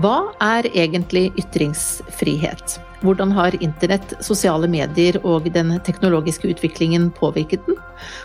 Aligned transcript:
Hva 0.00 0.30
er 0.40 0.64
egentlig 0.70 1.26
ytringsfrihet? 1.36 2.78
Hvordan 3.02 3.32
har 3.36 3.56
internett, 3.60 4.14
sosiale 4.24 4.68
medier 4.70 5.18
og 5.26 5.48
den 5.52 5.74
teknologiske 5.84 6.48
utviklingen 6.54 7.08
påvirket 7.16 7.66
den? 7.66 7.76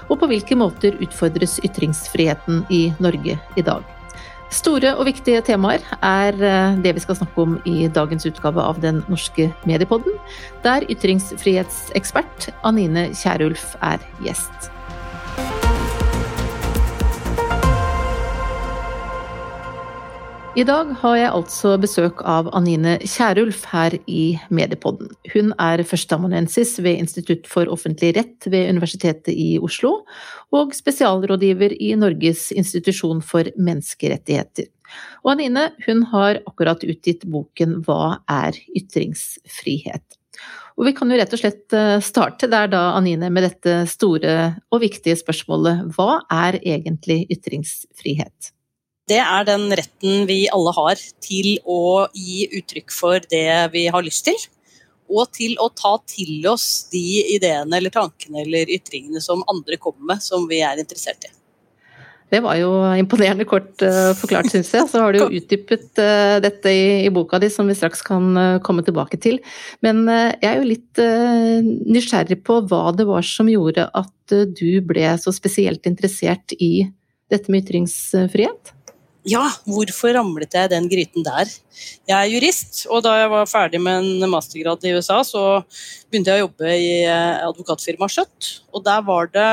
Og 0.08 0.22
på 0.22 0.30
hvilke 0.30 0.56
måter 0.56 0.96
utfordres 1.04 1.58
ytringsfriheten 1.68 2.62
i 2.72 2.86
Norge 3.04 3.36
i 3.36 3.66
dag? 3.66 3.84
Store 4.56 4.94
og 4.96 5.10
viktige 5.10 5.42
temaer 5.44 5.84
er 6.06 6.38
eh, 6.38 6.78
det 6.86 6.94
vi 6.96 7.04
skal 7.04 7.18
snakke 7.20 7.44
om 7.44 7.58
i 7.68 7.90
dagens 7.92 8.28
utgave 8.30 8.62
av 8.62 8.80
Den 8.80 9.02
norske 9.12 9.50
mediepodden, 9.68 10.16
der 10.64 10.86
ytringsfrihetsekspert 10.88 12.54
Anine 12.64 13.10
Kierulf 13.18 13.74
er 13.84 14.00
gjest. 14.24 14.70
I 20.56 20.64
dag 20.64 20.94
har 21.02 21.16
jeg 21.20 21.32
altså 21.36 21.74
besøk 21.84 22.22
av 22.24 22.48
Anine 22.56 22.94
Kierulf 23.04 23.66
her 23.74 23.98
i 24.08 24.38
Mediepodden. 24.48 25.10
Hun 25.34 25.50
er 25.60 25.84
førsteamanuensis 25.84 26.78
ved 26.80 27.02
Institutt 27.02 27.50
for 27.52 27.68
offentlig 27.68 28.14
rett 28.16 28.48
ved 28.48 28.72
Universitetet 28.72 29.34
i 29.36 29.58
Oslo, 29.60 30.06
og 30.56 30.72
spesialrådgiver 30.78 31.76
i 31.76 31.92
Norges 32.00 32.46
institusjon 32.56 33.20
for 33.20 33.52
menneskerettigheter. 33.60 34.72
Og 35.28 35.34
Anine 35.36 35.68
hun 35.90 36.08
har 36.16 36.40
akkurat 36.48 36.88
utgitt 36.88 37.28
boken 37.28 37.82
Hva 37.84 38.22
er 38.32 38.56
ytringsfrihet? 38.80 40.08
Og 40.80 40.88
vi 40.88 40.96
kan 40.96 41.12
jo 41.12 41.20
rett 41.20 41.36
og 41.36 41.44
slett 41.44 41.76
eh, 41.76 42.00
starte 42.00 42.48
der 42.48 42.72
da, 42.72 42.94
Anine, 42.96 43.28
med 43.28 43.44
dette 43.44 43.82
store 43.92 44.54
og 44.72 44.88
viktige 44.88 45.20
spørsmålet 45.20 45.98
Hva 46.00 46.22
er 46.32 46.64
egentlig 46.64 47.26
ytringsfrihet? 47.28 48.56
Det 49.06 49.20
er 49.22 49.46
den 49.46 49.68
retten 49.78 50.26
vi 50.26 50.48
alle 50.50 50.72
har 50.74 50.98
til 51.22 51.60
å 51.70 52.08
gi 52.18 52.48
uttrykk 52.58 52.94
for 52.94 53.22
det 53.30 53.70
vi 53.76 53.86
har 53.94 54.06
lyst 54.06 54.26
til. 54.26 54.38
Og 55.14 55.30
til 55.38 55.54
å 55.62 55.68
ta 55.78 55.92
til 56.10 56.42
oss 56.50 56.88
de 56.90 57.04
ideene 57.36 57.78
eller 57.78 57.94
tankene 57.94 58.42
eller 58.42 58.72
ytringene 58.74 59.22
som 59.22 59.44
andre 59.52 59.78
kommer 59.78 60.16
med, 60.16 60.24
som 60.26 60.48
vi 60.50 60.64
er 60.66 60.82
interessert 60.82 61.28
i. 61.28 61.30
Det 62.34 62.40
var 62.42 62.58
jo 62.58 62.72
imponerende 62.98 63.46
kort 63.46 63.84
uh, 63.86 64.16
forklart, 64.18 64.50
syns 64.50 64.72
jeg. 64.74 64.88
Så 64.90 65.04
har 65.04 65.14
du 65.14 65.20
jo 65.20 65.28
utdypet 65.38 66.02
uh, 66.02 66.42
dette 66.42 66.74
i, 66.74 67.12
boka 67.14 67.38
di, 67.38 67.52
som 67.54 67.70
vi 67.70 67.76
straks 67.78 68.02
kan 68.08 68.32
uh, 68.34 68.58
komme 68.66 68.82
tilbake 68.88 69.20
til. 69.22 69.38
Men 69.86 70.02
jeg 70.10 70.50
er 70.50 70.58
jo 70.58 70.72
litt 70.72 71.04
nysgjerrig 71.86 72.40
på 72.48 72.64
hva 72.66 72.90
det 72.98 73.06
var 73.06 73.22
som 73.30 73.52
gjorde 73.52 73.86
at 73.94 74.34
du 74.58 74.82
ble 74.90 75.14
så 75.22 75.30
spesielt 75.36 75.86
interessert 75.86 76.58
i 76.58 76.88
dette 77.30 77.54
med 77.54 77.62
ytringsfrihet? 77.62 78.75
Ja, 79.26 79.42
hvorfor 79.66 80.14
ramlet 80.14 80.54
jeg 80.54 80.68
i 80.68 80.72
den 80.76 80.86
gryten 80.90 81.24
der? 81.26 81.50
Jeg 82.06 82.14
er 82.14 82.30
jurist, 82.30 82.84
og 82.94 83.02
da 83.08 83.16
jeg 83.24 83.32
var 83.32 83.48
ferdig 83.50 83.80
med 83.82 84.04
en 84.04 84.30
mastergrad 84.30 84.86
i 84.86 84.94
USA, 84.94 85.24
så 85.26 85.64
begynte 86.12 86.30
jeg 86.30 86.44
å 86.44 86.46
jobbe 86.46 86.76
i 86.78 86.92
eh, 87.08 87.42
advokatfirmaet 87.48 88.14
Skjøtt. 88.14 88.52
Og 88.70 88.86
der 88.86 89.02
var 89.08 89.32
det 89.34 89.48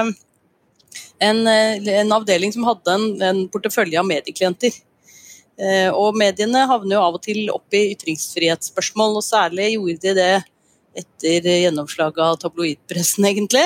en, 1.25 1.41
eh, 1.48 1.81
en 2.03 2.12
avdeling 2.19 2.53
som 2.53 2.69
hadde 2.69 2.98
en, 2.98 3.06
en 3.25 3.41
portefølje 3.48 3.97
av 3.97 4.11
medieklienter. 4.11 4.77
Eh, 5.56 5.89
og 5.89 6.20
mediene 6.20 6.67
havner 6.69 6.98
jo 6.98 7.06
av 7.06 7.17
og 7.17 7.25
til 7.25 7.48
opp 7.55 7.73
i 7.73 7.87
ytringsfrihetsspørsmål, 7.95 9.17
og 9.23 9.25
særlig 9.25 9.73
gjorde 9.78 10.05
de 10.05 10.15
det 10.20 10.33
etter 10.93 11.47
gjennomslaget 11.47 12.21
av 12.21 12.37
tabloidpressen, 12.43 13.25
egentlig. 13.25 13.62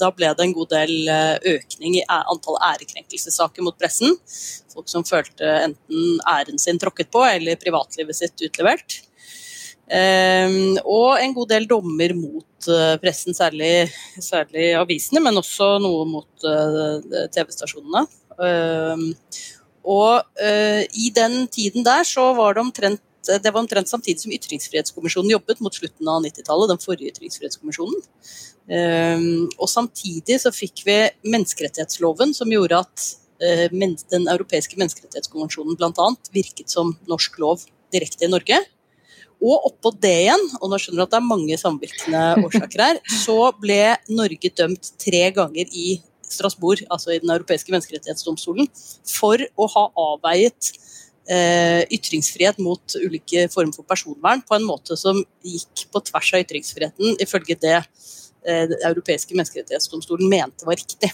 Da 0.00 0.10
ble 0.12 0.32
det 0.36 0.44
en 0.44 0.54
god 0.56 0.70
del 0.74 0.92
eh, 1.08 1.54
økning 1.54 1.96
i 2.00 2.04
antall 2.08 2.58
ærekrenkelsessaker 2.72 3.64
mot 3.64 3.76
pressen. 3.80 4.16
Folk 4.74 4.90
som 4.90 5.06
følte 5.08 5.48
enten 5.62 6.20
æren 6.28 6.60
sin 6.60 6.80
tråkket 6.80 7.12
på 7.14 7.24
eller 7.24 7.60
privatlivet 7.60 8.18
sitt 8.18 8.44
utlevert. 8.44 9.00
Og 9.84 11.08
en 11.20 11.34
god 11.36 11.50
del 11.52 11.68
dommer 11.70 12.14
mot 12.16 12.68
eh, 12.72 12.94
pressen, 13.00 13.36
særlig, 13.36 13.88
særlig 14.20 14.72
avisene, 14.80 15.24
men 15.24 15.40
også 15.40 15.76
noe 15.84 16.04
mot 16.08 16.48
eh, 16.48 17.26
TV-stasjonene. 17.32 18.06
Og 19.84 20.40
i 20.96 21.10
den 21.12 21.34
tiden 21.52 21.84
der 21.84 22.06
så 22.08 22.30
var 22.34 22.56
det 22.56 22.62
omtrent 22.62 23.02
det 23.26 23.50
var 23.50 23.62
omtrent 23.62 23.88
samtidig 23.88 24.22
som 24.22 24.32
Ytringsfrihetskommisjonen 24.34 25.32
jobbet 25.32 25.60
mot 25.64 25.74
slutten 25.74 26.08
av 26.10 26.22
90-tallet, 26.24 26.70
den 26.72 26.82
forrige 26.82 27.12
Ytringsfrihetskommisjonen. 27.12 28.00
Um, 28.64 29.26
og 29.58 29.68
samtidig 29.68 30.38
så 30.40 30.52
fikk 30.54 30.84
vi 30.86 30.96
menneskerettighetsloven 31.28 32.32
som 32.36 32.52
gjorde 32.52 32.80
at 32.84 33.08
uh, 33.44 33.66
den 34.12 34.28
europeiske 34.32 34.78
menneskerettighetskonvensjonen 34.80 35.76
bl.a. 35.80 36.08
virket 36.36 36.72
som 36.72 36.94
norsk 37.10 37.36
lov 37.42 37.66
direkte 37.94 38.28
i 38.28 38.32
Norge. 38.32 38.60
Og 39.44 39.68
oppå 39.68 39.92
det 40.00 40.14
igjen, 40.24 40.44
og 40.60 40.70
nå 40.72 40.78
skjønner 40.80 41.02
du 41.02 41.04
at 41.04 41.12
det 41.12 41.20
er 41.20 41.28
mange 41.28 41.60
samvirkende 41.60 42.24
årsaker 42.46 42.84
her, 42.86 43.00
så 43.24 43.38
ble 43.60 43.80
Norge 44.08 44.52
dømt 44.56 44.94
tre 45.02 45.26
ganger 45.36 45.68
i 45.72 45.98
Strasbourg, 46.24 46.80
altså 46.90 47.12
i 47.12 47.20
Den 47.20 47.34
europeiske 47.34 47.74
menneskerettighetsdomstolen, 47.74 48.70
for 49.04 49.42
å 49.60 49.68
ha 49.74 49.84
avveiet 50.06 50.72
Eh, 50.72 50.93
ytringsfrihet 51.24 52.58
mot 52.60 52.96
ulike 53.00 53.46
former 53.52 53.72
for 53.72 53.86
personvern 53.88 54.42
på 54.44 54.58
en 54.58 54.66
måte 54.66 54.96
som 55.00 55.22
gikk 55.44 55.86
på 55.92 56.02
tvers 56.10 56.32
av 56.36 56.42
ytringsfriheten, 56.44 57.14
ifølge 57.22 57.56
det 57.62 57.78
eh, 57.78 58.64
Den 58.68 58.76
europeiske 58.90 59.32
menneskerettighetsdomstolen 59.32 60.28
mente 60.28 60.68
var 60.68 60.76
riktig. 60.76 61.12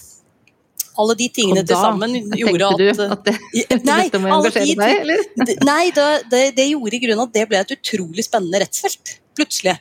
Alle 0.99 1.15
de 1.15 1.28
tingene 1.32 1.62
til 1.62 1.78
sammen 1.78 2.16
gjorde 2.34 2.72
at, 2.72 2.81
du 2.81 3.04
at 3.06 3.22
det, 3.28 3.37
nei, 3.87 4.00
dette 4.09 4.22
må 4.22 4.32
engasjere 4.41 4.75
deg, 4.81 4.97
eller? 5.04 5.22
Nei, 5.69 5.84
det, 5.94 6.09
det, 6.32 6.43
det, 6.59 6.66
gjorde 6.72 6.99
i 6.99 7.03
grunnen 7.04 7.25
at 7.28 7.37
det 7.37 7.47
ble 7.50 7.62
et 7.62 7.76
utrolig 7.76 8.26
spennende 8.26 8.65
rettsfelt, 8.65 9.15
plutselig. 9.38 9.76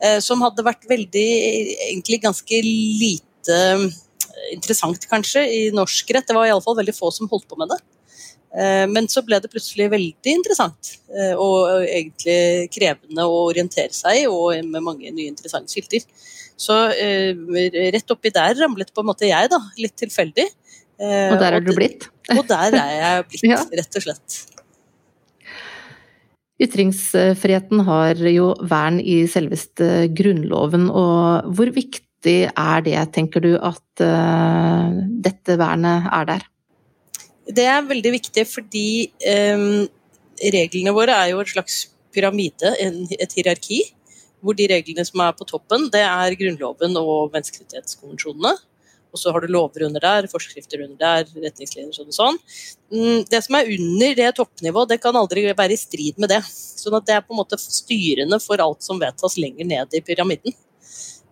Eh, 0.00 0.18
som 0.24 0.44
hadde 0.44 0.64
vært 0.64 0.84
veldig, 0.88 1.26
egentlig 1.88 2.20
ganske 2.22 2.62
lite 2.66 3.58
interessant, 4.54 5.04
kanskje, 5.10 5.42
i 5.48 5.62
norsk 5.74 6.12
rett. 6.14 6.28
Det 6.28 6.36
var 6.36 6.48
iallfall 6.48 6.78
veldig 6.80 6.94
få 6.96 7.10
som 7.14 7.28
holdt 7.30 7.48
på 7.48 7.58
med 7.60 7.72
det. 7.72 7.80
Eh, 8.50 8.86
men 8.90 9.06
så 9.10 9.22
ble 9.22 9.38
det 9.38 9.50
plutselig 9.52 9.86
veldig 9.92 10.32
interessant 10.34 10.96
eh, 11.14 11.36
og 11.38 11.84
egentlig 11.86 12.66
krevende 12.74 13.22
å 13.22 13.44
orientere 13.46 13.94
seg 13.94 14.26
og 14.26 14.56
med 14.66 14.82
mange 14.82 15.12
nye 15.14 15.30
interessante 15.30 15.70
skilter. 15.70 16.02
Så 16.60 16.76
eh, 16.90 17.30
rett 17.94 18.10
oppi 18.10 18.32
der 18.34 18.58
ramlet 18.58 18.90
på 18.92 19.04
en 19.04 19.10
måte 19.12 19.30
jeg, 19.30 19.52
da. 19.52 19.60
Litt 19.78 19.96
tilfeldig. 20.02 20.48
Og 21.00 21.36
der 21.40 21.56
er 21.56 21.62
du 21.64 21.72
blitt? 21.72 22.10
Og 22.36 22.44
der 22.44 22.74
er 22.76 22.90
jeg 22.92 23.22
blitt, 23.30 23.70
rett 23.78 23.96
og 23.96 24.04
slett. 24.04 24.34
Ytringsfriheten 26.60 27.80
har 27.86 28.20
jo 28.28 28.50
vern 28.68 28.98
i 29.00 29.22
selveste 29.32 30.10
Grunnloven, 30.12 30.90
og 30.92 31.48
hvor 31.56 31.72
viktig 31.72 32.36
er 32.52 32.84
det, 32.84 32.98
tenker 33.16 33.40
du, 33.40 33.54
at 33.56 34.04
dette 35.24 35.56
vernet 35.56 36.12
er 36.12 36.28
der? 36.34 36.44
Det 37.56 37.66
er 37.66 37.86
veldig 37.86 38.12
viktig 38.14 38.44
fordi 38.48 38.88
um, 39.54 39.86
reglene 40.40 40.94
våre 40.96 41.16
er 41.16 41.32
jo 41.32 41.40
et 41.42 41.52
slags 41.52 41.82
pyramide, 42.14 42.74
et 42.78 43.36
hierarki. 43.36 43.82
Hvor 44.40 44.56
de 44.56 44.70
reglene 44.70 45.04
som 45.04 45.20
er 45.20 45.34
på 45.36 45.44
toppen, 45.44 45.90
det 45.92 46.00
er 46.00 46.36
Grunnloven 46.40 46.96
og 46.96 47.34
menneskerettighetskonvensjonene. 47.34 48.54
Og 49.10 49.18
så 49.18 49.32
har 49.34 49.42
du 49.42 49.50
lover 49.50 49.84
under 49.88 50.00
der, 50.00 50.28
forskrifter 50.30 50.84
under 50.84 50.96
der, 51.00 51.26
retningslinjer 51.44 51.92
sånn 51.96 52.12
og 52.12 52.16
sånn. 52.16 52.38
Mm, 52.94 53.24
det 53.28 53.40
som 53.44 53.58
er 53.58 53.70
under 53.74 54.14
det 54.16 54.30
toppnivået, 54.38 54.92
det 54.92 55.00
kan 55.02 55.18
aldri 55.18 55.44
være 55.50 55.74
i 55.74 55.80
strid 55.80 56.20
med 56.22 56.30
det. 56.32 56.40
Sånn 56.46 56.96
at 56.96 57.08
det 57.08 57.16
er 57.16 57.24
på 57.26 57.34
en 57.34 57.40
måte 57.42 57.58
styrende 57.60 58.38
for 58.42 58.62
alt 58.62 58.86
som 58.86 59.02
vedtas 59.02 59.36
lenger 59.40 59.66
ned 59.68 59.98
i 59.98 60.02
pyramiden. 60.06 60.54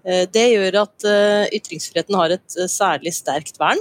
Eh, 0.05 0.25
det 0.35 0.47
gjør 0.51 0.83
at 0.83 1.07
eh, 1.09 1.47
ytringsfriheten 1.61 2.19
har 2.19 2.35
et 2.35 2.59
eh, 2.59 2.71
særlig 2.71 3.15
sterkt 3.17 3.59
vern 3.63 3.81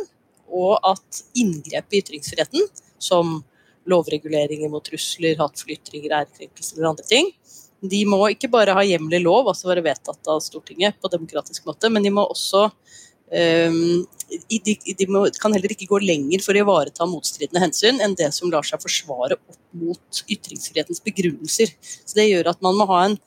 og 0.58 0.90
at 0.90 1.22
inngrep 1.38 1.94
i 1.94 2.02
ytringsfriheten, 2.02 2.68
som 3.00 3.40
lovreguleringer 3.88 4.72
mot 4.72 4.84
trusler, 4.84 5.38
hatefulle 5.40 5.78
ytringer, 5.78 6.16
ærekrenkelser 6.22 6.80
eller 6.80 6.92
andre 6.92 7.08
ting, 7.08 7.32
de 7.82 8.02
må 8.10 8.20
ikke 8.34 8.50
bare 8.52 8.74
ha 8.74 8.84
hjemlig 8.86 9.22
lov, 9.22 9.52
altså 9.52 9.70
være 9.70 9.86
vedtatt 9.86 10.32
av 10.32 10.42
Stortinget 10.42 10.98
på 11.02 11.12
demokratisk 11.14 11.68
måte, 11.70 11.92
men 11.94 12.06
de 12.06 12.12
må 12.14 12.24
også 12.26 12.66
um, 12.68 14.08
de, 14.50 14.74
de 14.98 15.08
må, 15.12 15.24
kan 15.40 15.54
heller 15.56 15.74
ikke 15.74 15.90
gå 15.90 16.00
lenger 16.04 16.44
for 16.44 16.58
å 16.58 16.64
ivareta 16.64 17.08
motstridende 17.08 17.62
hensyn 17.64 18.02
enn 18.04 18.18
det 18.18 18.32
som 18.36 18.52
lar 18.52 18.66
seg 18.68 18.82
forsvare 18.82 19.38
opp 19.38 19.60
mot 19.78 20.24
ytringsfrihetens 20.26 21.04
begrunnelser. 21.06 21.72
Så 21.80 22.18
Det 22.18 22.28
gjør 22.28 22.52
at 22.52 22.66
man 22.66 22.80
må 22.80 22.90
ha 22.90 23.04
en 23.06 23.18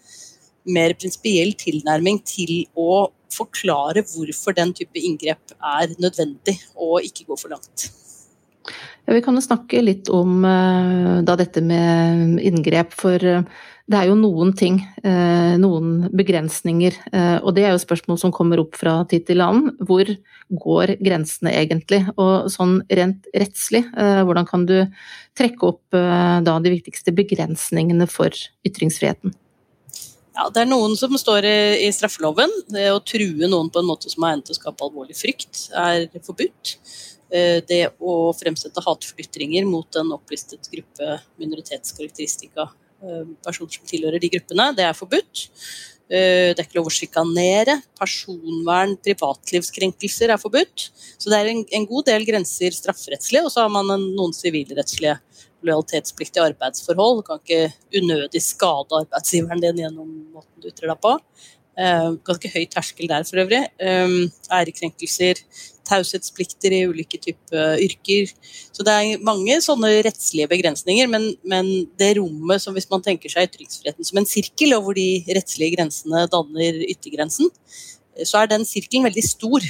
mer 0.68 0.92
prinsipiell 0.98 1.54
tilnærming 1.58 2.20
til 2.26 2.66
å 2.78 3.08
forklare 3.34 4.04
hvorfor 4.12 4.56
den 4.56 4.74
type 4.76 5.00
inngrep 5.00 5.56
er 5.56 5.96
nødvendig, 6.02 6.58
og 6.76 7.06
ikke 7.06 7.28
gå 7.30 7.38
for 7.40 7.54
langt. 7.54 7.90
Ja, 9.06 9.16
vi 9.16 9.22
kan 9.24 9.34
jo 9.34 9.42
snakke 9.42 9.80
litt 9.82 10.10
om 10.12 10.44
uh, 10.44 11.20
da, 11.26 11.36
dette 11.40 11.62
med 11.64 12.38
inngrep, 12.44 12.92
for 12.94 13.24
uh, 13.24 13.42
det 13.90 13.98
er 13.98 14.06
jo 14.06 14.14
noen 14.14 14.52
ting, 14.54 14.76
eh, 15.02 15.56
noen 15.58 16.04
begrensninger, 16.14 16.94
eh, 17.10 17.38
og 17.42 17.56
det 17.56 17.64
er 17.66 17.72
jo 17.74 17.82
spørsmål 17.82 18.20
som 18.22 18.30
kommer 18.30 18.62
opp 18.62 18.76
fra 18.78 19.00
tid 19.10 19.26
til 19.26 19.42
annen. 19.42 19.72
Hvor 19.82 20.06
går 20.62 20.94
grensene 21.02 21.50
egentlig? 21.50 22.04
Og 22.14 22.46
sånn 22.54 22.84
rent 22.86 23.26
rettslig, 23.34 23.82
eh, 23.96 24.22
hvordan 24.22 24.46
kan 24.46 24.66
du 24.66 24.86
trekke 25.34 25.66
opp 25.66 25.82
da 25.90 26.58
de 26.60 26.70
viktigste 26.70 27.10
begrensningene 27.10 28.06
for 28.06 28.30
ytringsfriheten? 28.66 29.34
Ja, 30.36 30.48
Det 30.48 30.62
er 30.62 30.70
noen 30.70 30.96
som 30.96 31.16
står 31.18 31.46
i, 31.48 31.88
straffeloven. 31.92 32.52
Det 32.70 32.88
å 32.92 33.00
true 33.02 33.48
noen 33.50 33.70
på 33.72 33.82
en 33.82 33.88
måte 33.90 34.10
som 34.12 34.26
har 34.26 34.40
til 34.40 34.54
å 34.54 34.60
skape 34.60 34.86
alvorlig 34.86 35.16
frykt, 35.18 35.70
er 35.74 36.06
forbudt. 36.22 36.76
Det 37.30 37.82
å 38.02 38.14
fremsette 38.34 38.82
hatefulle 38.82 39.64
mot 39.66 39.96
en 39.96 40.14
opplistet 40.16 40.66
gruppe 40.72 41.18
minoritetskarakteristika 41.38 42.70
Eh, 43.00 43.24
personer 43.46 43.72
som 43.72 43.88
tilhører 43.88 44.20
de 44.20 44.28
gruppene. 44.28 44.66
Det 44.76 44.84
er 44.84 44.96
forbudt. 44.96 45.46
Eh, 46.10 46.52
det 46.52 46.58
er 46.58 46.66
ikke 46.66 46.80
lov 46.80 46.90
å 46.90 46.92
sjikanere. 46.92 47.78
Personvern, 47.96 48.96
privatlivskrenkelser 49.00 50.34
er 50.34 50.40
forbudt. 50.42 50.90
Så 51.16 51.32
det 51.32 51.38
er 51.38 51.52
en, 51.52 51.62
en 51.78 51.86
god 51.88 52.10
del 52.10 52.26
grenser 52.28 52.76
strafferettslig, 52.76 53.44
og 53.46 53.54
så 53.54 53.64
har 53.64 53.72
man 53.72 53.88
en, 53.94 54.04
noen 54.18 54.36
sivilrettslige 54.36 55.16
lojalitetsplikt 55.66 56.38
i 56.38 56.44
arbeidsforhold. 56.44 57.20
Du 57.20 57.26
kan 57.26 57.40
ikke 57.40 58.00
unødig 58.00 58.42
skade 58.44 59.02
arbeidsgiveren 59.02 59.62
din 59.62 59.82
gjennom 59.84 60.12
måten 60.34 60.62
du 60.62 60.70
ytrer 60.70 60.92
deg 60.92 61.02
på. 61.02 61.16
Uh, 61.80 62.16
ganske 62.26 62.50
høy 62.52 62.64
terskel 62.68 63.08
der 63.08 63.24
for 63.24 63.40
øvrig. 63.40 63.62
Um, 63.80 64.26
ærekrenkelser, 64.52 65.40
taushetsplikter 65.88 66.74
i 66.76 66.82
ulike 66.90 67.20
typer 67.22 67.80
yrker. 67.80 68.32
Så 68.74 68.84
det 68.86 68.94
er 68.94 69.22
mange 69.24 69.56
sånne 69.64 69.92
rettslige 70.04 70.50
begrensninger, 70.50 71.08
men, 71.10 71.30
men, 71.48 71.70
det 72.00 72.12
rommet 72.18 72.62
som 72.62 72.76
hvis 72.76 72.90
man 72.90 73.04
tenker 73.06 73.32
seg 73.32 73.48
ytringsfriheten 73.48 74.06
som 74.06 74.20
en 74.20 74.28
sirkel, 74.28 74.74
og 74.76 74.86
hvor 74.86 74.98
de 74.98 75.22
rettslige 75.30 75.76
grensene 75.78 76.26
danner 76.32 76.82
yttergrensen, 76.90 77.48
så 78.26 78.42
er 78.42 78.50
den 78.50 78.66
sirkelen 78.68 79.08
veldig 79.08 79.24
stor. 79.24 79.64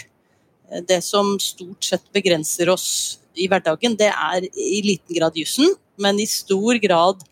Det 0.86 1.00
som 1.02 1.34
stort 1.42 1.86
sett 1.86 2.04
begrenser 2.14 2.70
oss 2.72 3.19
i 3.36 3.48
hverdagen, 3.50 3.96
det 3.98 4.10
er 4.10 4.46
i 4.46 4.80
liten 4.84 5.16
grad 5.16 5.36
jussen, 5.38 5.74
men 6.00 6.20
i 6.20 6.28
stor 6.28 6.78
grad 6.82 7.22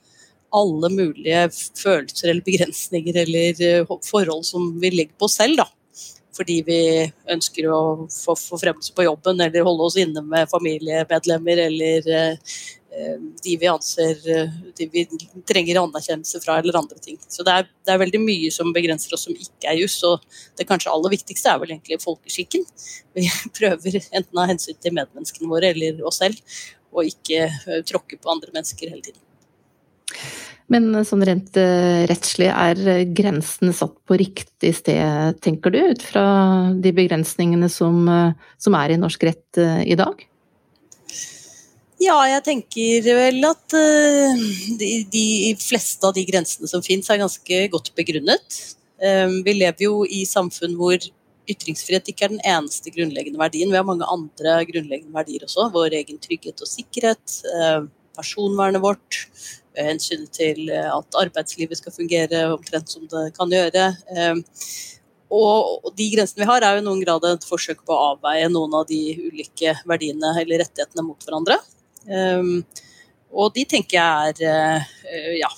alle 0.54 0.88
mulige 0.92 1.48
følelser 1.76 2.30
eller 2.30 2.44
begrensninger 2.44 3.18
eller 3.24 3.64
eh, 3.64 3.98
forhold 4.08 4.46
som 4.48 4.70
vi 4.80 4.92
legger 4.94 5.16
på 5.18 5.28
oss 5.28 5.36
selv. 5.40 5.60
da. 5.60 5.68
Fordi 6.38 6.60
vi 6.66 6.80
ønsker 7.34 7.66
å 7.72 7.80
få 8.12 8.36
forfremmelse 8.38 8.94
på 8.94 9.08
jobben 9.08 9.40
eller 9.42 9.66
holde 9.66 9.88
oss 9.88 9.98
inne 9.98 10.22
med 10.22 10.50
familiemedlemmer 10.52 11.64
eller 11.66 12.10
eh, 12.14 12.56
de 12.88 13.54
vi 13.60 13.68
anser 13.68 14.16
de 14.76 14.86
vi 14.92 15.04
trenger 15.48 15.80
anerkjennelse 15.82 16.40
fra, 16.42 16.58
eller 16.58 16.78
andre 16.78 16.98
ting. 17.02 17.18
Så 17.28 17.44
det 17.46 17.54
er, 17.54 17.68
det 17.84 17.94
er, 17.94 18.00
veldig 18.00 18.20
mye 18.22 18.50
som 18.54 18.72
begrenser 18.74 19.14
oss 19.14 19.26
som 19.28 19.36
ikke 19.36 19.70
er 19.70 19.78
juss. 19.82 19.98
Og 20.08 20.24
det 20.58 20.66
kanskje 20.68 20.92
aller 20.92 21.12
viktigste 21.12 21.52
er 21.52 21.60
vel 21.62 21.74
egentlig 21.74 22.00
folkeskikken. 22.02 22.64
Vi 23.18 23.28
prøver 23.58 24.00
enten 24.00 24.40
av 24.40 24.50
hensyn 24.50 24.78
til 24.80 24.96
medmenneskene 24.96 25.50
våre 25.50 25.72
eller 25.74 26.02
oss 26.08 26.22
selv, 26.22 26.40
å 26.88 27.04
ikke 27.04 27.44
eh, 27.48 27.82
tråkke 27.86 28.16
på 28.16 28.32
andre 28.32 28.54
mennesker 28.56 28.90
hele 28.90 29.04
tiden. 29.04 29.24
Men 30.72 30.90
sånn 31.08 31.24
rent 31.24 31.56
rettslig, 32.10 32.48
er 32.52 33.04
grensene 33.16 33.72
satt 33.76 33.94
på 34.08 34.18
riktig 34.20 34.74
sted, 34.76 35.38
tenker 35.44 35.72
du, 35.72 35.78
ut 35.94 36.02
fra 36.04 36.24
de 36.76 36.92
begrensningene 36.92 37.70
som, 37.72 38.02
som 38.60 38.76
er 38.76 38.92
i 38.92 38.98
norsk 39.00 39.24
rett 39.30 39.60
i 39.88 39.96
dag? 39.96 40.26
Ja, 41.98 42.14
jeg 42.30 42.44
tenker 42.46 43.06
vel 43.18 43.42
at 43.48 43.74
de, 43.74 44.90
de, 45.10 45.28
fleste 45.58 46.06
av 46.06 46.14
de 46.14 46.22
grensene 46.28 46.70
som 46.70 46.84
finnes, 46.84 47.08
er 47.10 47.18
ganske 47.24 47.62
godt 47.72 47.90
begrunnet. 47.98 48.58
vi 49.44 49.54
lever 49.56 49.82
jo 49.82 50.04
i 50.06 50.24
samfunn 50.26 50.76
hvor 50.78 51.02
ytringsfrihet 51.48 52.10
ikke 52.12 52.26
er 52.26 52.34
den 52.36 52.44
eneste 52.46 52.92
grunnleggende 52.94 53.40
verdien. 53.40 53.72
Vi 53.72 53.78
har 53.80 53.86
mange 53.88 54.06
andre 54.06 54.60
grunnleggende 54.68 55.14
verdier 55.14 55.46
også. 55.48 55.70
Vår 55.74 55.96
egen 55.98 56.20
trygghet 56.22 56.62
og 56.62 56.70
sikkerhet, 56.70 57.40
personvernet 58.18 58.82
vårt, 58.84 59.24
hensynet 59.78 60.30
til 60.34 60.68
eh, 60.74 60.90
at 60.90 61.18
arbeidslivet 61.20 61.78
skal 61.78 61.94
fungere 61.94 62.44
omtrent 62.50 62.90
som 62.90 63.06
det 63.10 63.28
kan 63.36 63.52
gjøre. 63.52 63.92
Og 65.28 65.90
de 65.96 66.06
grensene 66.14 66.42
vi 66.42 66.48
har, 66.48 66.64
er 66.64 66.78
jo 66.78 66.82
i 66.82 66.86
noen 66.86 67.02
grad 67.04 67.26
et 67.28 67.44
forsøk 67.46 67.82
på 67.86 67.94
å 67.94 68.14
avveie 68.14 68.48
noen 68.50 68.78
av 68.78 68.86
de 68.88 69.00
ulike 69.28 69.74
verdiene 69.88 70.32
eller 70.40 70.64
rettighetene 70.64 71.04
mot 71.04 71.26
hverandre. 71.26 71.58
Ehm, 72.06 72.62
og 73.28 73.52
de 73.56 73.64
tenker 73.68 73.98
jeg 73.98 74.46
er 74.46 74.86
eh, 75.04 75.34
ja, 75.40 75.50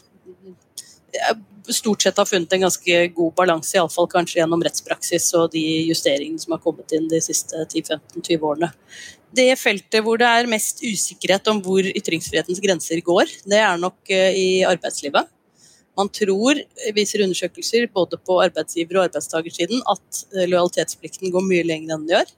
stort 1.70 2.02
sett 2.02 2.18
har 2.18 2.26
funnet 2.26 2.52
en 2.56 2.64
ganske 2.64 3.00
god 3.14 3.34
balanse, 3.36 3.76
iallfall 3.76 4.08
kanskje 4.10 4.40
gjennom 4.40 4.62
rettspraksis 4.64 5.28
og 5.38 5.52
de 5.54 5.62
justeringene 5.90 6.40
som 6.42 6.56
har 6.56 6.62
kommet 6.64 6.96
inn 6.96 7.06
de 7.10 7.20
siste 7.22 7.62
10-15-20 7.68 8.46
årene 8.50 8.72
det 9.36 9.50
feltet 9.60 10.02
hvor 10.04 10.18
det 10.20 10.28
er 10.28 10.48
mest 10.50 10.82
usikkerhet 10.82 11.46
om 11.52 11.60
hvor 11.62 11.86
ytringsfrihetens 11.86 12.60
grenser 12.62 13.02
går, 13.04 13.30
det 13.46 13.60
er 13.62 13.78
nok 13.80 14.10
eh, 14.10 14.34
i 14.34 14.48
arbeidslivet. 14.66 15.28
Man 15.98 16.10
tror, 16.14 16.58
viser 16.96 17.24
undersøkelser 17.24 17.88
både 17.94 18.18
på 18.24 18.38
arbeidsgiver- 18.42 18.98
og 18.98 19.06
arbeidstakersiden, 19.08 19.82
at 19.90 20.22
eh, 20.34 20.48
lojalitetsplikten 20.50 21.32
går 21.34 21.46
mye 21.46 21.66
lenger 21.66 21.94
enn 21.94 22.06
den 22.06 22.14
gjør. 22.16 22.34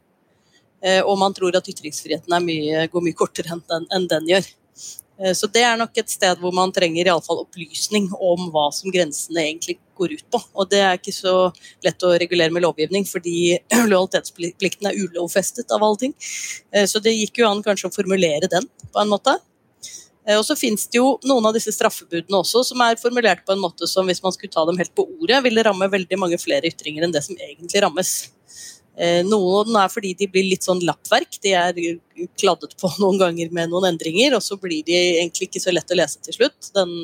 Eh, 0.82 1.00
og 1.06 1.18
man 1.18 1.34
tror 1.34 1.54
at 1.56 1.68
ytringsfriheten 1.70 2.34
mye, 2.42 2.88
går 2.90 3.06
mye 3.06 3.18
kortere 3.18 3.54
enn 3.54 4.08
den, 4.10 4.28
gjør. 4.32 4.48
Eh, 5.22 5.32
så 5.38 5.46
det 5.52 5.62
er 5.62 5.78
nok 5.78 6.00
et 6.00 6.10
sted 6.10 6.40
hvor 6.42 6.54
man 6.56 6.72
trenger 6.74 7.06
i 7.06 7.12
alle 7.12 7.24
fall 7.24 7.44
opplysning 7.44 8.08
om 8.18 8.48
hva 8.54 8.66
som 8.74 8.90
grensene 8.94 9.44
egentlig 9.46 9.78
går 9.98 10.16
ut 10.16 10.26
på. 10.34 10.42
Og 10.58 10.72
det 10.72 10.82
er 10.82 10.98
ikke 10.98 11.14
så 11.14 11.36
lett 11.86 12.02
å 12.02 12.16
regulere 12.18 12.54
med 12.54 12.66
lovgivning, 12.66 13.06
fordi 13.06 13.60
lojalitetsplikten 13.92 14.90
er 14.90 14.98
ulovfestet 14.98 15.70
av 15.70 15.86
alle 15.86 16.02
ting. 16.06 16.18
Eh, 16.74 16.88
så 16.90 17.02
det 17.04 17.14
gikk 17.14 17.44
jo 17.44 17.48
an 17.50 17.64
kanskje 17.64 17.92
å 17.92 17.94
formulere 17.94 18.50
den 18.50 18.66
på 18.90 19.02
en 19.02 19.14
måte. 19.14 19.38
Og 20.22 20.44
så 20.46 20.54
finnes 20.54 20.84
det 20.86 21.00
jo 21.00 21.16
noen 21.26 21.48
av 21.48 21.56
disse 21.56 21.72
straffebudene 21.74 22.38
også 22.38 22.60
som 22.68 22.82
er 22.84 23.00
formulert 23.00 23.40
på 23.42 23.56
en 23.56 23.58
måte 23.58 23.88
som 23.90 24.06
hvis 24.06 24.20
man 24.22 24.30
skulle 24.30 24.54
ta 24.54 24.62
dem 24.68 24.76
helt 24.78 24.92
på 24.94 25.02
ordet, 25.18 25.40
ville 25.42 25.64
ramme 25.66 25.88
veldig 25.90 26.18
mange 26.22 26.38
flere 26.38 26.70
ytringer 26.70 27.02
enn 27.02 27.14
det 27.16 27.24
som 27.26 27.34
egentlig 27.34 27.82
rammes. 27.82 28.12
Eh, 29.00 29.22
noen 29.24 29.76
er 29.80 29.88
fordi 29.92 30.12
de 30.18 30.28
blir 30.28 30.44
litt 30.50 30.66
sånn 30.66 30.82
lappverk. 30.84 31.38
De 31.44 31.54
er 31.56 31.78
kladdet 32.40 32.76
på 32.80 32.90
noen 33.02 33.20
ganger 33.20 33.54
med 33.54 33.72
noen 33.72 33.92
endringer, 33.92 34.36
og 34.36 34.44
så 34.44 34.58
blir 34.60 34.84
de 34.88 34.98
egentlig 34.98 35.50
ikke 35.50 35.64
så 35.64 35.74
lett 35.74 35.92
å 35.92 35.98
lese 35.98 36.20
til 36.24 36.40
slutt. 36.40 36.72
Den 36.76 36.98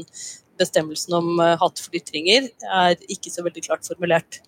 bestemmelsen 0.58 1.17
om 1.20 1.38
eh, 1.40 1.56
hatefulle 1.61 2.02
ytringer 2.02 2.50
er 2.82 2.99
ikke 3.08 3.32
så 3.32 3.46
veldig 3.46 3.64
klart 3.64 3.88
formulert. 3.88 4.43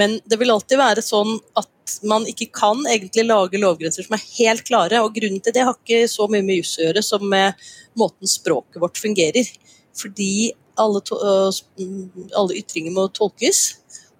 Men 0.00 0.16
det 0.24 0.38
vil 0.40 0.52
alltid 0.54 0.80
være 0.80 1.02
sånn 1.04 1.34
at 1.58 1.98
man 2.08 2.24
ikke 2.28 2.46
kan 2.54 2.80
egentlig 2.88 3.26
lage 3.26 3.60
lovgrenser 3.60 4.06
som 4.06 4.16
er 4.16 4.24
helt 4.38 4.64
klare. 4.68 5.02
Og 5.04 5.12
grunnen 5.16 5.42
til 5.44 5.54
det 5.56 5.66
har 5.66 5.76
ikke 5.76 6.06
så 6.08 6.28
mye 6.30 6.44
med 6.46 6.62
juss 6.62 6.78
å 6.78 6.86
gjøre 6.86 7.02
som 7.04 7.26
med 7.28 7.60
måten 7.98 8.30
språket 8.30 8.80
vårt 8.80 9.00
fungerer. 9.02 9.50
Fordi 10.00 10.52
alle, 10.80 11.02
alle 12.38 12.56
ytringer 12.56 12.94
må 12.94 13.08
tolkes, 13.12 13.60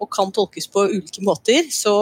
og 0.00 0.11
kan 0.12 0.33
tolkes 0.35 0.69
på 0.73 0.85
ulike 0.90 1.25
måter. 1.25 1.71
Så 1.73 1.95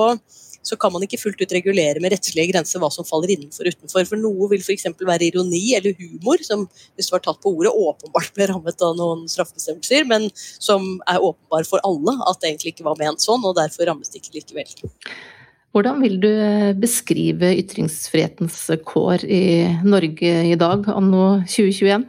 så 0.63 0.77
kan 0.81 0.93
man 0.93 1.05
ikke 1.07 1.21
fullt 1.21 1.41
ut 1.41 1.55
regulere 1.55 2.03
med 2.03 2.13
rettslige 2.15 2.51
grenser 2.53 2.83
hva 2.83 2.91
som 2.93 3.07
faller 3.09 3.33
innenfor 3.35 3.69
og 3.69 3.77
utenfor. 3.77 4.05
For 4.11 4.21
noe 4.21 4.51
vil 4.53 4.65
f.eks. 4.65 4.89
være 4.99 5.31
ironi 5.31 5.63
eller 5.79 5.97
humor, 6.01 6.43
som 6.45 6.67
hvis 6.99 7.09
det 7.09 7.15
var 7.15 7.25
tatt 7.25 7.41
på 7.45 7.55
ordet, 7.55 7.73
åpenbart 7.73 8.35
ble 8.37 8.51
rammet 8.51 8.85
av 8.85 8.99
noen 8.99 9.25
straffebestemmelser, 9.31 10.07
men 10.11 10.29
som 10.59 10.99
er 11.09 11.23
åpenbar 11.23 11.67
for 11.69 11.85
alle 11.89 12.19
at 12.29 12.43
det 12.43 12.53
egentlig 12.53 12.77
ikke 12.77 12.89
var 12.91 13.01
ment 13.01 13.25
sånn, 13.25 13.45
og 13.47 13.57
derfor 13.59 13.89
rammes 13.91 14.13
det 14.13 14.23
ikke 14.23 14.39
likevel. 14.41 14.93
Hvordan 15.77 16.01
vil 16.01 16.17
du 16.21 16.31
beskrive 16.81 17.53
ytringsfrihetens 17.61 18.63
kår 18.89 19.25
i 19.29 19.43
Norge 19.85 20.33
i 20.49 20.57
dag, 20.59 20.89
anno 20.91 21.27
2021? 21.45 22.09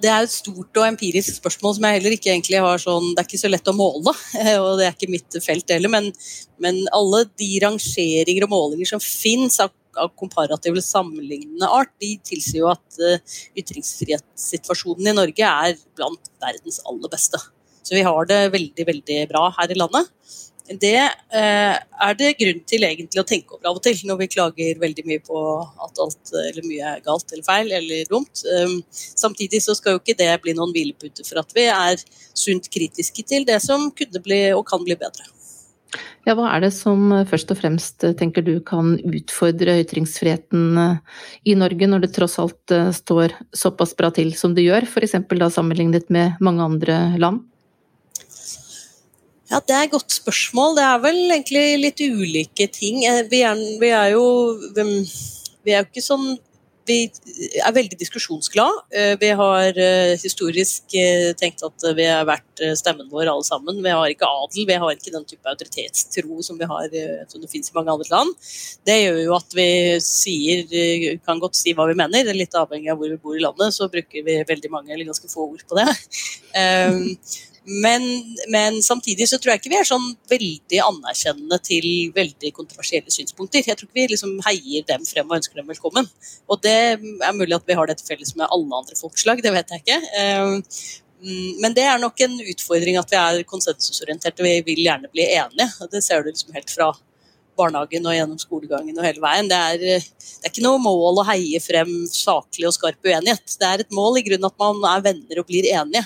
Det 0.00 0.08
er 0.08 0.24
et 0.24 0.32
stort 0.32 0.78
og 0.80 0.86
empirisk 0.86 1.36
spørsmål 1.36 1.76
som 1.76 1.86
jeg 1.86 1.98
heller 1.98 2.14
ikke 2.16 2.30
egentlig 2.32 2.60
har 2.64 2.80
sånn 2.80 3.10
Det 3.12 3.20
er 3.20 3.28
ikke 3.28 3.40
så 3.42 3.50
lett 3.50 3.68
å 3.68 3.76
måle, 3.76 4.14
og 4.64 4.70
det 4.80 4.86
er 4.88 4.96
ikke 4.96 5.10
mitt 5.12 5.38
felt 5.44 5.74
heller, 5.74 5.92
men, 5.92 6.10
men 6.62 6.80
alle 6.96 7.24
de 7.40 7.48
rangeringer 7.64 8.46
og 8.46 8.52
målinger 8.54 8.92
som 8.94 9.02
fins 9.04 9.58
av, 9.60 9.74
av 10.00 10.14
komparativ 10.18 10.72
eller 10.72 10.86
sammenlignende 10.86 11.68
art, 11.68 11.92
de 12.00 12.14
tilsier 12.24 12.62
jo 12.62 12.70
at 12.72 13.02
uh, 13.02 13.36
ytringsfrihetssituasjonen 13.60 15.12
i 15.12 15.16
Norge 15.18 15.50
er 15.68 15.76
blant 15.98 16.32
verdens 16.40 16.80
aller 16.88 17.12
beste. 17.12 17.42
Så 17.82 17.98
vi 17.98 18.06
har 18.06 18.30
det 18.30 18.40
veldig, 18.54 18.88
veldig 18.88 19.20
bra 19.28 19.48
her 19.58 19.74
i 19.74 19.76
landet 19.76 20.08
det 20.80 20.98
eh, 21.00 21.74
er 21.76 22.16
det 22.18 22.36
grunn 22.38 22.62
til 22.68 22.86
egentlig 22.86 23.20
å 23.20 23.26
tenke 23.26 23.56
over 23.56 23.70
av 23.70 23.78
og 23.78 23.84
til, 23.84 23.98
når 24.08 24.20
vi 24.22 24.30
klager 24.32 24.80
veldig 24.82 25.04
mye 25.08 25.22
på 25.24 25.42
at 25.86 26.00
alt 26.02 26.32
eller 26.44 26.66
mye 26.68 26.94
er 26.94 27.04
galt 27.04 27.34
eller 27.34 27.46
feil 27.46 27.72
eller 27.76 28.08
dumt. 28.10 28.44
Um, 28.46 28.78
samtidig 28.94 29.62
så 29.64 29.76
skal 29.78 29.96
jo 29.96 30.02
ikke 30.02 30.18
det 30.18 30.30
bli 30.44 30.54
noen 30.58 30.74
hvilepute 30.74 31.26
for 31.26 31.42
at 31.42 31.52
vi 31.56 31.68
er 31.72 32.00
sunt 32.38 32.70
kritiske 32.72 33.26
til 33.28 33.46
det 33.48 33.58
som 33.64 33.90
kunne 33.96 34.24
bli 34.24 34.44
og 34.56 34.66
kan 34.70 34.84
bli 34.86 34.96
bedre. 34.98 35.28
Ja, 36.22 36.36
hva 36.38 36.52
er 36.54 36.62
det 36.62 36.70
som 36.72 37.10
først 37.28 37.50
og 37.52 37.58
fremst 37.58 38.04
tenker 38.16 38.44
du 38.46 38.54
kan 38.64 38.94
utfordre 39.02 39.74
ytringsfriheten 39.82 40.78
i 41.44 41.56
Norge, 41.58 41.88
når 41.90 42.06
det 42.06 42.12
tross 42.14 42.38
alt 42.40 42.74
står 42.96 43.34
såpass 43.50 43.96
bra 43.98 44.12
til 44.14 44.30
som 44.38 44.54
det 44.54 44.64
gjør, 44.68 44.86
f.eks. 44.86 45.18
da 45.26 45.50
sammenlignet 45.52 46.08
med 46.14 46.38
mange 46.40 46.70
andre 46.70 47.00
land? 47.20 47.42
Ja, 49.52 49.58
Det 49.60 49.74
er 49.76 49.82
et 49.84 49.92
godt 49.92 50.12
spørsmål. 50.12 50.78
Det 50.78 50.84
er 50.86 51.00
vel 51.02 51.18
egentlig 51.34 51.64
litt 51.76 52.00
ulike 52.00 52.66
ting. 52.72 53.02
Vi 53.28 53.42
er, 53.44 53.58
vi 53.80 53.90
er 53.92 54.14
jo 54.14 54.24
vi 54.72 55.74
er 55.74 55.82
jo 55.82 55.90
ikke 55.90 56.04
sånn 56.04 56.38
vi 56.88 56.96
er 57.62 57.74
veldig 57.76 57.94
diskusjonsglad. 58.00 58.80
Eh, 58.90 59.12
vi 59.20 59.28
har 59.38 59.76
eh, 59.78 60.14
historisk 60.18 60.96
eh, 60.98 61.28
tenkt 61.38 61.62
at 61.62 61.84
vi 61.94 62.08
har 62.08 62.24
vært 62.26 62.64
stemmen 62.80 63.06
vår 63.12 63.28
alle 63.30 63.46
sammen. 63.46 63.78
Vi 63.84 63.92
har 63.92 64.08
ikke 64.10 64.26
adel, 64.26 64.64
vi 64.66 64.80
har 64.82 64.96
ikke 64.96 65.12
den 65.14 65.28
type 65.28 65.46
autoritetstro 65.46 66.42
som, 66.42 66.58
vi 66.58 66.66
har, 66.72 66.88
som 67.30 67.44
det 67.44 67.52
finnes 67.52 67.70
i 67.70 67.76
mange 67.76 67.92
andre 67.92 68.08
land. 68.10 68.34
Det 68.88 68.98
gjør 68.98 69.20
jo 69.20 69.36
at 69.36 69.56
vi 69.60 69.68
sier, 70.02 70.74
kan 71.28 71.44
godt 71.44 71.60
si 71.60 71.76
hva 71.76 71.86
vi 71.92 72.00
mener, 72.02 72.32
litt 72.34 72.58
avhengig 72.58 72.90
av 72.90 72.98
hvor 72.98 73.12
vi 73.12 73.20
bor 73.22 73.38
i 73.38 73.44
landet. 73.44 73.76
Så 73.76 73.92
bruker 73.92 74.26
vi 74.26 74.42
veldig 74.48 74.72
mange 74.72 74.96
eller 74.96 75.12
ganske 75.12 75.30
få 75.30 75.52
ord 75.52 75.64
på 75.68 75.78
det. 75.78 75.88
Men, 77.64 78.02
men, 78.50 78.80
samtidig 78.82 79.28
så 79.30 79.38
tror 79.38 79.52
jeg 79.52 79.60
ikke 79.60 79.70
vi 79.70 79.78
er 79.78 79.86
sånn 79.86 80.08
veldig 80.30 80.80
anerkjennende 80.82 81.58
til 81.62 81.86
veldig 82.16 82.50
kontroversielle 82.56 83.12
synspunkter. 83.14 83.62
Jeg 83.62 83.78
tror 83.78 83.86
ikke 83.86 84.00
vi 84.00 84.08
liksom 84.10 84.32
heier 84.48 84.86
dem 84.88 85.06
frem 85.06 85.30
og 85.30 85.38
ønsker 85.38 85.60
dem 85.60 85.70
velkommen. 85.70 86.08
Og 86.50 86.58
det 86.64 86.74
er 86.74 87.36
mulig 87.36 87.54
at 87.54 87.68
vi 87.68 87.78
har 87.78 87.86
det 87.86 88.00
til 88.00 88.10
felles 88.10 88.34
med 88.34 88.48
alle 88.48 88.82
andre 88.82 88.98
folkeslag, 88.98 89.44
det 89.44 89.54
vet 89.54 89.70
jeg 89.70 89.84
ikke. 89.84 90.00
Eh, 90.18 90.82
men 91.62 91.74
det 91.76 91.86
er 91.86 92.02
nok 92.02 92.18
en 92.24 92.34
utfordring 92.50 92.98
at 92.98 93.12
vi 93.12 93.20
er 93.20 93.46
konsensusorienterte. 93.46 94.42
Vi 94.42 94.58
vil 94.66 94.82
gjerne 94.82 95.10
bli 95.12 95.28
enige. 95.36 95.70
Det 95.92 96.02
ser 96.02 96.22
du 96.22 96.32
liksom 96.32 96.54
helt 96.56 96.72
fra 96.72 96.90
barnehagen 97.58 98.06
og 98.08 98.16
gjennom 98.16 98.40
skolegangen 98.40 98.98
og 98.98 99.06
hele 99.06 99.22
veien. 99.22 99.50
Det 99.50 99.58
er, 99.58 99.82
det 99.82 99.96
er, 100.00 100.50
ikke 100.50 100.64
noe 100.64 100.82
mål 100.82 101.22
å 101.22 101.28
heie 101.30 101.60
frem 101.62 101.92
saklig 102.10 102.66
og 102.66 102.74
skarp 102.74 103.06
uenighet. 103.06 103.56
Det 103.60 103.68
er 103.68 103.84
et 103.84 103.94
mål 103.94 104.18
i 104.18 104.24
grunnen 104.26 104.48
at 104.48 104.58
man 104.58 104.82
er 104.96 105.04
venner 105.06 105.42
og 105.42 105.46
blir 105.46 105.68
enige. 105.70 106.04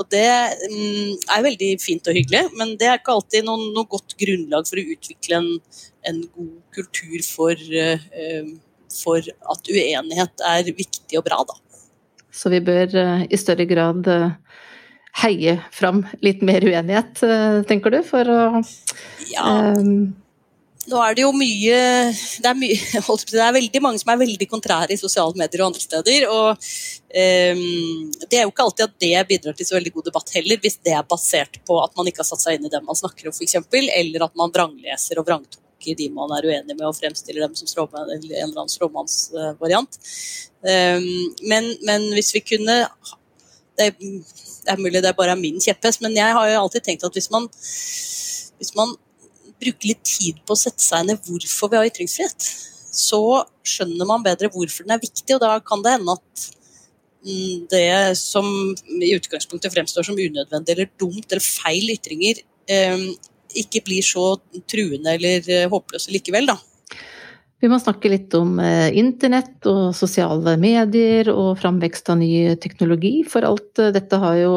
Og 0.00 0.08
Det 0.10 0.26
mm, 0.72 1.16
er 1.36 1.44
veldig 1.44 1.70
fint 1.82 2.08
og 2.08 2.16
hyggelig, 2.16 2.46
men 2.58 2.74
det 2.80 2.88
er 2.88 3.00
ikke 3.00 3.16
alltid 3.16 3.46
noe, 3.46 3.70
noe 3.76 3.88
godt 3.90 4.16
grunnlag 4.20 4.68
for 4.68 4.80
å 4.80 4.86
utvikle 4.94 5.40
en, 5.40 5.50
en 6.08 6.22
god 6.32 6.54
kultur 6.78 7.26
for, 7.26 7.66
uh, 7.76 8.46
for, 8.96 9.28
at 9.54 9.72
uenighet 9.72 10.46
er 10.48 10.72
viktig 10.72 11.20
og 11.20 11.26
bra. 11.28 11.42
Da. 11.48 11.58
Så 12.32 12.52
vi 12.54 12.62
bør 12.64 12.96
uh, 12.96 13.26
i 13.28 13.40
større 13.40 13.68
grad 13.68 14.08
uh, 14.08 14.32
heie 15.20 15.58
fram 15.76 16.06
litt 16.24 16.40
mer 16.40 16.64
uenighet, 16.64 17.20
tenker 17.68 17.92
du, 17.92 18.00
for 18.06 18.32
å 18.32 18.42
ja 19.28 19.44
nå 20.90 20.98
er 20.98 21.14
det 21.14 21.22
jo 21.22 21.30
mye 21.36 21.78
det 22.42 22.48
er, 22.48 22.56
mye, 22.58 22.76
det 23.32 23.40
er, 23.40 23.54
veldig 23.54 23.82
mange 23.84 24.02
som 24.02 24.12
er 24.12 24.20
veldig 24.22 24.48
kontrære 24.50 24.94
i 24.94 25.00
sosiale 25.00 25.38
medier 25.38 25.62
og 25.62 25.70
andre 25.70 25.82
steder. 25.84 26.26
og 26.30 26.50
um, 26.52 28.12
Det 28.24 28.38
er 28.38 28.44
jo 28.44 28.52
ikke 28.52 28.66
alltid 28.66 28.86
at 28.88 28.96
det 29.04 29.26
bidrar 29.30 29.58
til 29.58 29.68
så 29.68 29.78
veldig 29.78 29.94
god 29.96 30.08
debatt 30.10 30.34
heller, 30.36 30.62
hvis 30.62 30.80
det 30.82 30.94
er 30.96 31.08
basert 31.08 31.60
på 31.68 31.78
at 31.84 31.94
man 31.98 32.10
ikke 32.10 32.24
har 32.24 32.30
satt 32.32 32.44
seg 32.44 32.58
inn 32.58 32.66
i 32.66 32.72
det 32.72 32.82
man 32.86 32.98
snakker 32.98 33.30
om, 33.30 33.36
f.eks., 33.36 33.58
eller 33.72 34.26
at 34.26 34.38
man 34.38 34.54
vrangleser 34.54 35.22
og 35.22 35.28
vrangtolker 35.28 35.98
de 35.98 36.08
man 36.14 36.30
er 36.36 36.46
uenig 36.46 36.76
med, 36.76 36.84
og 36.86 36.98
fremstiller 36.98 37.42
dem 37.42 37.56
som 37.58 37.70
stråmann, 37.70 38.10
en 38.10 38.22
eller 38.22 38.52
annen 38.52 38.70
stråmannsvariant. 38.70 39.98
Um, 40.62 41.08
men, 41.46 41.72
men 41.86 42.10
hvis 42.16 42.34
vi 42.36 42.44
kunne 42.52 42.84
det 43.78 43.86
er, 43.88 43.94
det 43.96 44.74
er 44.74 44.82
mulig 44.82 45.00
det 45.02 45.14
bare 45.16 45.32
er 45.34 45.40
min 45.40 45.62
kjepphest, 45.62 46.02
men 46.04 46.14
jeg 46.16 46.34
har 46.36 46.50
jo 46.50 46.60
alltid 46.60 46.84
tenkt 46.86 47.06
at 47.06 47.16
hvis 47.16 47.30
man, 47.32 47.48
hvis 48.60 48.74
man 48.78 48.94
bruke 49.62 49.88
litt 49.88 50.02
tid 50.06 50.42
på 50.46 50.54
å 50.56 50.58
sette 50.58 50.82
seg 50.82 51.10
i 51.12 51.16
hvorfor 51.16 51.72
vi 51.72 51.80
har 51.80 51.88
ytringsfrihet, 51.88 52.48
så 52.92 53.22
skjønner 53.64 54.08
man 54.08 54.24
bedre 54.24 54.50
hvorfor 54.52 54.84
den 54.84 54.96
er 54.96 55.02
viktig, 55.02 55.30
og 55.36 55.42
da 55.42 55.56
kan 55.64 55.82
det 55.84 55.94
hende 55.96 56.16
at 56.18 56.46
mm, 57.24 57.68
det 57.72 57.86
som 58.20 58.46
i 59.00 59.12
utgangspunktet 59.16 59.72
fremstår 59.72 60.06
som 60.08 60.18
unødvendig 60.18 60.76
eller 60.76 60.90
dumt 61.00 61.24
eller 61.30 61.44
feil 61.44 61.94
ytringer, 61.94 62.42
eh, 62.68 63.06
ikke 63.62 63.84
blir 63.86 64.04
så 64.04 64.34
truende 64.70 65.16
eller 65.16 65.48
eh, 65.48 65.68
håpløse 65.72 66.12
likevel, 66.12 66.52
da. 66.52 66.58
Vi 67.62 67.70
må 67.70 67.78
snakke 67.78 68.10
litt 68.10 68.34
om 68.34 68.56
eh, 68.58 68.90
internett 68.98 69.64
og 69.70 69.92
sosiale 69.94 70.56
medier 70.60 71.30
og 71.32 71.54
framvekst 71.62 72.10
av 72.12 72.18
ny 72.20 72.32
teknologi, 72.60 73.20
for 73.28 73.46
alt 73.46 73.84
dette 73.94 74.18
har 74.20 74.40
jo 74.40 74.56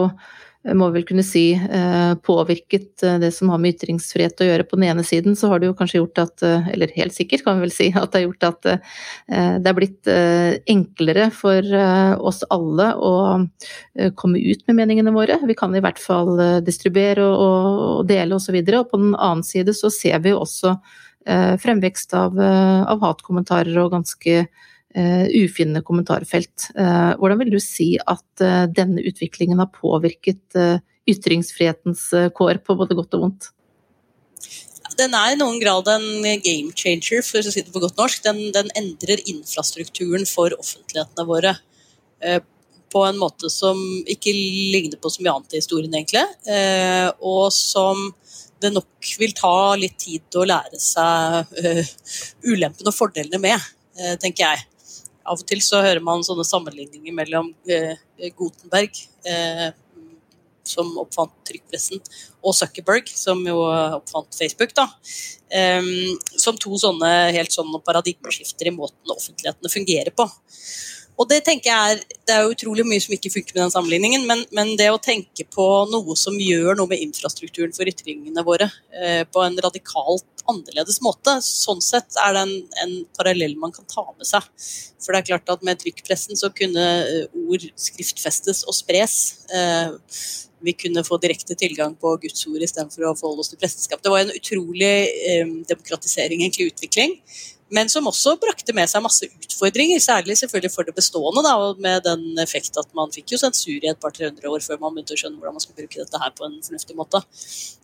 må 0.74 0.88
vel 0.94 1.04
kunne 1.06 1.24
si, 1.26 1.54
eh, 1.54 2.14
påvirket 2.26 3.04
eh, 3.04 3.18
det 3.22 3.32
som 3.36 3.52
har 3.54 3.60
med 3.62 3.76
ytringsfrihet 3.76 4.42
å 4.42 4.48
gjøre. 4.48 4.66
På 4.66 4.80
den 4.80 4.88
ene 4.90 5.04
siden 5.06 5.38
så 5.38 5.52
har 5.52 5.62
det 5.62 5.70
jo 5.70 5.76
kanskje 5.78 6.00
gjort 6.00 6.22
at, 6.24 6.44
eh, 6.44 6.70
eller 6.74 6.94
helt 6.96 7.14
sikkert 7.14 7.44
kan 7.46 7.60
vi 7.60 7.68
vel 7.68 7.74
si, 7.76 7.92
at 7.96 8.12
det 8.12 8.22
har 8.22 8.26
gjort 8.26 8.48
at 8.50 8.62
det 8.66 9.70
er 9.70 9.78
blitt 9.78 10.08
enklere 10.70 11.28
for 11.34 11.66
oss 12.26 12.44
alle 12.54 12.88
å 12.98 13.14
komme 14.18 14.42
ut 14.42 14.64
med 14.68 14.78
meningene 14.80 15.14
våre. 15.14 15.38
Vi 15.46 15.56
kan 15.58 15.74
i 15.76 15.82
hvert 15.84 16.00
fall 16.02 16.62
distribuere 16.66 17.26
og 17.26 18.06
dele 18.10 18.38
osv. 18.38 18.56
Og, 18.56 18.72
og 18.80 18.92
på 18.92 19.02
den 19.02 19.16
annen 19.16 19.44
side 19.46 19.76
så 19.78 19.92
ser 19.94 20.22
vi 20.24 20.34
jo 20.34 20.44
også 20.44 20.76
fremvekst 21.62 22.14
av, 22.18 22.38
av 22.38 23.02
hatkommentarer 23.02 23.78
og 23.82 23.96
ganske 23.96 24.46
uh, 24.98 25.26
ufine 25.36 25.82
kommentarfelt. 25.86 26.70
Uh, 26.78 27.14
hvordan 27.20 27.42
vil 27.44 27.54
du 27.56 27.60
si 27.64 27.96
at 28.00 28.44
uh, 28.44 28.66
denne 28.72 29.04
utviklingen 29.06 29.62
har 29.62 29.72
påvirket 29.76 30.58
ytringsfrihetens 31.06 32.08
kår 32.34 32.64
på 32.66 32.76
både 32.80 32.98
godt 32.98 33.14
og 33.18 33.28
vondt? 33.28 33.52
Den 34.96 35.14
er 35.18 35.34
i 35.34 35.38
noen 35.38 35.60
grad 35.60 35.90
en 35.92 36.24
game 36.24 36.72
changer, 36.74 37.22
for 37.26 37.44
å 37.44 37.52
si 37.52 37.62
det 37.62 37.74
på 37.74 37.82
godt 37.84 38.00
norsk. 38.00 38.24
Den, 38.26 38.40
den 38.56 38.72
endrer 38.80 39.22
infrastrukturen 39.28 40.24
for 40.30 40.56
offentlighetene 40.56 41.26
våre 41.28 41.56
på 42.96 43.02
en 43.04 43.18
måte 43.20 43.52
som 43.52 43.78
ikke 44.08 44.32
ligner 44.32 44.98
på 45.02 45.12
så 45.12 45.22
mye 45.22 45.34
annet 45.36 45.54
i 45.58 45.60
historien, 45.60 45.98
egentlig. 46.00 46.24
og 47.20 47.52
som 47.54 48.00
det 48.64 48.72
nok 48.72 49.12
vil 49.20 49.36
ta 49.36 49.76
litt 49.78 49.98
tid 50.00 50.40
å 50.40 50.48
lære 50.48 50.80
seg 50.80 51.52
ulempene 52.48 52.88
og 52.88 52.96
fordelene 52.96 53.42
med, 53.44 53.68
tenker 54.24 54.48
jeg. 54.48 54.64
Av 55.26 55.40
og 55.42 55.48
til 55.50 55.62
så 55.66 55.82
hører 55.82 56.04
man 56.06 56.24
sånne 56.26 56.46
sammenligninger 56.46 57.16
mellom 57.16 57.50
eh, 57.70 57.96
Gutenberg, 58.38 59.00
eh, 59.26 59.72
som 60.66 60.92
oppfant 61.02 61.34
trykkpressen, 61.46 62.02
og 62.46 62.56
Zuckerberg, 62.58 63.10
som 63.14 63.42
jo 63.46 63.64
oppfant 63.66 64.38
Facebook. 64.38 64.74
da, 64.78 64.88
eh, 65.50 65.82
Som 66.38 66.58
to 66.62 66.78
sånne 66.82 67.12
helt 67.34 67.54
sånne 67.54 67.82
paradigmeskifter 67.86 68.70
i 68.70 68.76
måten 68.78 69.16
offentlighetene 69.18 69.74
fungerer 69.74 70.14
på. 70.14 70.30
Og 71.16 71.28
det 71.32 71.42
tenker 71.48 71.72
jeg 71.72 71.96
er, 71.96 72.02
det 72.28 72.36
er 72.36 72.52
utrolig 72.52 72.84
mye 72.88 73.02
som 73.04 73.14
ikke 73.16 73.32
funker 73.32 73.56
med 73.56 73.62
den 73.64 73.74
sammenligningen, 73.74 74.26
men, 74.28 74.44
men, 74.56 74.74
det 74.80 74.90
å 74.92 75.00
tenke 75.02 75.46
på 75.48 75.66
noe 75.92 76.16
som 76.20 76.36
gjør 76.40 76.76
noe 76.76 76.92
med 76.92 77.04
infrastrukturen 77.06 77.76
for 77.76 77.88
ytringene 77.88 78.44
våre 78.46 78.68
eh, 78.92 79.24
på 79.24 79.44
en 79.46 79.56
radikalt 79.64 80.44
annerledes 80.52 81.00
måte, 81.02 81.38
sånn 81.42 81.82
sett 81.82 82.18
er 82.22 82.36
det 82.36 82.44
en, 82.44 82.56
en, 82.84 82.96
parallell 83.18 83.56
man 83.62 83.74
kan 83.76 83.88
ta 83.90 84.04
med 84.12 84.28
seg. 84.28 84.44
For 85.02 85.14
det 85.14 85.22
er 85.22 85.30
klart 85.32 85.54
at 85.56 85.64
med 85.66 85.80
trykkpressen 85.82 86.40
så 86.40 86.52
kunne 86.54 86.86
eh, 87.06 87.40
ord 87.46 87.64
skriftfestes 87.80 88.66
og 88.68 88.76
spres. 88.76 89.16
Eh, 89.56 89.96
vi 90.66 90.74
kunne 90.76 91.04
få 91.06 91.20
direkte 91.22 91.56
tilgang 91.56 91.96
på 92.00 92.16
Guds 92.24 92.44
ord 92.50 92.64
istedenfor 92.64 93.08
å 93.08 93.18
forholde 93.18 93.46
oss 93.46 93.52
til 93.54 93.62
presteskap. 93.62 94.04
Det 94.04 94.12
var 94.12 94.26
en 94.26 94.36
utrolig 94.36 94.96
eh, 95.32 95.48
demokratisering, 95.72 96.44
egentlig 96.44 96.74
utvikling 96.74 97.20
men 97.74 97.90
som 97.90 98.06
også 98.06 98.36
brakte 98.42 98.76
med 98.78 98.90
seg 98.90 99.02
masse 99.02 99.26
utfordringer, 99.26 100.02
særlig 100.04 100.38
selvfølgelig 100.38 100.74
for 100.74 100.86
det 100.86 100.94
bestående, 100.98 101.42
da, 101.46 101.56
med 101.82 102.06
den 102.06 102.44
effekt 102.44 102.78
at 102.78 102.92
man 102.98 103.14
fikk 103.14 103.34
jo 103.34 103.42
sensur 103.42 103.80
i 103.80 103.90
et 103.90 104.02
par-tre 104.02 104.30
hundre 104.30 104.52
år 104.54 104.62
før 104.66 104.78
man 104.84 104.94
begynte 104.94 105.18
å 105.18 105.22
skjønne 105.22 105.40
hvordan 105.40 105.58
man 105.58 105.64
skulle 105.64 105.82
bruke 105.82 106.04
dette 106.04 106.22
her 106.22 106.36
på 106.38 106.46
en 106.46 106.60
fornuftig 106.66 106.98
måte. 107.00 107.24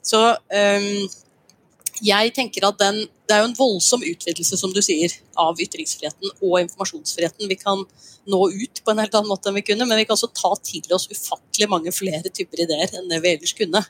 Så 0.06 0.22
um, 0.38 1.10
jeg 2.02 2.34
tenker 2.34 2.66
at 2.66 2.78
den, 2.82 3.04
Det 3.30 3.36
er 3.38 3.44
jo 3.46 3.50
en 3.50 3.58
voldsom 3.58 4.02
utvidelse 4.04 4.58
som 4.60 4.74
du 4.76 4.82
sier, 4.84 5.14
av 5.40 5.60
ytringsfriheten 5.64 6.34
og 6.44 6.58
informasjonsfriheten. 6.66 7.48
Vi 7.48 7.56
kan 7.56 7.86
nå 8.28 8.40
ut 8.52 8.82
på 8.84 8.92
en 8.92 9.00
helt 9.00 9.16
annen 9.16 9.32
måte 9.32 9.50
enn 9.50 9.56
vi 9.56 9.64
kunne, 9.64 9.88
men 9.88 10.02
vi 10.02 10.06
kan 10.06 10.18
også 10.18 10.34
ta 10.36 10.52
til 10.68 10.92
oss 10.92 11.08
ufattelig 11.08 11.70
mange 11.72 11.94
flere 11.96 12.28
typer 12.28 12.66
ideer 12.66 12.92
enn 13.00 13.08
det 13.10 13.22
vi 13.24 13.32
ellers 13.38 13.56
kunne. 13.56 13.82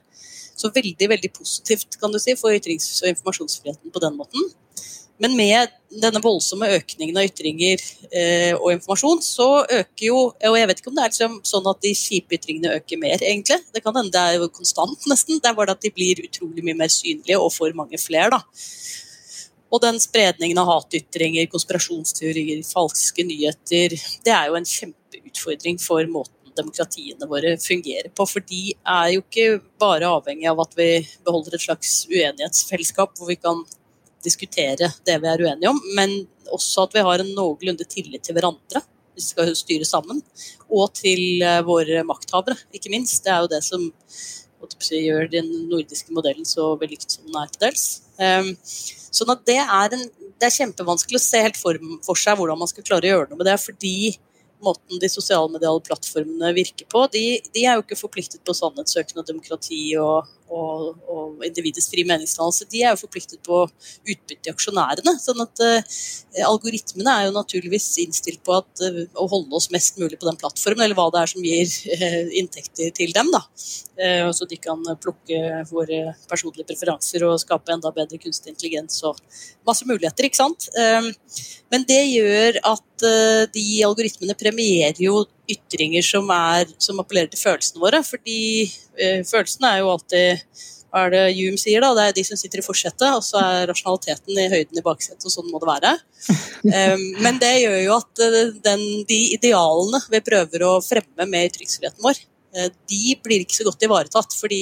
Så 0.53 0.69
veldig 0.75 1.09
veldig 1.15 1.31
positivt 1.33 1.97
kan 1.97 2.13
du 2.13 2.19
si, 2.21 2.35
for 2.37 2.53
ytrings- 2.53 3.01
og 3.01 3.09
informasjonsfriheten 3.15 3.95
på 3.95 4.03
den 4.03 4.19
måten. 4.19 4.51
Men 5.21 5.35
med 5.37 5.73
denne 6.01 6.21
voldsomme 6.23 6.69
økningen 6.77 7.19
av 7.19 7.27
ytringer 7.27 7.81
eh, 8.09 8.55
og 8.55 8.71
informasjon, 8.73 9.19
så 9.21 9.47
øker 9.65 10.05
jo 10.07 10.21
Og 10.31 10.55
jeg 10.57 10.69
vet 10.69 10.81
ikke 10.81 10.89
om 10.89 10.97
det 10.97 11.03
er 11.03 11.11
liksom 11.11 11.35
sånn 11.45 11.69
at 11.69 11.81
de 11.83 11.91
kjipe 11.97 12.37
ytringene 12.37 12.73
øker 12.79 13.01
mer, 13.01 13.21
egentlig. 13.21 13.59
Det 13.73 13.83
kan 13.85 13.97
hende 13.97 14.13
det 14.15 14.23
er 14.23 14.39
jo 14.39 14.49
konstant, 14.55 15.05
nesten. 15.11 15.41
Det 15.43 15.51
er 15.51 15.57
bare 15.57 15.75
at 15.75 15.83
de 15.83 15.93
blir 15.93 16.23
utrolig 16.25 16.65
mye 16.65 16.79
mer 16.79 16.91
synlige 16.93 17.37
og 17.37 17.51
for 17.53 17.75
mange 17.77 17.99
flere, 18.01 18.31
da. 18.33 18.41
Og 19.71 19.79
den 19.83 20.01
spredningen 20.03 20.59
av 20.59 20.67
hatytringer, 20.67 21.47
konspirasjonsteorier, 21.51 22.63
falske 22.67 23.23
nyheter, 23.23 23.95
det 24.25 24.33
er 24.35 24.49
jo 24.49 24.57
en 24.59 24.67
kjempeutfordring 24.67 25.79
for 25.79 26.07
måten 26.11 26.41
demokratiene 26.57 27.27
våre 27.29 27.53
fungerer 27.61 28.09
på. 28.15 28.25
For 28.27 28.43
de 28.43 28.73
er 28.73 29.13
jo 29.13 29.21
ikke 29.23 29.61
bare 29.79 30.09
avhengig 30.09 30.49
av 30.51 30.59
at 30.65 30.75
vi 30.75 30.89
beholder 31.25 31.55
et 31.55 31.63
slags 31.63 31.93
uenighetsfellesskap 32.11 33.15
hvor 33.15 33.31
vi 33.31 33.39
kan 33.39 33.63
diskutere 34.25 34.91
det 35.07 35.17
vi 35.21 35.29
er 35.29 35.43
uenige 35.45 35.71
om, 35.71 35.79
men 35.97 36.21
også 36.51 36.87
at 36.87 36.95
vi 36.97 37.05
har 37.05 37.23
en 37.23 37.33
noenlunde 37.35 37.87
tillit 37.89 38.23
til 38.25 38.37
hverandre. 38.37 38.83
Vi 39.15 39.23
skal 39.23 39.51
styre 39.57 39.87
sammen. 39.87 40.21
Og 40.71 40.93
til 40.97 41.43
eh, 41.43 41.61
våre 41.67 42.03
makthavere, 42.07 42.57
ikke 42.75 42.91
minst. 42.93 43.23
Det 43.25 43.33
er 43.33 43.43
jo 43.43 43.51
det 43.51 43.63
som 43.65 43.89
gjør 44.91 45.29
den 45.31 45.47
nordiske 45.69 46.13
modellen 46.13 46.45
så 46.45 46.75
vellykket 46.79 47.17
som 47.17 47.27
den 47.27 47.37
er 47.41 47.51
til 47.51 47.63
dels. 47.65 47.85
Um, 48.21 48.51
sånn 49.11 49.31
at 49.33 49.45
det 49.47 49.57
er, 49.61 49.95
en, 49.95 50.03
det 50.37 50.47
er 50.47 50.53
kjempevanskelig 50.53 51.17
å 51.17 51.23
se 51.23 51.41
helt 51.41 51.57
for, 51.57 51.79
for, 52.05 52.19
seg 52.19 52.37
hvordan 52.37 52.59
man 52.59 52.69
skal 52.69 52.85
klare 52.85 53.07
å 53.07 53.11
gjøre 53.15 53.31
noe 53.31 53.39
med 53.41 53.49
det. 53.49 53.57
fordi 53.63 53.95
måten 54.61 55.01
de 55.01 55.09
sosialmediale 55.09 55.81
plattformene 55.81 56.51
virker 56.53 56.85
på, 56.85 57.07
de, 57.13 57.41
de 57.53 57.65
er 57.65 57.79
jo 57.79 57.85
ikke 57.85 57.97
forpliktet 57.97 58.43
på 58.45 58.53
sannhetssøkende 58.53 59.25
demokrati 59.25 59.81
og, 59.97 60.29
og, 60.51 60.99
og 61.09 61.45
individets 61.45 61.87
frie 61.91 62.07
meningsdannelse, 62.07 62.67
de 62.71 62.83
er 62.83 62.93
jo 62.93 63.01
forpliktet 63.01 63.39
på 63.45 63.63
utbytte 63.65 64.49
i 64.49 64.51
aksjonærene. 64.51 65.13
sånn 65.21 65.43
at 65.43 65.63
uh, 65.63 66.01
Algoritmene 66.47 67.13
er 67.13 67.27
jo 67.27 67.35
naturligvis 67.35 67.87
innstilt 68.03 68.41
på 68.47 68.57
at, 68.59 68.83
uh, 68.83 69.01
å 69.15 69.27
holde 69.31 69.55
oss 69.57 69.69
mest 69.73 69.99
mulig 70.01 70.19
på 70.19 70.27
den 70.27 70.39
plattformen, 70.41 70.85
eller 70.85 70.97
hva 70.99 71.07
det 71.13 71.21
er 71.21 71.31
som 71.33 71.47
gir 71.47 71.71
uh, 71.95 72.35
inntekter 72.41 72.91
til 72.97 73.15
dem. 73.15 73.31
da. 73.31 73.45
så 74.33 74.47
de 74.49 74.57
kan 74.57 74.79
plukke 74.97 75.59
våre 75.69 76.15
personlige 76.29 76.65
preferanser 76.71 77.21
og 77.27 77.37
skape 77.41 77.69
enda 77.75 77.91
bedre 77.93 78.17
kunstig 78.17 78.49
intelligens 78.49 78.95
og 79.05 79.19
masse 79.67 79.85
muligheter. 79.85 80.25
ikke 80.25 80.39
sant? 80.39 80.69
men 81.69 81.85
det 81.87 81.99
gjør 82.09 82.57
at 82.71 83.05
de 83.53 83.65
algoritmene 83.85 84.33
premierer 84.39 85.03
jo 85.05 85.21
ytringer 85.53 86.05
som, 86.05 86.29
er, 86.33 86.69
som 86.81 86.99
appellerer 87.01 87.31
til 87.31 87.41
følelsene 87.41 87.81
våre. 87.83 88.03
fordi 88.07 88.41
eh, 88.99 89.23
følelsene 89.27 89.73
er 89.73 89.81
jo 89.81 89.95
alltid 89.95 90.61
hva 90.91 91.05
er 91.07 91.13
det 91.13 91.19
Hume 91.37 91.55
sier, 91.55 91.79
da? 91.79 91.93
Det 91.95 92.05
er 92.09 92.15
de 92.17 92.23
som 92.27 92.39
sitter 92.39 92.59
i 92.59 92.65
forsetet, 92.65 93.05
og 93.15 93.21
så 93.23 93.39
er 93.39 93.69
rasjonaliteten 93.69 94.35
i 94.35 94.49
høyden 94.51 94.81
i 94.81 94.83
baksetet, 94.83 95.23
og 95.23 95.31
sånn 95.31 95.47
må 95.47 95.61
det 95.63 95.69
være. 95.69 95.93
Um, 96.67 97.05
men 97.23 97.39
det 97.39 97.53
gjør 97.61 97.77
jo 97.79 97.93
at 97.95 98.23
eh, 98.25 98.51
den, 98.65 98.83
de 99.07 99.21
idealene 99.37 100.01
vi 100.11 100.19
prøver 100.25 100.65
å 100.67 100.73
fremme 100.83 101.29
med 101.31 101.47
ytringsfriheten 101.47 102.03
vår, 102.03 102.19
Eh, 102.55 102.67
de 102.91 103.15
blir 103.23 103.43
ikke 103.43 103.59
så 103.59 103.67
godt 103.67 103.85
ivaretatt. 103.87 104.35
Fordi 104.39 104.61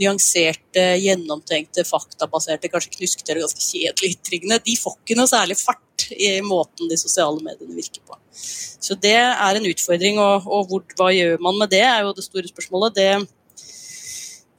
nyanserte, 0.00 0.84
gjennomtenkte, 1.02 1.86
faktabaserte, 1.88 2.70
kanskje 2.72 2.94
knuskete 2.98 3.34
eller 3.34 3.46
ganske 3.46 3.64
kjedelige 3.64 4.18
ytringene, 4.18 4.60
de 4.62 4.76
får 4.80 5.00
ikke 5.00 5.18
noe 5.18 5.30
særlig 5.30 5.58
fart 5.60 6.08
i 6.12 6.36
måten 6.44 6.90
de 6.90 6.98
sosiale 7.00 7.42
mediene 7.42 7.76
virker 7.76 8.04
på. 8.06 8.18
Så 8.36 8.94
det 9.00 9.16
er 9.16 9.58
en 9.58 9.66
utfordring, 9.66 10.20
og, 10.22 10.46
og 10.46 10.68
hvor, 10.70 10.84
hva 10.98 11.10
gjør 11.14 11.40
man 11.42 11.58
med 11.62 11.72
det, 11.72 11.82
er 11.86 12.04
jo 12.04 12.14
det 12.16 12.26
store 12.26 12.50
spørsmålet. 12.50 12.98
Det 12.98 13.08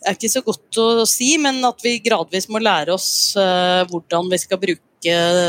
er 0.08 0.18
ikke 0.18 0.32
så 0.32 0.44
godt 0.46 0.80
å 0.82 1.06
si, 1.10 1.34
men 1.42 1.62
at 1.68 1.82
vi 1.84 1.98
gradvis 2.04 2.50
må 2.52 2.62
lære 2.64 2.96
oss 2.96 3.10
uh, 3.40 3.84
hvordan 3.92 4.30
vi 4.34 4.42
skal 4.42 4.62
bruke 4.62 4.84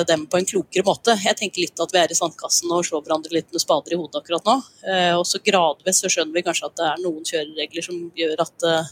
dem 0.07 0.27
på 0.29 0.39
en 0.39 0.47
klokere 0.47 0.85
måte. 0.85 1.15
Jeg 1.25 1.39
tenker 1.39 1.65
litt 1.65 1.81
at 1.81 1.93
vi 1.95 1.99
er 1.99 2.13
i 2.13 2.17
sandkassen 2.17 2.71
og 2.75 2.85
slår 2.87 3.03
hverandre 3.07 3.33
litt 3.33 3.49
med 3.55 3.63
spader 3.63 3.95
i 3.95 3.99
hodet 3.99 4.21
akkurat 4.21 4.45
nå. 4.45 4.57
Eh, 4.85 5.15
og 5.17 5.25
så 5.27 5.41
gradvis 5.41 6.03
så 6.05 6.11
skjønner 6.13 6.37
vi 6.37 6.43
kanskje 6.45 6.69
at 6.69 6.77
det 6.77 6.85
er 6.85 7.01
noen 7.01 7.25
kjøreregler 7.27 7.87
som 7.87 8.03
gjør 8.21 8.43
at 8.45 8.67
eh, 8.69 8.91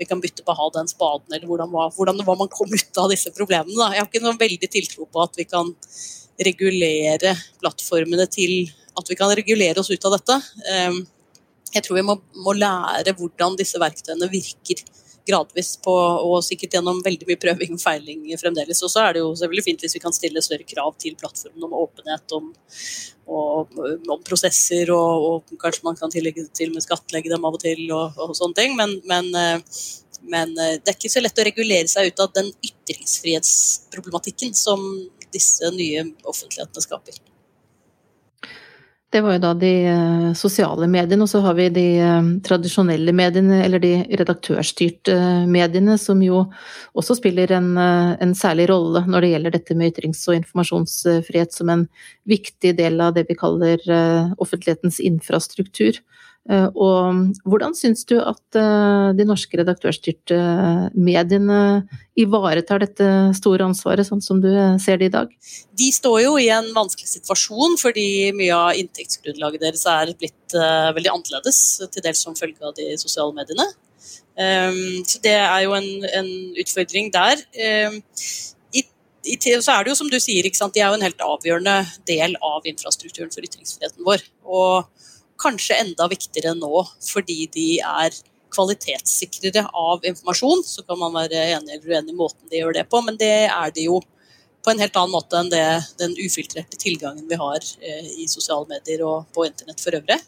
vi 0.00 0.08
kan 0.08 0.22
bytte 0.24 0.40
på 0.46 0.54
å 0.54 0.56
ha 0.56 0.70
den 0.78 0.88
spaden, 0.88 1.28
eller 1.28 1.44
hvordan, 1.44 1.76
hvordan 1.92 2.16
det 2.16 2.24
var 2.26 2.40
man 2.40 2.48
kom 2.48 2.72
ut 2.72 3.02
av 3.02 3.12
disse 3.12 3.30
problemene. 3.36 3.76
Da. 3.76 3.90
Jeg 3.92 4.00
har 4.00 4.08
ikke 4.08 4.24
noen 4.24 4.40
veldig 4.40 4.70
tiltro 4.72 5.04
på 5.04 5.20
at 5.26 5.36
vi 5.36 5.44
kan 5.44 5.74
regulere 6.40 7.34
plattformene 7.60 8.26
til 8.32 8.70
at 8.98 9.10
vi 9.10 9.16
kan 9.18 9.32
regulere 9.36 9.80
oss 9.80 9.90
ut 9.92 10.06
av 10.08 10.16
dette. 10.16 10.38
Eh, 10.72 11.00
jeg 11.70 11.86
tror 11.86 12.00
vi 12.00 12.06
må, 12.06 12.16
må 12.44 12.56
lære 12.56 13.14
hvordan 13.18 13.58
disse 13.58 13.78
verktøyene 13.80 14.28
virker 14.32 14.82
gradvis 15.30 15.74
på, 15.84 15.92
og 15.92 16.40
sikkert 16.44 16.74
gjennom 16.76 17.00
veldig 17.04 17.26
mye 17.28 17.40
prøving 17.40 17.76
og 17.76 17.82
feiling 17.82 18.24
fremdeles. 18.40 18.82
Og 18.86 18.90
så 18.92 19.00
er 19.04 19.10
det 19.14 19.22
jo 19.22 19.30
selvfølgelig 19.38 19.66
fint 19.66 19.84
hvis 19.84 19.96
vi 19.96 20.02
kan 20.02 20.16
stille 20.16 20.42
større 20.44 20.66
krav 20.68 20.92
til 21.02 21.16
plattformen 21.20 21.66
om 21.68 21.76
åpenhet, 21.82 22.26
om, 22.36 22.50
og, 23.30 23.80
om 24.00 24.20
prosesser, 24.26 24.90
og, 24.94 25.26
og, 25.28 25.38
kanskje 25.60 25.86
man 25.86 25.98
kan 26.00 26.12
tillegge, 26.12 26.42
til 26.56 26.68
med 26.74 26.86
skattlegge 26.86 27.32
dem 27.32 27.46
av 27.46 27.56
og 27.58 27.62
til, 27.62 27.82
og, 27.94 28.06
og 28.18 28.36
sånne 28.38 28.58
ting. 28.58 28.70
Men, 28.80 28.90
men, 29.10 29.26
eh, 29.36 29.58
men, 30.32 30.48
eh, 30.58 30.76
det 30.80 30.88
er 30.88 30.98
ikke 30.98 31.14
så 31.14 31.22
lett 31.22 31.40
å 31.40 31.48
regulere 31.48 31.88
seg 31.90 32.02
ut 32.10 32.24
av 32.24 32.34
den 32.36 32.48
ytringsfrihetsproblematikken 32.70 34.52
som 34.56 34.80
disse 35.34 35.72
nye 35.74 36.06
offentlighetene 36.28 36.86
skaper. 36.86 37.20
Det 39.10 39.20
var 39.20 39.34
jo 39.34 39.40
da 39.42 39.48
de 39.58 39.70
eh, 39.90 40.26
sosiale 40.38 40.86
mediene, 40.86 41.24
og 41.24 41.30
så 41.32 41.40
har 41.42 41.56
vi 41.58 41.64
de 41.74 41.86
eh, 41.98 42.28
tradisjonelle 42.46 43.10
mediene, 43.16 43.58
eller 43.64 43.82
de 43.82 44.04
redaktørstyrte 44.20 45.16
eh, 45.16 45.48
mediene, 45.50 45.96
som 45.98 46.20
jo 46.22 46.44
også 46.94 47.16
spiller 47.18 47.50
en, 47.56 47.72
en, 47.74 48.36
særlig 48.38 48.68
rolle 48.70 49.02
når 49.10 49.26
det 49.26 49.32
gjelder 49.32 49.56
dette 49.56 49.78
med 49.78 49.90
ytrings- 49.90 50.22
og 50.30 50.38
informasjonsfrihet 50.38 51.56
som 51.56 51.74
en 51.74 51.84
viktig 52.30 52.76
del 52.78 53.02
av 53.02 53.16
det 53.16 53.26
vi 53.26 53.38
kaller 53.40 53.82
offentlighetens 54.38 55.00
infrastruktur. 55.02 55.98
Eh, 56.48 56.68
og 56.72 57.34
hvordan 57.44 57.74
syns 57.76 58.06
du 58.08 58.14
at 58.16 58.56
eh, 58.56 59.10
de 59.16 59.26
norske 59.28 59.58
redaktørstyrte 59.60 60.38
mediene 60.96 61.58
ivaretar 62.18 62.80
dette 62.80 63.08
store 63.36 63.66
ansvaret, 63.68 64.08
sånn 64.08 64.24
som 64.24 64.40
du 64.40 64.48
ser 64.80 65.02
det 65.02 65.10
i 65.10 65.14
dag? 65.18 65.34
De 65.76 65.90
står 65.92 66.22
jo 66.24 66.34
i 66.40 66.48
en 66.54 66.72
vanskelig 66.76 67.10
situasjon 67.12 67.76
fordi 67.80 68.08
mye 68.36 68.56
av 68.56 68.80
inntektsgrunnlaget 68.80 69.66
deres 69.66 69.84
er 69.90 70.14
blitt 70.16 70.56
veldig 70.56 71.12
annerledes, 71.12 71.60
til 71.92 72.04
dels 72.04 72.24
som 72.24 72.36
følge 72.36 72.64
av 72.66 72.74
de 72.76 72.88
sosiale 73.00 73.36
mediene. 73.36 73.68
Så 75.06 75.20
det 75.22 75.36
er 75.36 75.60
jo 75.62 75.76
en, 75.76 75.88
en 76.16 76.30
utfordring 76.58 77.12
der. 77.14 77.38
I, 77.54 78.82
i, 78.82 79.36
så 79.38 79.76
er 79.76 79.84
det 79.84 79.92
jo 79.92 79.98
som 80.00 80.10
du 80.10 80.18
sier, 80.18 80.42
de 80.42 80.82
er 80.82 80.88
jo 80.88 80.98
en 80.98 81.06
helt 81.06 81.24
avgjørende 81.24 81.76
del 82.10 82.34
av 82.42 82.66
infrastrukturen 82.66 83.30
for 83.32 83.46
ytringsfriheten 83.46 84.04
vår. 84.06 84.24
Og 84.48 84.88
kanskje 85.40 85.80
enda 85.82 86.08
viktigere 86.10 86.54
nå 86.58 86.84
fordi 87.04 87.46
de 87.54 87.68
er 87.80 88.14
kvalitetssikrere 88.54 89.66
av 89.72 90.04
informasjon. 90.04 90.64
Så 90.66 90.84
kan 90.86 90.98
man 91.00 91.14
være 91.14 91.44
enig 91.56 91.76
eller 91.76 91.96
uenig 91.96 92.14
i 92.14 92.18
måten 92.18 92.50
de 92.50 92.62
gjør 92.62 92.80
det 92.80 92.88
på, 92.90 93.02
men 93.06 93.18
det 93.20 93.34
er 93.48 93.74
de 93.74 93.88
jo 93.88 94.00
på 94.60 94.72
en 94.72 94.82
helt 94.82 94.96
annen 95.00 95.14
måte 95.14 95.38
enn 95.40 95.50
det, 95.52 95.66
den 96.00 96.16
ufiltrerte 96.20 96.76
tilgangen 96.80 97.28
vi 97.30 97.38
har 97.40 97.60
eh, 97.80 98.08
i 98.20 98.26
sosiale 98.28 98.68
medier 98.68 99.04
og 99.06 99.30
på 99.34 99.46
internett 99.48 99.80
for 99.80 99.96
øvrig. 99.96 100.18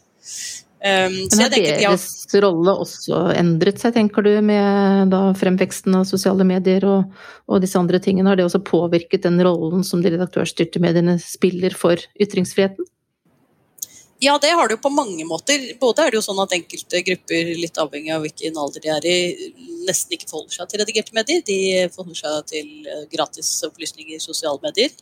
Um, 0.83 1.13
men 1.15 1.39
har 1.39 1.51
deres 1.53 2.07
har... 2.33 2.41
rolle 2.43 2.73
også 2.83 3.19
endret 3.39 3.79
seg, 3.79 3.93
tenker 3.95 4.25
du, 4.25 4.33
med 4.43 5.13
fremveksten 5.39 5.95
av 5.95 6.03
sosiale 6.09 6.43
medier 6.43 6.83
og, 6.89 7.13
og, 7.47 7.61
disse 7.63 7.79
andre 7.79 8.01
tingene? 8.03 8.27
Har 8.27 8.39
det 8.39 8.49
også 8.49 8.59
påvirket 8.67 9.23
den 9.23 9.39
rollen 9.45 9.85
som 9.87 10.01
de 10.03 10.11
redaktørstyrte 10.11 10.81
mediene 10.83 11.15
spiller 11.23 11.77
for 11.77 12.01
ytringsfriheten? 12.19 12.89
Ja, 14.23 14.37
det 14.39 14.53
har 14.55 14.69
det 14.69 14.77
jo 14.77 14.83
på 14.85 14.91
mange 14.93 15.25
måter. 15.27 15.63
Både 15.81 16.05
er 16.05 16.13
det 16.13 16.19
jo 16.19 16.23
sånn 16.23 16.39
at 16.43 16.53
enkelte 16.55 17.01
grupper, 17.03 17.49
litt 17.59 17.79
avhengig 17.81 18.13
av 18.15 18.21
hvilken 18.23 18.59
alder 18.61 18.83
de 18.83 18.91
er 18.93 19.07
i, 19.09 19.15
nesten 19.87 20.15
ikke 20.15 20.29
forholder 20.29 20.59
seg 20.59 20.69
til 20.69 20.83
redigerte 20.83 21.17
medier. 21.17 21.41
De 21.47 21.57
forholder 21.91 22.19
seg 22.21 22.51
til 22.53 22.69
eh, 22.87 23.01
gratis 23.11 23.49
opplysninger 23.67 24.15
i 24.15 24.23
sosiale 24.23 24.63
medier. 24.63 24.93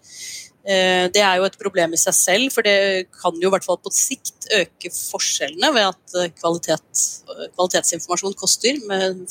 Eh, 0.66 1.06
det 1.14 1.22
er 1.22 1.38
jo 1.38 1.46
et 1.46 1.60
problem 1.62 1.94
i 1.94 2.02
seg 2.02 2.18
selv, 2.18 2.56
for 2.56 2.66
det 2.66 3.12
kan 3.20 3.38
jo 3.38 3.52
i 3.52 3.54
hvert 3.54 3.68
fall 3.68 3.78
på 3.84 3.94
sikt 3.94 4.50
øke 4.58 4.94
forskjellene 4.96 5.70
ved 5.78 5.92
at 5.92 6.18
eh, 6.18 6.34
kvalitet, 6.40 7.06
kvalitetsinformasjon 7.28 8.38
koster, 8.42 8.82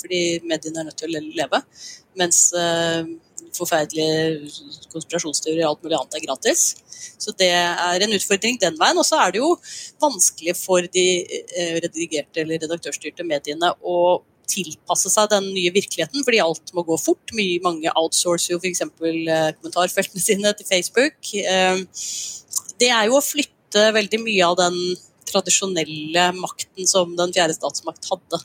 fordi 0.05 0.23
mediene 0.45 0.85
er 0.85 0.91
nødt 0.91 1.03
til 1.03 1.19
å 1.19 1.25
leve. 1.41 1.65
Mens 2.21 2.51
forferdelige 3.57 4.51
konspirasjonsteorier 4.93 5.67
og 5.67 5.75
alt 5.75 5.85
mulig 5.85 5.99
annet 5.99 6.17
er 6.19 6.25
gratis. 6.25 6.65
Så 7.21 7.35
det 7.39 7.51
er 7.53 8.05
en 8.05 8.17
utfordring 8.17 8.59
den 8.61 8.79
veien. 8.81 8.99
Og 9.01 9.07
så 9.07 9.21
er 9.21 9.35
det 9.35 9.43
jo 9.43 9.55
vanskelig 10.03 10.57
for 10.59 10.87
de 10.97 11.07
eh, 11.25 11.79
redigerte 11.85 12.45
eller 12.45 12.63
redaktørstyrte 12.65 13.27
mediene 13.27 13.73
å 13.81 14.21
tilpasse 14.51 15.11
seg 15.13 15.29
den 15.31 15.47
nye 15.55 15.71
virkeligheten, 15.75 16.25
fordi 16.27 16.41
alt 16.43 16.73
må 16.75 16.85
gå 16.87 16.97
fort. 17.01 17.35
Mye, 17.37 17.61
mange 17.65 17.93
outsourcer 17.99 18.57
jo 18.57 18.61
f.eks. 18.61 18.83
Eh, 18.83 19.53
kommentarfeltene 19.59 20.25
sine 20.25 20.55
til 20.59 20.69
Facebook. 20.69 21.33
Eh, 21.39 21.85
det 22.81 22.91
er 22.91 23.09
jo 23.09 23.19
å 23.19 23.25
flytte 23.25 23.91
veldig 23.95 24.23
mye 24.25 24.49
av 24.49 24.59
den 24.59 24.79
tradisjonelle 25.31 26.31
makten 26.39 26.89
som 26.91 27.13
den 27.19 27.35
fjerde 27.37 27.55
statsmakt 27.55 28.09
hadde, 28.11 28.43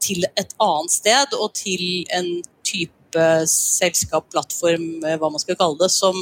til 0.00 0.24
et 0.24 0.54
annet 0.62 0.92
sted, 0.94 1.34
og 1.36 1.50
til 1.58 2.06
en 2.16 2.28
type 3.10 3.46
selskap, 3.50 4.30
plattform, 4.30 5.00
hva 5.02 5.30
man 5.30 5.40
skal 5.42 5.58
kalle 5.58 5.78
det, 5.80 5.90
som 5.90 6.14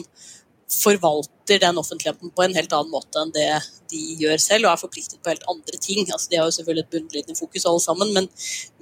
forvalter 0.68 1.58
den 1.58 1.78
offentligheten 1.78 2.30
på 2.30 2.42
en 2.44 2.54
helt 2.54 2.72
annen 2.76 2.92
måte 2.92 3.20
enn 3.22 3.32
det 3.32 3.48
de 3.88 4.00
gjør 4.20 4.36
selv, 4.36 4.66
og 4.66 4.74
er 4.74 4.80
forpliktet 4.82 5.20
på 5.24 5.30
helt 5.30 5.46
andre 5.48 5.78
ting. 5.80 6.10
Altså, 6.12 6.28
de 6.28 6.36
har 6.36 6.44
jo 6.44 6.52
selvfølgelig 6.52 6.84
et 6.84 6.90
bunnlinjende 6.92 7.38
fokus 7.38 7.64
alle 7.64 7.80
sammen, 7.80 8.12
men, 8.12 8.28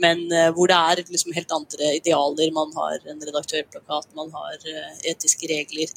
men 0.02 0.24
uh, 0.32 0.48
hvor 0.54 0.66
det 0.66 0.74
er 0.76 1.04
liksom 1.06 1.36
helt 1.36 1.54
andre 1.54 1.92
idealer. 2.00 2.50
Man 2.56 2.74
har 2.74 3.06
en 3.06 3.22
redaktørplakat, 3.22 4.10
man 4.18 4.34
har 4.34 4.56
uh, 4.66 4.96
etiske 5.06 5.50
regler 5.52 5.92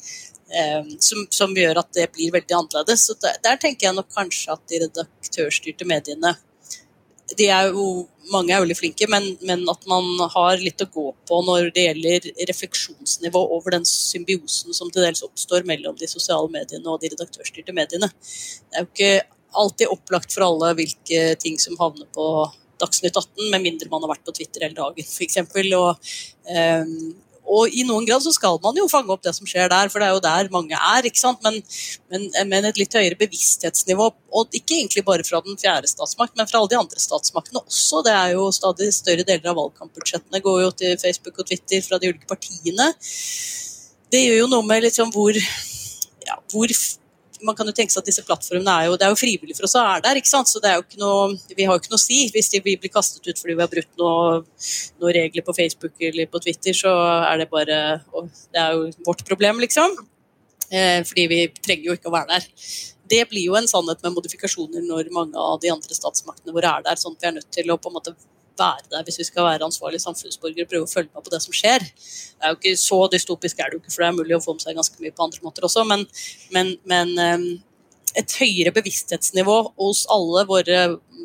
som, 0.98 1.28
som, 1.30 1.52
gjør 1.54 1.78
at 1.78 1.92
det 1.94 2.08
blir 2.10 2.32
veldig 2.34 2.54
annerledes. 2.56 3.04
Så 3.06 3.14
der, 3.22 3.36
der, 3.44 3.58
tenker 3.62 3.86
jeg 3.86 3.94
nok 3.94 4.08
kanskje 4.10 4.56
at 4.56 4.64
de 4.66 4.80
redaktørstyrte 4.82 5.86
mediene 5.86 6.32
de 7.38 7.46
er 7.52 7.70
jo, 7.70 7.86
mange 8.32 8.54
er 8.54 8.62
veldig 8.62 8.76
flinke, 8.78 9.06
men, 9.10 9.26
men, 9.46 9.62
at 9.70 9.84
man 9.90 10.06
har 10.34 10.60
litt 10.62 10.82
å 10.82 10.88
gå 10.90 11.06
på 11.28 11.40
når 11.46 11.70
det 11.74 11.86
gjelder 11.86 12.28
refleksjonsnivå 12.50 13.42
over 13.56 13.76
den 13.76 13.86
symbiosen 13.88 14.76
som 14.76 14.90
til 14.90 15.06
dels 15.06 15.24
oppstår 15.26 15.66
mellom 15.68 15.98
de 16.00 16.08
sosiale 16.10 16.50
mediene 16.52 16.86
og 16.90 17.02
de 17.02 17.12
redaktørstyrte 17.12 17.74
mediene. 17.76 18.10
Det 18.10 18.80
er 18.80 18.86
jo 18.86 18.90
ikke 18.90 19.12
alltid 19.60 19.92
opplagt 19.92 20.34
for 20.34 20.46
alle 20.46 20.74
hvilke 20.78 21.34
ting 21.42 21.58
som 21.62 21.78
havner 21.80 22.08
på 22.14 22.26
Dagsnytt 22.80 23.16
18, 23.16 23.50
med 23.52 23.60
mindre 23.60 23.90
man 23.92 24.06
har 24.06 24.14
vært 24.14 24.24
på 24.24 24.32
Twitter 24.38 24.64
hele 24.64 24.78
dagen, 24.78 25.04
f.eks. 25.04 25.42
Og, 25.76 26.12
um, 26.48 26.94
og 27.50 27.74
i 27.74 27.82
noen 27.86 28.06
grad 28.06 28.22
så 28.22 28.32
skal 28.34 28.60
man 28.62 28.76
jo 28.78 28.86
fange 28.90 29.10
opp 29.10 29.24
det 29.26 29.32
som 29.34 29.48
skjer 29.48 29.70
der, 29.72 29.90
for 29.90 30.02
det 30.02 30.08
er 30.08 30.14
jo 30.14 30.22
der 30.22 30.50
mange 30.54 30.78
er. 30.78 31.06
ikke 31.08 31.22
sant? 31.22 31.42
Men, 31.42 31.58
men, 32.12 32.28
men 32.50 32.68
et 32.68 32.78
litt 32.78 32.94
høyere 32.94 33.18
bevissthetsnivå, 33.18 34.06
og 34.38 34.54
ikke 34.56 34.78
egentlig 34.78 35.04
bare 35.06 35.26
fra 35.26 35.42
den 35.46 35.58
fjerde 35.60 35.90
statsmakt, 35.90 36.36
men 36.38 36.48
fra 36.50 36.60
alle 36.60 36.70
de 36.72 36.78
andre 36.78 37.02
statsmaktene 37.02 37.64
også. 37.64 38.04
Det 38.06 38.14
er 38.14 38.36
jo 38.36 38.46
stadig 38.54 38.92
større 38.94 39.26
deler 39.26 39.50
av 39.52 39.58
valgkampbudsjettene 39.58 40.42
går 40.44 40.62
jo 40.64 40.70
til 40.82 40.96
Facebook 41.02 41.42
og 41.42 41.50
Twitter 41.50 41.82
fra 41.86 41.98
de 41.98 42.12
ulike 42.12 42.30
partiene. 42.30 42.92
Det 44.10 44.24
gjør 44.24 44.42
jo 44.44 44.50
noe 44.54 44.66
med 44.66 44.86
liksom 44.86 45.10
hvor, 45.14 45.34
ja, 45.34 46.38
hvor 46.54 46.78
man 47.46 47.56
kan 47.56 47.68
jo 47.68 47.74
tenke 47.76 47.92
seg 47.92 48.02
at 48.02 48.08
disse 48.10 48.24
plattformene 48.26 48.74
er 48.74 48.88
jo, 48.88 48.96
det 48.98 49.06
er 49.06 49.12
jo 49.12 49.18
frivillig 49.18 49.56
for 49.58 49.68
oss 49.68 49.76
å 49.78 49.82
være 49.84 50.04
der. 50.06 50.20
ikke 50.20 50.30
sant? 50.30 50.50
Så 50.50 50.62
det 50.62 50.70
er 50.70 50.78
jo 50.78 50.84
ikke 50.84 51.00
noe, 51.00 51.38
Vi 51.56 51.66
har 51.66 51.74
jo 51.74 51.82
ikke 51.82 51.92
noe 51.92 52.00
å 52.00 52.02
si. 52.02 52.20
Hvis 52.34 52.50
de 52.52 52.62
blir 52.64 52.92
kastet 52.92 53.26
ut 53.26 53.40
fordi 53.40 53.56
vi 53.56 53.64
har 53.64 53.72
brutt 53.72 54.00
noen 54.00 54.46
noe 55.00 55.16
regler 55.16 55.46
på 55.46 55.56
Facebook 55.56 56.06
eller 56.10 56.30
på 56.30 56.42
Twitter, 56.44 56.76
så 56.76 56.94
er 57.26 57.42
det 57.42 57.50
bare 57.52 57.80
Det 58.52 58.62
er 58.62 58.76
jo 58.76 58.88
vårt 59.06 59.24
problem, 59.28 59.60
liksom. 59.60 59.96
Eh, 60.70 61.02
fordi 61.06 61.26
vi 61.30 61.40
trenger 61.58 61.90
jo 61.90 61.98
ikke 61.98 62.10
å 62.10 62.14
være 62.14 62.36
der. 62.36 62.48
Det 63.10 63.24
blir 63.30 63.48
jo 63.48 63.56
en 63.58 63.66
sannhet 63.66 64.02
med 64.04 64.14
modifikasjoner 64.14 64.84
når 64.86 65.10
mange 65.14 65.34
av 65.34 65.58
de 65.62 65.72
andre 65.72 65.96
statsmaktene 65.96 66.54
våre 66.54 66.76
er 66.76 66.84
der. 66.86 67.00
sånn 67.00 67.16
at 67.16 67.24
vi 67.24 67.30
er 67.30 67.38
nødt 67.40 67.50
til 67.50 67.72
å 67.72 67.78
på 67.80 67.90
en 67.90 67.96
måte 67.98 68.14
være 68.60 68.86
der 68.92 69.06
hvis 69.06 69.18
vi 69.22 69.26
skal 69.28 69.48
være 69.48 69.66
ansvarlige 69.66 70.04
samfunnsborgere 70.04 70.66
og 70.66 70.72
prøve 70.72 70.88
å 70.88 70.92
følge 70.92 71.10
med 71.14 71.24
på 71.26 71.32
det 71.32 71.40
som 71.44 71.56
skjer. 71.56 71.86
Det 71.88 72.46
er 72.46 72.54
jo 72.54 72.60
ikke 72.60 72.76
Så 72.80 73.00
dystopisk 73.12 73.58
er 73.58 73.70
det 73.70 73.78
jo 73.78 73.82
ikke, 73.82 73.94
for 73.94 74.04
det 74.04 74.10
er 74.10 74.18
mulig 74.20 74.36
å 74.36 74.44
få 74.44 74.54
med 74.56 74.64
seg 74.64 74.78
ganske 74.78 75.02
mye 75.02 75.16
på 75.16 75.26
andre 75.26 75.44
måter 75.46 75.66
også, 75.66 75.84
men, 75.88 76.06
men, 76.54 76.74
men 76.88 77.12
ehm, 77.24 77.48
et 78.18 78.36
høyere 78.40 78.72
bevissthetsnivå 78.74 79.56
hos 79.78 80.04
alle 80.10 80.44
våre 80.48 80.80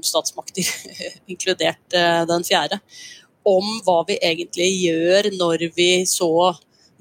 statsmakter, 0.06 0.68
inkludert 1.32 1.98
eh, 1.98 2.24
den 2.30 2.46
fjerde, 2.48 2.80
om 3.46 3.66
hva 3.86 4.00
vi 4.08 4.18
egentlig 4.26 4.70
gjør 4.88 5.30
når 5.38 5.68
vi 5.78 5.90
så 6.10 6.56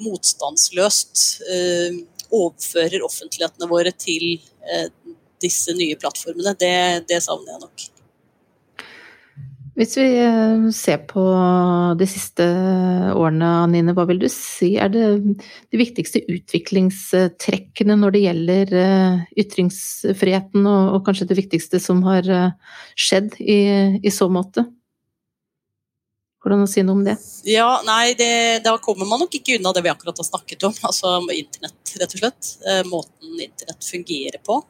motstandsløst 0.05 1.23
uh, 1.47 2.01
overfører 2.35 3.05
offentlighetene 3.07 3.68
våre 3.70 3.94
til 3.97 4.40
uh, 4.66 4.88
disse 5.42 5.73
nye 5.77 5.97
plattformene, 6.01 6.53
det, 6.61 7.07
det 7.09 7.23
savner 7.25 7.55
jeg 7.55 7.62
nok. 7.62 7.87
Hvis 9.74 9.96
vi 9.98 10.06
eh, 10.22 10.66
ser 10.70 11.00
på 11.10 11.22
de 11.98 12.06
siste 12.06 12.44
årene, 13.10 13.48
Anine, 13.64 13.94
hva 13.96 14.04
vil 14.06 14.20
du 14.22 14.28
si 14.30 14.76
er 14.78 14.92
det 14.94 15.08
de 15.18 15.80
viktigste 15.80 16.22
utviklingstrekkene 16.30 17.96
når 17.98 18.14
det 18.14 18.22
gjelder 18.22 18.74
eh, 18.78 19.24
ytringsfriheten, 19.42 20.68
og, 20.70 21.00
kanskje 21.06 21.26
det 21.32 21.40
viktigste 21.40 21.82
som 21.82 22.04
har 22.06 22.30
eh, 22.30 22.78
skjedd 22.94 23.34
i, 23.42 23.58
i 23.98 24.14
så 24.14 24.30
måte? 24.30 24.62
Hvordan 26.44 26.62
å 26.62 26.70
si 26.70 26.84
noe 26.84 27.00
om 27.00 27.02
det? 27.02 27.16
Ja, 27.48 27.80
nei, 27.88 28.14
det, 28.14 28.62
Da 28.62 28.76
kommer 28.84 29.08
man 29.10 29.24
nok 29.24 29.34
ikke 29.34 29.56
unna 29.58 29.72
det 29.74 29.82
vi 29.82 29.90
akkurat 29.90 30.22
har 30.22 30.28
snakket 30.28 30.68
om, 30.70 30.78
altså 30.92 31.16
internett, 31.34 31.96
rett 31.98 32.14
og 32.14 32.22
slett. 32.22 32.54
Måten 32.87 33.42
internett 33.42 33.90
fungerer 33.90 34.38
på. 34.44 34.60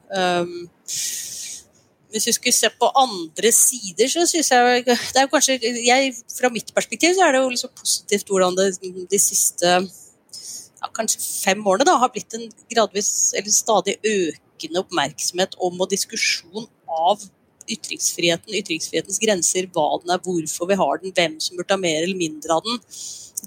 Hvis 2.15 2.29
vi 2.31 2.37
skulle 2.37 2.57
se 2.57 2.71
på 2.79 2.89
andre 3.01 3.51
sider, 3.55 4.09
så 4.11 4.23
syns 4.31 4.53
jeg 4.55 4.85
det 4.87 5.21
er 5.21 5.31
kanskje 5.33 5.59
jeg, 5.83 6.15
Fra 6.37 6.51
mitt 6.55 6.71
perspektiv 6.77 7.17
så 7.17 7.27
er 7.27 7.35
det 7.35 7.43
jo 7.43 7.53
liksom 7.53 7.75
positivt 7.75 8.31
hvordan 8.31 8.59
det 8.59 8.69
de 9.11 9.21
siste 9.21 9.75
ja, 9.75 10.91
kanskje 10.95 11.23
fem 11.23 11.63
årene 11.67 11.89
da, 11.89 11.97
har 12.01 12.13
blitt 12.15 12.37
en 12.37 12.47
gradvis 12.71 13.33
eller 13.39 13.55
stadig 13.55 13.97
økende 14.05 14.83
oppmerksomhet 14.85 15.57
om 15.59 15.81
og 15.81 15.91
diskusjon 15.91 16.69
av 16.87 17.25
ytringsfriheten, 17.71 18.55
ytringsfrihetens 18.61 19.21
grenser, 19.23 19.69
hva 19.73 19.87
den 20.03 20.13
er, 20.15 20.23
hvorfor 20.25 20.69
vi 20.69 20.79
har 20.81 21.01
den, 21.01 21.15
hvem 21.17 21.39
som 21.41 21.57
burde 21.59 21.77
ha 21.77 21.81
mer 21.81 22.03
eller 22.03 22.19
mindre 22.19 22.59
av 22.59 22.67
den. 22.67 22.81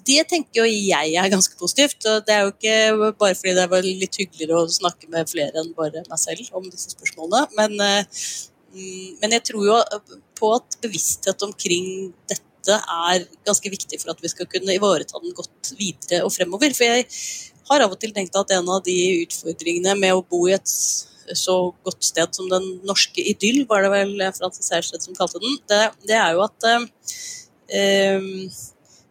Det 0.08 0.24
tenker 0.30 0.62
jo 0.62 0.66
jeg 0.68 1.16
er 1.18 1.32
ganske 1.32 1.58
positivt. 1.60 2.06
og 2.06 2.26
Det 2.26 2.34
er 2.34 2.46
jo 2.46 2.54
ikke 2.54 3.14
bare 3.18 3.38
fordi 3.38 3.56
det 3.58 3.70
var 3.72 3.86
litt 3.86 4.20
hyggeligere 4.20 4.62
å 4.62 4.70
snakke 4.72 5.10
med 5.14 5.30
flere 5.30 5.62
enn 5.62 5.74
bare 5.78 6.04
meg 6.06 6.22
selv 6.22 6.54
om 6.58 6.68
disse 6.70 6.94
spørsmålene. 6.94 7.48
Men, 7.58 7.82
eh, 7.82 8.06
men 9.22 9.36
jeg 9.38 9.46
tror 9.52 9.66
jo 9.66 9.80
på 10.38 10.52
at 10.58 10.78
bevissthet 10.84 11.44
omkring 11.46 12.12
dette 12.30 12.78
er 12.78 13.26
ganske 13.48 13.72
viktig 13.72 14.00
for 14.02 14.12
at 14.12 14.24
vi 14.24 14.32
skal 14.32 14.50
kunne 14.52 14.76
ivareta 14.76 15.22
den 15.24 15.36
godt 15.36 15.72
videre 15.80 16.26
og 16.26 16.34
fremover. 16.36 16.74
For 16.76 16.88
jeg 16.88 17.08
har 17.70 17.84
av 17.84 17.94
og 17.96 18.00
til 18.02 18.13
tenkt 18.16 18.36
at 18.40 18.52
en 18.56 18.72
av 18.72 18.84
de 18.86 18.98
utfordringene 19.26 19.96
med 20.00 20.16
å 20.16 20.26
bo 20.26 20.46
i 20.48 20.56
et 20.56 20.74
så 21.36 21.58
godt 21.84 22.06
sted 22.08 22.36
som 22.36 22.48
den 22.52 22.66
norske 22.88 23.24
idyll, 23.34 23.66
var 23.68 23.84
det 23.84 23.92
vel 23.92 24.13
Francis 24.38 24.72
Hersted 24.72 25.04
som 25.04 25.18
kalte 25.18 25.42
den, 25.44 25.58
det, 25.68 25.82
det, 26.08 26.16
er 26.16 26.38
jo 26.38 26.46
at 26.46 26.68
eh, 26.72 28.62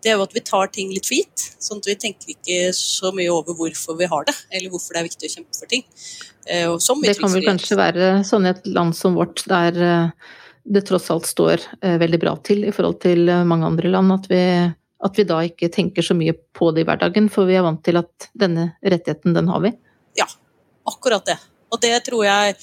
det 0.07 0.13
er 0.13 0.21
jo 0.21 0.27
at 0.29 0.35
vi 0.37 0.43
tar 0.47 0.71
ting 0.71 0.93
litt 0.95 1.09
for 1.09 1.19
gitt. 1.19 1.45
Sånn 1.63 1.81
at 1.83 1.89
vi 1.91 1.97
tenker 1.99 2.31
ikke 2.37 2.71
så 2.79 3.11
mye 3.15 3.33
over 3.35 3.57
hvorfor 3.59 3.99
vi 3.99 4.07
har 4.11 4.27
det, 4.29 4.35
eller 4.55 4.71
hvorfor 4.71 4.95
det 4.95 5.03
er 5.03 5.09
viktig 5.09 5.29
å 5.29 5.33
kjempe 5.35 5.59
for 5.59 5.71
ting. 5.73 5.83
Eh, 6.47 6.71
det 7.03 7.17
kan 7.19 7.33
vel 7.33 7.47
kanskje 7.49 7.79
være 7.81 8.11
sånn 8.29 8.47
i 8.47 8.53
et 8.53 8.69
land 8.71 8.95
som 8.95 9.17
vårt, 9.19 9.43
der 9.51 9.81
eh, 9.83 10.33
det 10.63 10.85
tross 10.87 11.11
alt 11.11 11.27
står 11.27 11.65
eh, 11.81 11.97
veldig 11.99 12.21
bra 12.23 12.37
til 12.47 12.69
i 12.69 12.75
forhold 12.75 13.01
til 13.03 13.27
mange 13.51 13.67
andre 13.67 13.91
land, 13.91 14.15
at 14.15 14.31
vi, 14.31 14.43
at 15.11 15.19
vi 15.19 15.27
da 15.27 15.41
ikke 15.49 15.73
tenker 15.75 16.07
så 16.07 16.15
mye 16.19 16.37
på 16.55 16.71
det 16.75 16.85
i 16.85 16.89
hverdagen, 16.89 17.27
for 17.33 17.51
vi 17.51 17.59
er 17.59 17.67
vant 17.67 17.83
til 17.87 17.99
at 17.99 18.31
denne 18.39 18.71
rettigheten, 18.87 19.35
den 19.35 19.51
har 19.51 19.67
vi. 19.67 19.75
Ja, 20.23 20.29
akkurat 20.87 21.27
det. 21.27 21.41
Og 21.75 21.83
det 21.83 21.97
tror 22.07 22.23
jeg 22.29 22.55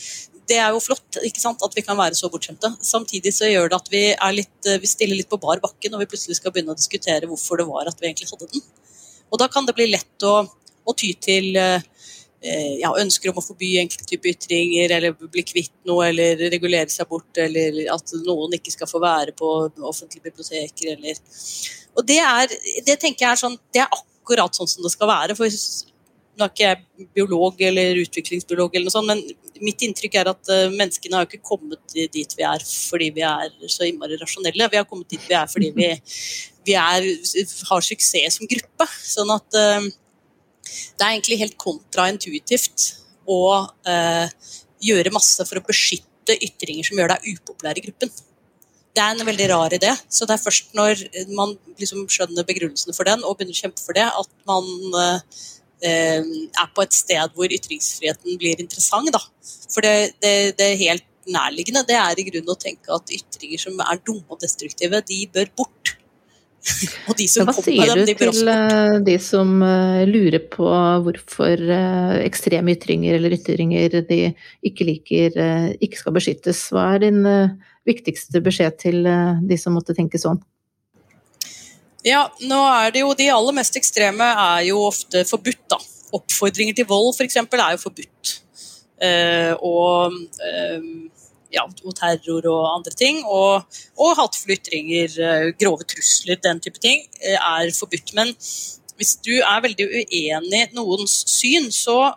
det 0.50 0.58
er 0.60 0.74
jo 0.76 0.82
flott 0.84 1.20
ikke 1.24 1.42
sant, 1.42 1.64
at 1.66 1.76
vi 1.78 1.84
kan 1.86 1.98
være 2.00 2.18
så 2.18 2.30
bortskjemte. 2.32 2.74
Samtidig 2.84 3.34
så 3.36 3.50
gjør 3.50 3.72
det 3.72 3.80
at 3.80 3.92
vi, 3.94 4.04
litt, 4.38 4.72
vi 4.82 4.90
stiller 4.90 5.20
litt 5.20 5.32
på 5.32 5.40
bar 5.42 5.62
bakke 5.64 5.92
når 5.92 6.04
vi 6.04 6.10
plutselig 6.14 6.40
skal 6.40 6.54
begynne 6.56 6.76
å 6.76 6.80
diskutere 6.80 7.30
hvorfor 7.30 7.62
det 7.62 7.70
var 7.70 7.90
at 7.92 8.02
vi 8.02 8.10
egentlig 8.10 8.32
hadde 8.32 8.52
den. 8.52 8.66
Og 9.34 9.42
da 9.42 9.50
kan 9.50 9.66
det 9.66 9.76
bli 9.78 9.88
lett 9.90 10.28
å, 10.28 10.36
å 10.44 10.96
ty 11.00 11.14
til 11.22 11.56
Eh, 12.44 12.80
ja, 12.82 12.90
ønsker 13.00 13.32
om 13.32 13.38
å 13.40 13.44
forby 13.44 13.70
enkelte 13.80 14.04
typer 14.10 14.34
ytringer, 14.34 14.92
eller 14.98 15.14
bli 15.16 15.46
kvitt 15.48 15.72
noe, 15.88 16.10
eller 16.10 16.42
regulere 16.52 16.92
seg 16.92 17.08
bort, 17.08 17.32
eller 17.40 17.78
at 17.94 18.12
noen 18.26 18.58
ikke 18.58 18.74
skal 18.74 18.90
få 18.90 19.00
være 19.00 19.32
på 19.38 19.52
offentlige 19.80 20.26
biblioteker, 20.28 20.98
eller 20.98 21.22
Og 21.96 22.04
det 22.10 22.20
er, 22.20 22.52
det 22.84 22.98
tenker 23.00 23.24
jeg 23.24 23.32
er 23.32 23.40
sånn, 23.40 23.56
det 23.72 23.84
er 23.86 23.96
akkurat 23.96 24.56
sånn 24.58 24.68
som 24.68 24.84
det 24.84 24.92
skal 24.92 25.08
være. 25.08 25.36
for 25.38 25.48
nå 26.34 26.46
er 26.46 26.52
ikke 26.52 26.66
jeg 26.66 27.08
biolog 27.14 27.60
eller 27.62 28.00
utviklingsbiolog, 28.02 28.74
eller 28.74 28.90
noe 28.90 28.96
sånt, 28.96 29.12
men 29.12 29.64
mitt 29.64 29.84
inntrykk 29.86 30.16
er 30.20 30.32
at 30.32 30.50
uh, 30.50 30.72
menneskene 30.74 31.20
har 31.20 31.28
ikke 31.28 31.44
kommet 31.46 31.82
dit 31.94 32.38
vi 32.38 32.46
er 32.48 32.64
fordi 32.66 33.12
vi 33.16 33.26
er 33.28 33.52
så 33.70 33.86
innmari 33.88 34.18
rasjonelle. 34.22 34.70
Vi 34.72 34.80
har 34.80 34.88
kommet 34.90 35.14
dit 35.14 35.28
vi 35.30 35.38
er 35.38 35.50
fordi 35.52 35.70
vi, 35.78 35.92
vi 36.66 36.78
er, 36.80 37.06
har 37.70 37.86
suksess 37.86 38.40
som 38.40 38.50
gruppe. 38.50 38.90
Sånn 39.06 39.34
at 39.36 39.60
uh, 39.60 39.92
det 40.74 41.06
er 41.06 41.14
egentlig 41.14 41.40
helt 41.42 41.58
kontraintuitivt 41.62 42.90
å 43.30 43.42
eh, 43.88 44.28
gjøre 44.84 45.14
masse 45.16 45.46
for 45.48 45.60
å 45.60 45.66
beskytte 45.66 46.38
ytringer 46.44 46.88
som 46.88 47.00
gjør 47.00 47.16
deg 47.16 47.34
upopulær 47.34 47.80
i 47.80 47.84
gruppen. 47.88 48.12
Det 48.94 49.02
er 49.02 49.16
en 49.16 49.28
veldig 49.28 49.48
rar 49.50 49.74
idé. 49.74 49.90
Så 50.12 50.28
det 50.30 50.36
er 50.36 50.44
først 50.44 50.76
når 50.78 51.02
man 51.34 51.56
liksom 51.80 52.06
skjønner 52.12 52.46
begrunnelsene 52.48 52.96
for 52.96 53.10
den 53.10 53.24
og 53.26 53.40
begynner 53.40 53.58
å 53.58 53.62
kjempe 53.64 53.82
for 53.82 53.98
det, 53.98 54.06
at 54.06 54.34
man 54.50 54.70
eh, 55.02 55.42
er 55.84 56.70
på 56.76 56.86
et 56.86 56.96
sted 56.96 57.34
hvor 57.36 57.52
ytringsfriheten 57.52 58.38
blir 58.40 58.62
interessant. 58.64 59.12
Da. 59.14 59.20
For 59.74 59.86
det, 59.86 60.14
det, 60.24 60.54
det 60.60 60.70
helt 60.80 61.08
nærliggende 61.30 61.84
det 61.88 61.98
er 61.98 62.20
i 62.20 62.26
grunnen 62.28 62.54
å 62.54 62.60
tenke 62.60 62.94
at 62.96 63.12
ytringer 63.14 63.62
som 63.62 63.84
er 63.84 64.02
dumme 64.06 64.28
og 64.36 64.42
destruktive, 64.44 65.04
de 65.08 65.20
bør 65.34 65.52
bort. 65.58 65.98
Og 67.12 67.18
de 67.20 67.26
som 67.28 67.50
Hva 67.50 67.56
sier 67.58 67.90
dem, 67.92 68.06
du 68.08 68.14
til 68.16 68.48
eh, 68.48 68.98
de 69.04 69.18
som 69.20 69.50
eh, 69.68 70.04
lurer 70.08 70.40
på 70.48 70.70
hvorfor 71.04 71.60
eh, 71.60 72.14
ekstreme 72.24 72.78
ytringer 72.78 73.18
eller 73.18 73.36
ytringer 73.36 74.00
de 74.08 74.20
ikke 74.64 74.88
liker, 74.88 75.36
ikke 75.84 76.00
skal 76.00 76.16
beskyttes? 76.16 76.64
Hva 76.72 76.94
er 76.96 77.04
din 77.04 77.22
viktigste 77.88 78.40
beskjed 78.44 78.80
til 78.80 79.04
de 79.04 79.60
som 79.60 79.76
måtte 79.76 79.96
tenke 79.98 80.22
sånn? 80.22 80.40
Ja, 82.04 82.28
nå 82.44 82.60
er 82.68 82.92
det 82.92 83.04
jo 83.04 83.14
De 83.16 83.30
aller 83.32 83.56
mest 83.56 83.78
ekstreme 83.80 84.26
er 84.28 84.68
jo 84.68 84.82
ofte 84.90 85.24
forbudt, 85.28 85.64
da. 85.72 85.80
Oppfordringer 86.14 86.76
til 86.78 86.88
vold 86.90 87.14
f.eks. 87.16 87.40
er 87.40 87.72
jo 87.74 87.82
forbudt. 87.82 88.34
Eh, 89.04 89.54
og 89.64 90.14
eh, 90.46 90.84
ja, 91.54 91.64
og 91.66 91.96
terror 91.98 92.48
og 92.50 92.68
andre 92.76 92.94
ting. 92.98 93.24
Og, 93.26 93.64
og 94.00 94.16
hatefulle 94.20 94.60
ytringer, 94.60 95.18
eh, 95.30 95.48
grove 95.60 95.88
trusler, 95.90 96.42
den 96.44 96.62
type 96.64 96.82
ting, 96.84 97.08
eh, 97.22 97.38
er 97.38 97.74
forbudt. 97.78 98.14
Men 98.18 98.34
hvis 99.00 99.16
du 99.26 99.34
er 99.40 99.64
veldig 99.64 99.88
uenig 99.90 100.62
i 100.68 100.76
noens 100.76 101.24
syn, 101.30 101.72
så 101.74 102.14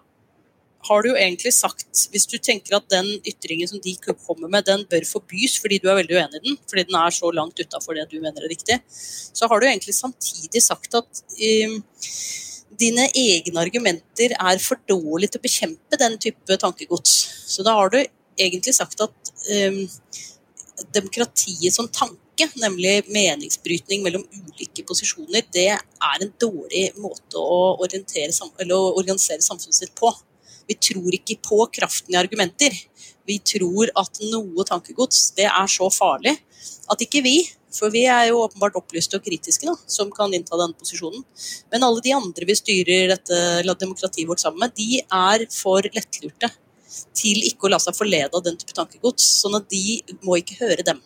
har 0.87 1.03
du 1.03 1.11
jo 1.11 1.18
egentlig 1.18 1.53
sagt, 1.55 1.88
hvis 2.12 2.27
du 2.31 2.37
tenker 2.38 2.79
at 2.79 2.88
den 2.92 3.09
ytringen 3.27 3.68
som 3.70 3.81
de 3.83 3.94
kommer 4.01 4.49
med, 4.49 4.66
den 4.68 4.85
bør 4.90 5.07
forbys 5.09 5.57
fordi 5.62 5.81
du 5.83 5.88
er 5.90 6.01
veldig 6.01 6.18
uenig 6.18 6.40
i 6.40 6.44
den, 6.49 6.59
fordi 6.70 6.87
den 6.88 6.99
er 7.01 7.14
så 7.14 7.31
langt 7.35 7.61
utafor 7.61 7.96
det 7.96 8.09
du 8.11 8.18
mener 8.20 8.44
er 8.44 8.53
riktig, 8.53 8.81
så 8.90 9.49
har 9.51 9.61
du 9.61 9.68
egentlig 9.68 9.96
samtidig 9.96 10.62
sagt 10.64 10.99
at 10.99 11.22
um, 11.37 11.79
dine 12.81 13.09
egne 13.16 13.62
argumenter 13.62 14.37
er 14.37 14.62
for 14.62 14.81
dårlige 14.88 15.35
til 15.35 15.42
å 15.42 15.46
bekjempe 15.46 16.01
den 16.01 16.18
type 16.22 16.59
tankegods. 16.61 17.16
Så 17.49 17.64
da 17.66 17.77
har 17.79 17.92
du 17.92 18.01
egentlig 18.03 18.75
sagt 18.77 19.01
at 19.05 19.33
um, 19.49 19.83
demokratiet 20.94 21.75
som 21.75 21.88
tanke 21.88 22.51
nemlig 22.61 22.99
meningsbrytning 23.09 24.03
mellom 24.05 24.27
ulike 24.29 24.85
posisjoner, 24.85 25.46
det 25.55 25.70
er 25.72 26.25
en 26.25 26.33
dårlig 26.40 26.90
måte 27.01 27.40
å, 27.40 27.72
å 27.72 27.81
organisere 27.81 29.40
samfunnet 29.44 29.79
sitt 29.79 29.94
på. 29.96 30.12
Vi 30.66 30.76
tror 30.88 31.14
ikke 31.14 31.38
på 31.44 31.61
kraften 31.74 32.14
i 32.14 32.18
argumenter. 32.20 32.74
Vi 33.26 33.38
tror 33.42 33.92
at 33.98 34.20
noe 34.33 34.66
tankegods 34.66 35.31
det 35.38 35.48
er 35.48 35.70
så 35.70 35.88
farlig 35.92 36.37
at 36.90 37.02
ikke 37.02 37.22
vi, 37.22 37.37
for 37.74 37.92
vi 37.92 38.05
er 38.11 38.29
jo 38.31 38.42
åpenbart 38.44 38.79
opplyste 38.79 39.18
og 39.18 39.26
kritiske, 39.26 39.66
da, 39.68 39.74
som 39.90 40.11
kan 40.14 40.33
innta 40.35 40.59
denne 40.59 40.79
posisjonen. 40.79 41.24
Men 41.72 41.85
alle 41.87 42.02
de 42.02 42.14
andre 42.16 42.48
vi 42.48 42.57
styrer 42.59 43.11
dette 43.12 43.40
demokratiet 43.79 44.29
vårt 44.29 44.42
sammen 44.42 44.64
med, 44.64 44.74
de 44.79 45.02
er 45.02 45.46
for 45.52 45.87
lettlurte 45.94 46.50
til 47.18 47.42
ikke 47.44 47.66
å 47.66 47.74
la 47.74 47.83
seg 47.83 47.98
forlede 47.98 48.33
av 48.33 48.46
den 48.46 48.57
type 48.59 48.74
tankegods. 48.74 49.26
Sånn 49.42 49.59
at 49.59 49.68
de 49.70 50.00
må 50.24 50.38
ikke 50.40 50.59
høre 50.62 50.87
dem 50.87 51.02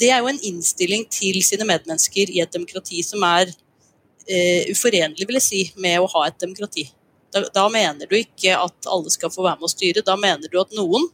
det 0.00 0.10
er 0.12 0.20
jo 0.20 0.30
en 0.30 0.42
innstilling 0.44 1.06
til 1.12 1.38
sine 1.44 1.66
medmennesker 1.68 2.32
i 2.32 2.42
et 2.44 2.52
demokrati 2.52 3.02
som 3.06 3.22
er 3.26 3.50
uh, 3.50 4.62
uforenlig 4.72 5.28
vil 5.28 5.40
jeg 5.40 5.46
si, 5.46 5.62
med 5.80 6.00
å 6.00 6.10
ha 6.16 6.26
et 6.28 6.40
demokrati. 6.42 6.86
Da, 7.34 7.42
da, 7.52 7.66
mener 7.72 8.08
du 8.08 8.16
ikke 8.18 8.54
at 8.56 8.88
alle 8.90 9.12
skal 9.12 9.32
få 9.32 9.44
være 9.44 9.60
med 9.60 9.68
å 9.68 9.72
styre, 9.72 10.04
da 10.06 10.16
mener 10.20 10.50
du 10.50 10.60
at 10.60 10.72
noen, 10.76 11.08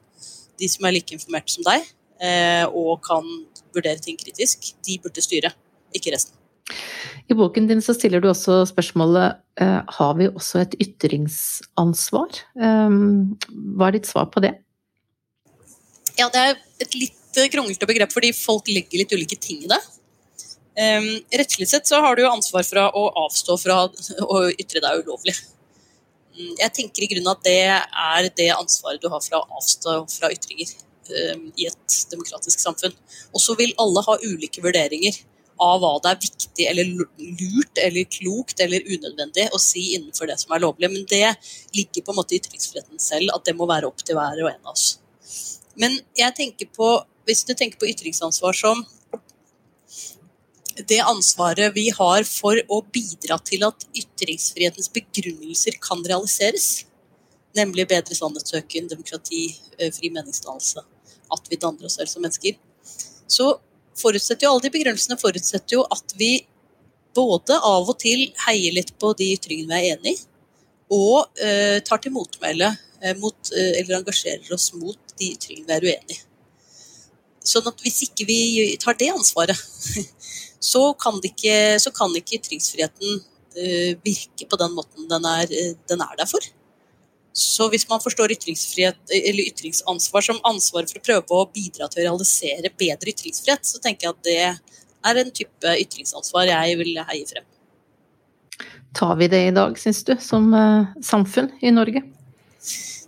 de 0.60 0.68
som 0.70 0.86
er 0.86 0.96
like 0.96 1.14
informerte 1.16 1.54
som 1.54 1.66
deg 1.66 1.86
eh, 2.22 2.64
og 2.68 3.00
kan 3.06 3.26
vurdere 3.72 4.02
ting 4.02 4.18
kritisk, 4.20 4.74
de 4.86 4.98
burde 5.02 5.24
styre, 5.24 5.50
ikke 5.96 6.12
resten. 6.14 6.36
I 7.30 7.36
boken 7.36 7.66
din 7.68 7.82
så 7.84 7.94
stiller 7.96 8.22
du 8.22 8.28
også 8.30 8.62
spørsmålet 8.70 9.40
eh, 9.60 9.80
har 9.96 10.12
vi 10.18 10.28
også 10.30 10.62
et 10.62 10.76
ytringsansvar. 10.84 12.42
Eh, 12.60 13.00
hva 13.78 13.88
er 13.88 13.98
ditt 13.98 14.10
svar 14.10 14.28
på 14.32 14.44
det? 14.44 14.54
Ja, 16.18 16.28
det 16.28 16.44
er 16.44 16.54
et 16.84 16.94
litt 16.98 17.42
kronglete 17.52 17.88
begrep 17.88 18.12
fordi 18.12 18.34
folk 18.36 18.68
legger 18.68 19.00
litt 19.00 19.14
ulike 19.16 19.38
ting 19.40 19.64
i 19.64 19.70
det. 19.70 19.80
Um, 20.72 21.08
rettslig 21.36 21.68
sett 21.68 21.88
så 21.88 21.98
har 22.00 22.16
du 22.16 22.22
ansvar 22.24 22.64
for 22.64 22.80
å 22.80 23.02
avstå 23.26 23.58
fra 23.60 23.82
å 23.84 24.38
ytre 24.56 24.80
deg 24.80 25.02
ulovlig. 25.04 25.34
Mm, 26.32 26.54
jeg 26.58 26.72
tenker 26.78 27.04
i 27.04 27.10
grunnen 27.10 27.32
at 27.34 27.44
det 27.44 27.58
er 27.68 28.30
det 28.38 28.48
ansvaret 28.54 29.02
du 29.02 29.10
har 29.12 29.20
for 29.24 29.38
å 29.38 29.58
avstå 29.58 29.98
fra 30.14 30.30
ytringer 30.32 30.70
um, 31.34 31.44
i 31.60 31.68
et 31.68 31.98
demokratisk 32.12 32.62
samfunn. 32.62 32.94
Og 33.32 33.44
så 33.44 33.56
vil 33.58 33.74
alle 33.82 34.04
ha 34.06 34.16
ulike 34.24 34.64
vurderinger 34.64 35.20
av 35.62 35.82
hva 35.82 35.92
det 36.02 36.10
er 36.10 36.22
viktig 36.22 36.66
eller 36.70 36.88
lurt 36.96 37.78
eller 37.78 38.08
klokt 38.10 38.62
eller 38.64 38.88
unødvendig 38.88 39.46
å 39.52 39.60
si 39.62 39.92
innenfor 39.96 40.30
det 40.30 40.38
som 40.40 40.54
er 40.56 40.64
lovlig. 40.64 40.90
Men 40.90 41.06
det 41.10 41.36
ligger 41.76 42.06
på 42.06 42.14
en 42.14 42.20
måte 42.22 42.34
i 42.34 42.40
ytringsfriheten 42.40 43.02
selv, 43.02 43.30
at 43.36 43.46
det 43.46 43.56
må 43.58 43.68
være 43.70 43.90
opp 43.90 44.02
til 44.02 44.18
hver 44.18 44.40
og 44.42 44.50
en 44.50 44.64
av 44.64 44.74
oss. 44.74 44.96
Men 45.78 46.00
jeg 46.18 46.36
tenker 46.36 46.68
på 46.72 46.94
hvis 47.28 47.44
du 47.46 47.54
tenker 47.54 47.78
på 47.78 47.88
ytringsansvar 47.92 48.56
som 48.56 48.82
det 50.88 51.00
ansvaret 51.04 51.74
vi 51.74 51.88
har 51.94 52.24
for 52.28 52.58
å 52.68 52.80
bidra 52.94 53.38
til 53.44 53.64
at 53.66 53.86
ytringsfrihetens 53.96 54.90
begrunnelser 54.94 55.76
kan 55.82 56.02
realiseres, 56.06 56.84
nemlig 57.56 57.88
bedre 57.90 58.16
sannhetssøken, 58.16 58.88
demokrati, 58.88 59.44
eh, 59.78 59.92
fri 59.92 60.10
meningsdannelse, 60.10 60.84
at 61.32 61.50
vi 61.50 61.60
danner 61.60 61.86
oss 61.86 61.98
selv 62.00 62.08
som 62.08 62.22
mennesker, 62.24 62.56
så 63.28 63.54
forutsetter 63.98 64.46
jo 64.46 64.54
alle 64.54 64.66
de 64.66 64.72
begrunnelsene 64.72 65.20
forutsetter 65.20 65.76
jo 65.76 65.84
at 65.92 66.14
vi 66.16 66.46
både 67.14 67.58
av 67.60 67.88
og 67.88 67.98
til 68.00 68.30
heier 68.46 68.72
litt 68.72 68.94
på 69.00 69.12
de 69.18 69.32
ytringene 69.36 69.80
vi 69.80 69.90
er 69.90 69.96
enig 69.98 70.14
i, 70.16 70.22
og 70.92 71.28
uh, 71.40 71.78
tar 71.84 72.00
til 72.04 72.12
motmæle 72.12 72.68
uh, 72.68 73.14
mot, 73.20 73.36
uh, 73.52 73.72
eller 73.80 73.98
engasjerer 73.98 74.52
oss 74.52 74.72
mot 74.76 75.14
de 75.18 75.32
ytringene 75.32 75.68
vi 75.68 75.76
er 75.76 75.86
uenig 75.88 76.18
i. 76.18 76.22
Sånn 77.52 77.66
at 77.66 77.80
hvis 77.82 78.04
ikke 78.06 78.26
vi 78.28 78.40
tar 78.80 78.96
det 79.00 79.10
ansvaret, 79.12 79.58
så 80.62 80.82
kan, 80.94 81.18
ikke, 81.26 81.78
så 81.82 81.90
kan 81.94 82.12
ikke 82.16 82.38
ytringsfriheten 82.38 83.18
uh, 83.18 83.92
virke 84.06 84.46
på 84.48 84.58
den 84.60 84.74
måten 84.76 85.08
den 85.10 85.24
er, 85.26 85.46
uh, 85.50 85.72
den 85.90 86.04
er, 86.04 86.14
der 86.18 86.28
for. 86.30 86.42
Så 87.32 87.68
hvis 87.72 87.88
man 87.88 88.00
forstår 88.04 88.34
ytringsansvar 88.36 90.22
som 90.26 90.40
ansvar 90.44 90.84
for 90.90 91.00
å 91.00 91.06
prøve 91.06 91.38
å 91.38 91.48
bidra 91.48 91.88
til 91.88 92.02
å 92.02 92.06
realisere 92.10 92.70
bedre 92.78 93.10
ytringsfrihet, 93.14 93.64
så 93.64 93.80
tenker 93.80 94.06
jeg 94.06 94.12
at 94.12 94.24
det 94.28 94.42
er 95.10 95.20
en 95.22 95.32
type 95.34 95.76
ytringsansvar 95.80 96.44
jeg 96.50 96.78
vil 96.82 97.00
heie 97.00 97.26
frem. 97.26 97.46
Tar 98.92 99.16
vi 99.16 99.30
det 99.32 99.46
i 99.48 99.54
dag, 99.56 99.78
syns 99.80 100.04
du, 100.04 100.12
som 100.20 100.52
uh, 100.52 100.92
samfunn 101.02 101.48
i 101.64 101.72
Norge? 101.72 102.04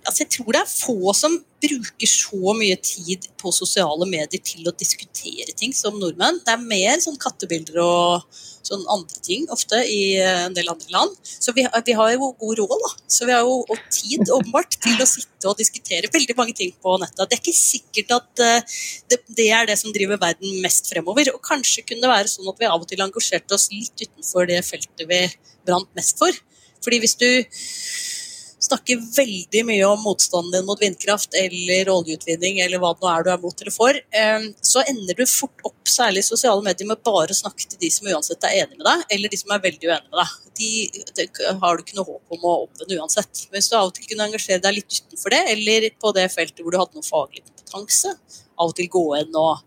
Altså 0.04 0.24
jeg 0.24 0.32
tror 0.36 0.54
det 0.54 0.60
er 0.62 0.70
få 0.70 1.14
som 1.16 1.36
bruker 1.64 2.10
så 2.10 2.54
mye 2.56 2.76
tid 2.84 3.28
på 3.40 3.52
sosiale 3.54 4.06
medier 4.08 4.42
til 4.44 4.66
å 4.68 4.74
diskutere 4.76 5.54
ting 5.56 5.72
som 5.76 5.96
nordmenn. 6.00 6.42
Det 6.44 6.52
er 6.52 6.66
mer 6.68 7.00
sånn 7.02 7.16
kattebilder 7.20 7.80
og 7.82 8.42
sånn 8.64 8.84
andre 8.92 9.20
ting 9.24 9.46
ofte 9.52 9.80
i 9.88 10.16
en 10.20 10.54
del 10.56 10.68
andre 10.72 10.92
land. 10.92 11.16
Så 11.24 11.54
vi, 11.56 11.64
vi 11.64 11.96
har 11.96 12.12
jo 12.14 12.30
god 12.40 12.60
råd, 12.60 12.74
da. 12.84 12.90
Så 13.16 13.28
vi 13.28 13.34
har 13.36 13.44
jo 13.44 13.58
og 13.62 13.80
tid 13.92 14.28
åpenbart 14.32 14.78
til 14.84 15.00
å 15.00 15.08
sitte 15.08 15.50
og 15.50 15.60
diskutere 15.60 16.12
veldig 16.12 16.36
mange 16.38 16.56
ting 16.56 16.72
på 16.84 16.96
nettet. 17.00 17.24
Det 17.28 17.38
er 17.38 17.42
ikke 17.42 17.56
sikkert 17.58 18.16
at 18.18 18.44
uh, 18.44 18.80
det, 19.12 19.20
det, 19.36 19.48
er 19.48 19.68
det 19.68 19.78
som 19.80 19.92
driver 19.94 20.20
verden 20.20 20.60
mest 20.64 20.88
fremover. 20.92 21.32
Og 21.34 21.44
kanskje 21.44 21.84
kunne 21.88 22.04
det 22.04 22.12
være 22.12 22.32
sånn 22.32 22.50
at 22.52 22.60
vi 22.60 22.70
av 22.70 22.80
og 22.80 22.88
til 22.90 23.04
engasjerte 23.04 23.56
oss 23.56 23.70
litt 23.72 24.06
utenfor 24.06 24.48
det 24.50 24.60
feltet 24.66 25.06
vi 25.08 25.22
brant 25.64 25.90
mest 25.96 26.20
for. 26.20 26.44
Fordi 26.84 27.00
hvis 27.00 27.16
du 27.20 27.28
snakker 28.64 29.00
veldig 29.16 29.62
mye 29.68 29.86
om 29.88 30.02
motstanden 30.04 30.52
din 30.54 30.66
mot 30.68 30.80
vindkraft 30.80 31.36
eller 31.38 31.90
oljeutvinning 31.92 32.60
eller 32.64 32.80
hva 32.82 32.92
det 32.94 33.04
nå 33.04 33.10
er 33.10 33.26
du 33.26 33.30
er 33.34 33.42
mot 33.42 33.64
eller 33.64 33.74
for, 33.74 33.98
eh, 34.20 34.46
så 34.64 34.84
ender 34.88 35.18
du 35.18 35.24
fort 35.30 35.66
opp, 35.68 35.80
særlig 35.88 36.24
i 36.24 36.28
sosiale 36.28 36.64
medier, 36.64 36.88
med 36.88 37.02
bare 37.06 37.34
å 37.34 37.38
snakke 37.38 37.68
til 37.68 37.80
de 37.80 37.90
som 37.92 38.08
uansett 38.10 38.48
er 38.48 38.64
enig 38.64 38.78
med 38.80 38.86
deg, 38.88 39.04
eller 39.16 39.32
de 39.32 39.40
som 39.40 39.52
er 39.54 39.62
veldig 39.66 39.90
uenige 39.90 40.10
med 40.10 40.20
deg. 40.22 40.40
De, 40.54 40.70
de 41.18 41.28
har 41.62 41.76
du 41.76 41.84
ikke 41.84 41.98
noe 41.98 42.08
håp 42.08 42.36
om 42.36 42.48
å 42.48 42.54
omvende 42.64 42.98
uansett. 43.00 43.44
Men 43.50 43.58
hvis 43.58 43.70
du 43.70 43.76
av 43.78 43.90
og 43.90 43.94
til 43.96 44.08
kunne 44.10 44.28
engasjere 44.28 44.62
deg 44.64 44.78
litt 44.78 44.98
utenfor 45.00 45.34
det, 45.34 45.42
eller 45.54 45.88
på 46.00 46.14
det 46.16 46.26
feltet 46.34 46.64
hvor 46.64 46.74
du 46.74 46.80
hadde 46.80 46.98
noe 46.98 47.06
faglig 47.06 47.44
kompetanse, 47.44 48.14
av 48.54 48.70
og 48.70 48.76
til 48.78 48.90
gå 48.90 49.04
inn 49.18 49.38
og 49.38 49.64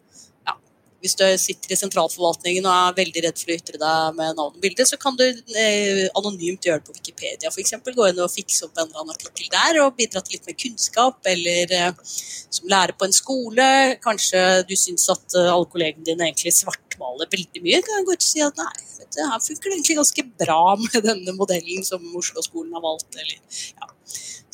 hvis 1.08 1.16
du 1.16 1.24
sitter 1.40 1.72
i 1.74 1.80
sentralforvaltningen 1.80 2.68
og 2.68 2.74
er 2.74 2.98
veldig 2.98 3.24
redd 3.24 3.40
for 3.40 3.52
å 3.52 3.56
ytre 3.56 3.80
deg 3.80 4.18
med 4.18 4.36
navn 4.36 4.58
og 4.58 4.64
bilde, 4.64 4.86
så 4.88 5.00
kan 5.00 5.16
du 5.18 5.24
eh, 5.24 6.04
anonymt 6.20 6.68
gjøre 6.68 6.82
det 6.82 6.88
på 6.90 6.96
Wikipedia 6.98 7.52
f.eks. 7.52 7.78
Gå 7.88 8.10
inn 8.10 8.20
og 8.24 8.34
fikse 8.34 8.68
opp 8.68 8.76
en 8.76 8.90
eller 8.90 9.04
annen 9.04 9.16
artikkel 9.16 9.48
der 9.54 9.80
og 9.86 9.96
bidra 9.98 10.22
til 10.26 10.36
litt 10.36 10.50
mer 10.50 10.58
kunnskap. 10.60 11.22
Eller 11.32 11.72
eh, 11.78 12.18
som 12.58 12.68
lærer 12.72 12.96
på 12.98 13.08
en 13.08 13.16
skole. 13.16 13.68
Kanskje 14.04 14.44
du 14.68 14.76
syns 14.80 15.08
at 15.14 15.38
uh, 15.38 15.54
alle 15.54 15.70
kollegene 15.72 16.06
dine 16.08 16.28
egentlig 16.28 16.56
svartmaler 16.58 17.32
veldig 17.32 17.64
mye. 17.64 17.82
Kan 17.86 18.00
jeg 18.00 18.08
gå 18.10 18.18
ut 18.18 18.26
og 18.26 18.28
si 18.28 18.44
at 18.44 18.60
nei, 18.60 18.74
vet 19.00 19.16
du, 19.16 19.22
her 19.24 19.46
funker 19.48 19.70
det 19.70 19.78
egentlig 19.78 20.00
ganske 20.02 20.28
bra 20.44 20.62
med 20.84 21.00
denne 21.08 21.38
modellen 21.38 21.88
som 21.88 22.04
Oslo-skolen 22.20 22.76
har 22.76 22.84
valgt. 22.84 23.10
Eller, 23.16 23.64
ja. 23.78 23.90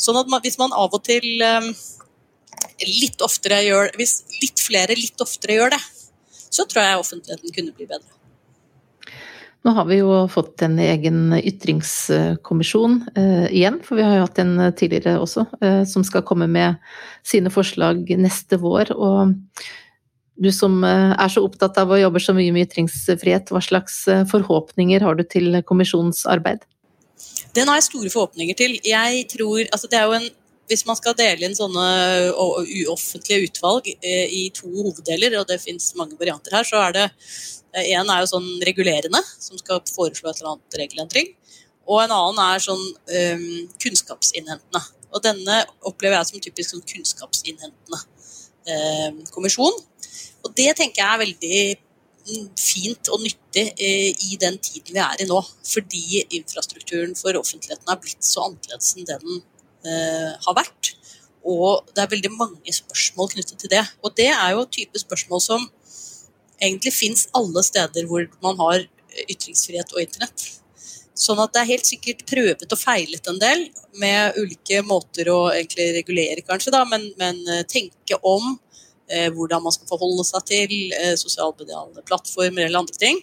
Sånn 0.03 0.19
at 0.19 0.29
man, 0.29 0.43
hvis 0.45 0.59
man 0.61 0.75
av 0.75 0.93
og 0.93 1.03
til 1.07 1.27
litt 2.83 3.21
oftere 3.25 3.59
gjør 3.65 3.91
Hvis 3.97 4.13
litt 4.41 4.61
flere 4.61 4.95
litt 4.97 5.19
oftere 5.23 5.57
gjør 5.57 5.73
det, 5.73 5.79
så 6.53 6.67
tror 6.69 6.85
jeg 6.85 6.99
offentligheten 7.01 7.55
kunne 7.55 7.73
bli 7.75 7.87
bedre. 7.89 8.19
Nå 9.63 9.71
har 9.77 9.85
vi 9.87 10.01
jo 10.01 10.25
fått 10.27 10.61
en 10.65 10.75
egen 10.83 11.31
ytringskommisjon 11.37 12.97
eh, 13.15 13.45
igjen, 13.47 13.77
for 13.85 13.95
vi 13.95 14.03
har 14.03 14.17
jo 14.17 14.25
hatt 14.25 14.41
en 14.43 14.57
tidligere 14.75 15.21
også, 15.23 15.45
eh, 15.63 15.83
som 15.87 16.03
skal 16.03 16.25
komme 16.27 16.49
med 16.51 16.81
sine 17.23 17.51
forslag 17.53 18.11
neste 18.19 18.59
vår. 18.59 18.91
Og 18.91 19.31
du 20.35 20.51
som 20.51 20.81
eh, 20.83 21.13
er 21.15 21.31
så 21.31 21.45
opptatt 21.47 21.79
av 21.79 21.95
å 21.95 22.01
jobbe 22.01 22.19
så 22.23 22.35
mye 22.35 22.51
med 22.51 22.67
ytringsfrihet, 22.67 23.53
hva 23.55 23.63
slags 23.63 24.01
eh, 24.11 24.25
forhåpninger 24.27 25.05
har 25.05 25.15
du 25.15 25.23
til 25.23 25.61
kommisjonens 25.63 26.25
arbeid? 26.27 26.67
Den 27.55 27.71
har 27.71 27.79
jeg 27.79 27.87
store 27.87 28.11
forhåpninger 28.11 28.57
til. 28.59 28.75
Jeg 28.83 29.27
tror, 29.31 29.63
altså 29.69 29.87
det 29.87 29.99
er 29.99 30.09
jo 30.09 30.17
en 30.17 30.31
hvis 30.69 30.85
man 30.87 30.97
skal 30.97 31.15
dele 31.17 31.47
inn 31.47 31.55
sånne 31.57 31.85
uoffentlige 32.33 33.49
utvalg 33.49 33.89
i 33.99 34.45
to 34.55 34.69
hoveddeler, 34.71 35.35
og 35.39 35.47
det 35.49 35.59
fins 35.61 35.91
mange 35.99 36.17
varianter 36.19 36.55
her, 36.55 36.67
så 36.67 36.79
er 36.85 36.95
det 36.95 37.05
eh, 37.75 37.91
er 37.91 38.21
jo 38.23 38.29
sånn 38.31 38.49
regulerende, 38.63 39.19
som 39.43 39.59
skal 39.59 39.83
foreslå 39.89 40.31
et 40.31 40.39
eller 40.39 40.53
annet 40.53 40.79
regelendring. 40.83 41.33
Og 41.83 42.03
en 42.03 42.13
annen 42.15 42.41
er 42.45 42.63
sånn 42.63 42.83
um, 42.83 43.47
kunnskapsinnhentende. 43.83 44.81
Og 45.13 45.23
denne 45.25 45.59
opplever 45.85 46.15
jeg 46.19 46.29
som 46.29 46.43
typisk 46.43 46.73
sånn 46.73 46.85
kunnskapsinnhentende 46.89 47.99
um, 47.99 49.23
kommisjon. 49.33 49.75
Og 50.43 50.53
det 50.55 50.69
tenker 50.79 51.03
jeg 51.03 51.09
er 51.09 51.23
veldig 51.25 51.59
mm, 52.29 52.47
fint 52.59 53.11
og 53.11 53.25
nyttig 53.25 53.65
uh, 53.75 54.23
i 54.29 54.39
den 54.39 54.59
tiden 54.63 54.95
vi 54.95 55.03
er 55.03 55.25
i 55.25 55.27
nå. 55.27 55.41
Fordi 55.73 56.23
infrastrukturen 56.39 57.17
for 57.19 57.35
offentligheten 57.39 57.91
er 57.91 57.99
blitt 57.99 58.23
så 58.23 58.47
annerledes 58.47 58.95
enn 58.95 59.11
den 59.11 59.43
har 59.83 60.55
vært. 60.55 60.93
Og 61.43 61.83
det 61.91 62.03
er 62.03 62.11
veldig 62.11 62.31
mange 62.37 62.73
spørsmål 62.75 63.33
knyttet 63.33 63.59
til 63.59 63.71
det. 63.73 63.83
Og 64.03 64.13
det 64.15 64.29
er 64.31 64.53
jo 64.55 64.63
type 64.71 64.99
spørsmål 65.01 65.41
som 65.43 65.65
egentlig 66.63 66.93
fins 66.95 67.27
alle 67.35 67.63
steder 67.67 68.07
hvor 68.07 68.27
man 68.45 68.59
har 68.61 68.85
ytringsfrihet 69.29 69.91
og 69.93 70.03
internett. 70.05 70.45
Sånn 71.13 71.41
at 71.43 71.53
det 71.53 71.61
er 71.61 71.69
helt 71.69 71.87
sikkert 71.87 72.23
prøvet 72.29 72.71
og 72.73 72.79
feilet 72.79 73.27
en 73.29 73.39
del 73.41 73.67
med 74.01 74.39
ulike 74.39 74.81
måter 74.87 75.29
å 75.29 75.51
egentlig 75.53 75.91
regulere, 75.99 76.41
kanskje, 76.47 76.73
da, 76.73 76.81
men, 76.89 77.05
men 77.19 77.37
eh, 77.53 77.61
tenke 77.69 78.17
om 78.25 78.55
eh, 79.11 79.29
hvordan 79.35 79.61
man 79.61 79.75
skal 79.75 79.91
forholde 79.91 80.25
seg 80.25 80.47
til 80.49 80.73
eh, 80.97 81.13
sosialmediale 81.19 82.01
plattformer 82.07 82.65
eller 82.65 82.81
andre 82.81 82.97
ting 82.97 83.21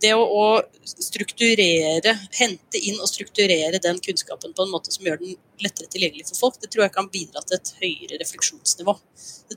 det 0.00 0.12
å, 0.16 0.22
å, 0.24 0.44
strukturere, 0.88 2.14
hente 2.38 2.80
inn 2.80 2.98
og 3.00 3.08
strukturere 3.10 3.80
den 3.82 4.00
kunnskapen 4.02 4.54
på 4.56 4.64
en 4.64 4.72
måte 4.72 4.92
som 4.94 5.06
gjør 5.06 5.20
den 5.20 5.36
lettere 5.60 5.90
tilgjengelig 5.92 6.28
for 6.30 6.46
folk, 6.46 6.60
det 6.62 6.70
tror 6.72 6.86
jeg 6.86 6.94
kan 6.94 7.10
bidra 7.12 7.42
til 7.44 7.58
et 7.58 7.72
høyere 7.82 8.20
refleksjonsnivå. 8.22 8.96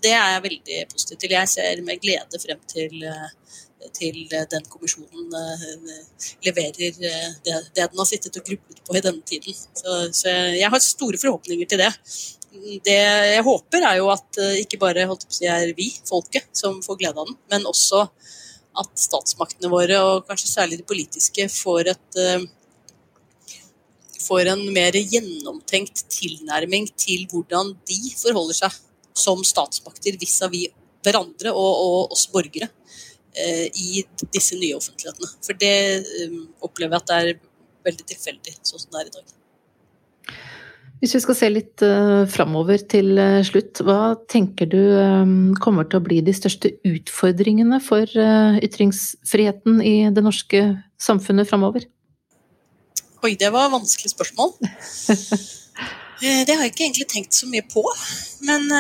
Det 0.04 0.12
er 0.12 0.36
jeg 0.36 0.46
veldig 0.48 0.82
positiv 0.92 1.22
til. 1.22 1.36
Jeg 1.38 1.52
ser 1.54 1.84
med 1.88 2.04
glede 2.04 2.42
frem 2.44 2.62
til, 2.70 3.08
til 3.96 4.20
den 4.52 4.70
kommisjonen 4.72 5.34
eh, 5.40 5.98
leverer 6.48 6.86
eh, 6.92 7.34
det, 7.46 7.58
det, 7.76 7.88
den 7.88 8.04
har 8.04 8.10
sittet 8.10 8.40
og 8.40 8.48
grublet 8.48 8.84
på 8.84 9.00
i 9.00 9.04
denne 9.06 9.28
tiden. 9.28 9.58
Så, 9.80 9.98
så 10.16 10.38
jeg 10.58 10.72
har 10.74 10.84
store 10.84 11.22
forhåpninger 11.22 11.70
til 11.72 11.84
det. 11.86 11.92
Det 12.86 13.00
jeg 13.00 13.44
håper, 13.48 13.82
er 13.82 14.00
jo 14.02 14.12
at 14.14 14.42
eh, 14.42 14.62
ikke 14.66 14.82
bare 14.82 15.08
si, 15.26 15.48
er 15.50 15.72
vi, 15.78 15.90
folket, 16.10 16.52
som 16.58 16.82
får 16.86 17.00
glede 17.02 17.22
av 17.22 17.32
den, 17.32 17.40
men 17.54 17.70
også 17.70 18.06
at 18.80 18.92
statsmaktene 18.98 19.72
våre, 19.72 20.00
og 20.02 20.28
kanskje 20.28 20.50
særlig 20.50 20.80
de 20.82 20.88
politiske, 20.90 21.48
får, 21.52 21.92
et, 21.94 22.20
eh, 22.20 22.46
får 24.24 24.54
en 24.54 24.64
mer 24.74 24.98
gjennomtenkt 24.98 26.06
tilnærming 26.14 26.90
til 26.98 27.28
hvordan 27.32 27.76
de 27.90 28.00
forholder 28.18 28.64
seg 28.64 28.80
som 29.14 29.44
statsmakter 29.46 30.18
vis-à-vis 30.22 30.74
hverandre 31.04 31.52
og, 31.52 31.72
og, 31.84 32.14
oss 32.16 32.26
borgere 32.32 32.70
eh, 33.36 33.68
i 33.68 34.04
disse 34.34 34.58
nye 34.58 34.78
offentlighetene. 34.78 35.30
For 35.44 35.60
det 35.60 35.76
eh, 36.02 36.38
opplever 36.64 36.96
jeg 36.96 37.04
at 37.04 37.10
det 37.12 37.20
er 37.22 37.42
veldig 37.90 38.10
tilfeldig, 38.14 38.58
sånn 38.64 38.86
som 38.86 38.94
det 38.94 39.04
er 39.04 39.10
i 39.12 39.16
dag. 39.18 39.40
Hvis 41.04 41.18
vi 41.18 41.20
skal 41.20 41.36
se 41.36 41.48
litt 41.52 41.84
uh, 41.84 42.24
framover 42.32 42.80
til 42.88 43.18
uh, 43.20 43.42
slutt, 43.44 43.82
hva 43.84 44.14
tenker 44.32 44.70
du 44.72 44.80
um, 44.80 45.52
kommer 45.60 45.84
til 45.84 46.00
å 46.00 46.06
bli 46.06 46.22
de 46.24 46.32
største 46.32 46.72
utfordringene 46.88 47.82
for 47.84 48.08
ytringsfriheten 48.08 49.82
i 49.84 49.96
det 50.16 50.24
norske 50.24 50.62
samfunnet 51.04 51.50
framover? 51.50 51.90
Oi, 53.20 53.34
det 53.36 53.52
var 53.52 53.68
et 53.68 53.76
vanskelig 53.76 54.14
spørsmål. 54.14 54.56
det 56.48 56.56
har 56.56 56.64
jeg 56.64 56.72
ikke 56.72 56.88
egentlig 56.88 57.10
tenkt 57.12 57.36
så 57.36 57.52
mye 57.52 57.68
på. 57.68 57.84
Men 58.48 58.72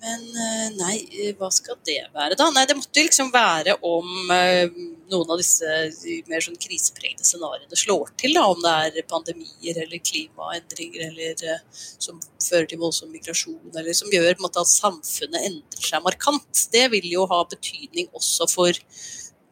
men 0.00 0.22
eh, 0.32 0.68
nei, 0.78 0.94
hva 1.36 1.50
skal 1.52 1.76
det 1.84 1.98
være, 2.14 2.36
da? 2.38 2.46
Nei, 2.54 2.64
det 2.68 2.76
måtte 2.78 3.02
liksom 3.04 3.28
være 3.34 3.74
om 3.84 4.30
eh, 4.32 4.70
noen 5.12 5.32
av 5.34 5.40
disse 5.40 6.22
mer 6.30 6.44
sånn 6.44 6.56
krisepregede 6.60 7.26
scenarioene 7.26 7.76
slår 7.76 8.12
til. 8.20 8.32
Da, 8.38 8.46
om 8.48 8.62
det 8.64 9.02
er 9.02 9.08
pandemier 9.10 9.82
eller 9.84 10.00
klimaendringer 10.00 11.04
eller 11.10 11.44
eh, 11.52 11.64
som 11.74 12.20
fører 12.46 12.70
til 12.70 12.80
voldsom 12.80 13.12
migrasjon, 13.12 13.74
eller 13.74 13.96
som 13.96 14.12
gjør 14.12 14.30
på 14.32 14.40
en 14.40 14.46
måte, 14.46 14.64
at 14.64 14.72
samfunnet 14.72 15.50
endrer 15.50 15.90
seg 15.90 16.06
markant. 16.06 16.64
Det 16.72 16.86
vil 16.94 17.10
jo 17.12 17.26
ha 17.28 17.42
betydning 17.50 18.08
også 18.16 18.48
for 18.48 18.80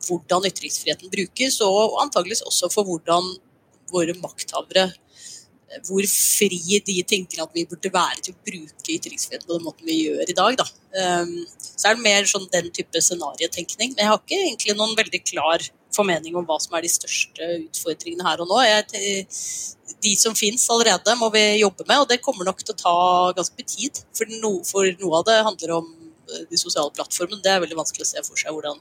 hvordan 0.08 0.48
ytringsfriheten 0.48 1.12
brukes, 1.12 1.60
og 1.66 1.98
antageligvis 2.06 2.46
også 2.48 2.72
for 2.72 2.88
hvordan 2.88 3.34
våre 3.92 4.16
makthavere 4.22 4.88
hvor 5.86 6.04
fri 6.08 6.80
de 6.84 6.96
tenker 7.08 7.42
at 7.42 7.54
vi 7.54 7.66
burde 7.68 7.90
være 7.92 8.22
til 8.24 8.34
å 8.34 8.44
bruke 8.46 8.94
ytringsfrihet 8.94 9.44
på 9.46 9.56
den 9.56 9.66
måten 9.66 9.88
vi 9.88 9.98
gjør 10.06 10.30
i 10.30 10.36
dag. 10.36 10.60
Da. 10.60 10.66
Um, 10.96 11.34
så 11.58 11.90
er 11.90 11.98
det 11.98 12.06
mer 12.06 12.28
sånn 12.30 12.48
den 12.52 12.70
type 12.74 13.02
scenariotenkning. 13.04 13.92
Men 13.92 14.04
jeg 14.04 14.12
har 14.12 14.22
ikke 14.22 14.40
egentlig 14.40 14.78
noen 14.78 14.96
veldig 14.98 15.20
klar 15.26 15.66
formening 15.94 16.36
om 16.38 16.46
hva 16.48 16.58
som 16.62 16.76
er 16.76 16.86
de 16.86 16.92
største 16.92 17.50
utfordringene 17.66 18.26
her 18.26 18.42
og 18.44 18.50
nå. 18.50 18.62
Jeg, 18.64 19.28
de 20.04 20.14
som 20.20 20.36
finnes 20.38 20.66
allerede, 20.72 21.16
må 21.20 21.30
vi 21.34 21.44
jobbe 21.60 21.86
med, 21.88 22.02
og 22.02 22.10
det 22.10 22.22
kommer 22.24 22.48
nok 22.48 22.62
til 22.64 22.74
å 22.74 22.82
ta 22.82 22.98
ganske 23.36 23.58
mye 23.58 23.70
tid. 23.76 24.02
For, 24.16 24.38
no, 24.42 24.58
for 24.68 24.88
noe 25.02 25.20
av 25.20 25.28
det 25.28 25.38
handler 25.50 25.74
om 25.80 25.92
eh, 25.92 26.44
de 26.48 26.60
sosiale 26.60 26.94
plattformene. 26.96 27.42
Det 27.44 27.52
er 27.52 27.62
veldig 27.64 27.80
vanskelig 27.80 28.06
å 28.06 28.10
se 28.12 28.24
for 28.24 28.40
seg 28.40 28.56
hvordan 28.56 28.80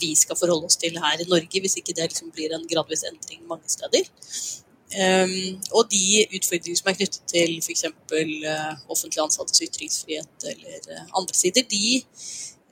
vi 0.00 0.12
skal 0.18 0.38
forholde 0.38 0.70
oss 0.70 0.80
til 0.80 0.96
her 1.02 1.20
i 1.20 1.28
Norge, 1.28 1.64
hvis 1.64 1.78
ikke 1.80 1.96
det 1.98 2.08
liksom 2.12 2.32
blir 2.34 2.56
en 2.56 2.68
gradvis 2.70 3.04
endring 3.10 3.44
mange 3.50 3.68
steder. 3.72 4.08
Um, 4.92 5.60
og 5.72 5.88
de 5.88 6.26
utfordringene 6.36 6.76
som 6.76 6.90
er 6.90 6.96
knyttet 6.98 7.22
til 7.30 7.54
f.eks. 7.62 7.84
Uh, 8.12 8.16
eh, 8.20 8.72
offentlig 8.92 9.22
ansattes 9.22 9.62
ytringsfrihet 9.64 10.48
eller 10.50 10.88
uh, 10.90 11.06
andre 11.20 11.36
sider, 11.36 11.64
de, 11.70 12.02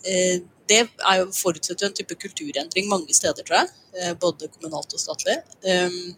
uh, 0.04 0.37
det 0.68 0.83
er 0.83 1.20
jo 1.22 1.30
forutsetter 1.33 1.88
en 1.88 1.96
type 1.96 2.18
kulturendring 2.20 2.90
mange 2.90 3.16
steder, 3.16 3.40
tror 3.46 3.62
jeg. 3.62 3.70
Uh, 3.96 4.12
både 4.20 4.50
kommunalt 4.52 4.92
og 4.92 5.00
statlig. 5.00 5.38
Um, 5.64 6.12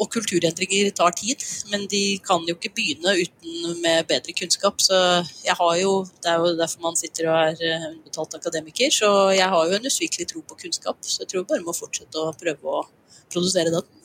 og 0.00 0.08
kulturendringer 0.08 0.90
tar 0.96 1.12
tid, 1.12 1.44
men 1.70 1.84
de 1.92 2.18
kan 2.24 2.42
jo 2.48 2.56
ikke 2.56 2.72
begynne 2.78 3.14
uten 3.20 3.80
med 3.84 4.08
bedre 4.08 4.34
kunnskap. 4.34 4.80
Så 4.80 4.96
jeg 5.44 5.54
har 5.58 5.74
jo, 5.76 5.92
Det 6.22 6.32
er 6.32 6.40
jo 6.40 6.56
derfor 6.56 6.80
man 6.88 6.96
sitter 6.96 7.28
og 7.28 7.36
er 7.36 7.90
underbetalt 7.90 8.34
akademiker, 8.40 8.90
så 8.90 9.10
jeg 9.36 9.48
har 9.54 9.68
jo 9.68 9.76
en 9.76 9.86
usvikelig 9.86 10.26
tro 10.32 10.40
på 10.40 10.58
kunnskap. 10.64 10.96
Så 11.02 11.22
jeg 11.22 11.28
tror 11.28 11.44
bare 11.44 11.62
må 11.62 11.76
fortsette 11.76 12.16
å 12.16 12.32
prøve 12.32 12.80
å 12.80 12.86
produsere 13.28 13.76
den. 13.76 13.99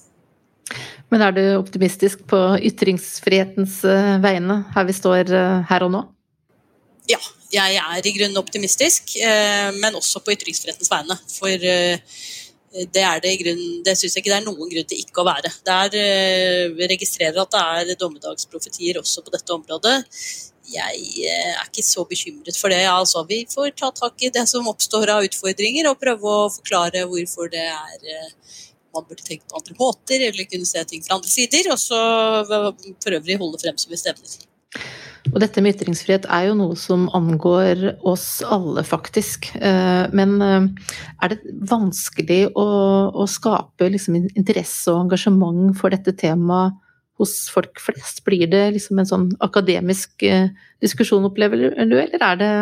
Men 1.13 1.21
er 1.21 1.35
du 1.35 1.43
optimistisk 1.59 2.25
på 2.29 2.39
ytringsfrihetens 2.65 3.79
eh, 3.87 4.15
vegne, 4.23 4.63
her 4.73 4.87
vi 4.87 4.95
står 4.97 5.29
eh, 5.29 5.59
her 5.69 5.85
og 5.85 5.93
nå? 5.93 6.01
Ja, 7.11 7.19
jeg 7.53 7.77
er 7.77 8.07
i 8.09 8.13
grunnen 8.15 8.41
optimistisk, 8.41 9.13
eh, 9.21 9.69
men 9.77 9.97
også 9.99 10.23
på 10.25 10.33
ytringsfrihetens 10.33 10.89
vegne. 10.91 11.17
For 11.29 11.67
det 12.91 13.03
er 13.07 13.21
det 13.23 13.37
grunnen 13.39 13.83
Det 13.85 13.93
syns 13.95 14.17
jeg 14.17 14.25
ikke 14.25 14.33
det 14.33 14.39
er 14.41 14.47
noen 14.49 14.71
grunn 14.71 14.89
til 14.89 15.03
ikke 15.05 15.21
å 15.21 15.27
være. 15.29 15.53
Der 15.69 15.93
vi 16.75 16.89
registrerer 16.91 17.37
at 17.45 17.53
det 17.53 17.93
er 17.93 18.01
dommedagsprofetier 18.01 18.99
også 18.99 19.23
på 19.23 19.31
dette 19.31 19.53
området. 19.55 20.01
Jeg 20.73 21.29
er 21.29 21.61
ikke 21.61 21.85
så 21.85 22.03
bekymret 22.09 22.57
for 22.57 22.73
det. 22.73 22.81
Altså, 22.89 23.21
vi 23.29 23.45
får 23.47 23.77
ta 23.77 23.93
tak 23.95 24.25
i 24.25 24.33
det 24.33 24.43
som 24.49 24.67
oppstår 24.67 25.13
av 25.13 25.27
utfordringer, 25.29 25.87
og 25.87 26.01
prøve 26.01 26.25
å 26.25 26.49
forklare 26.57 27.05
hvorfor 27.07 27.53
det 27.53 27.63
er 27.69 28.25
man 28.95 29.07
burde 29.07 29.25
tenke 29.27 29.47
på 29.51 29.59
andre 29.59 29.77
måter, 29.79 30.27
eller 30.29 30.49
kunne 30.49 30.67
se 30.69 30.83
ting 30.89 31.03
fra 31.05 31.19
andre 31.19 31.31
sider. 31.31 31.71
Og 31.75 31.79
så 31.81 32.01
for 32.49 33.19
øvrig 33.19 33.39
holde 33.41 33.61
frem 33.61 33.79
som 33.81 33.93
vi 33.93 34.01
stevner. 34.01 34.37
Og 35.33 35.41
dette 35.41 35.61
med 35.63 35.75
ytringsfrihet 35.75 36.27
er 36.29 36.49
jo 36.49 36.57
noe 36.59 36.77
som 36.77 37.07
angår 37.17 37.81
oss 38.05 38.43
alle, 38.45 38.85
faktisk. 38.85 39.49
Eh, 39.57 40.05
men 40.15 40.35
eh, 40.43 40.67
er 41.25 41.33
det 41.33 41.55
vanskelig 41.71 42.41
å, 42.53 42.65
å 43.09 43.27
skape 43.29 43.89
liksom 43.91 44.19
interesse 44.21 44.93
og 44.93 45.07
engasjement 45.07 45.73
for 45.79 45.95
dette 45.95 46.13
temaet 46.19 46.77
hos 47.19 47.33
folk 47.49 47.81
flest? 47.81 48.21
Blir 48.27 48.45
det 48.51 48.63
liksom 48.75 49.01
en 49.01 49.09
sånn 49.09 49.25
akademisk 49.43 50.23
eh, 50.27 50.51
diskusjon, 50.83 51.25
opplever 51.27 51.63
du, 51.63 51.71
eller 51.73 52.15
er 52.19 52.41
det 52.41 52.53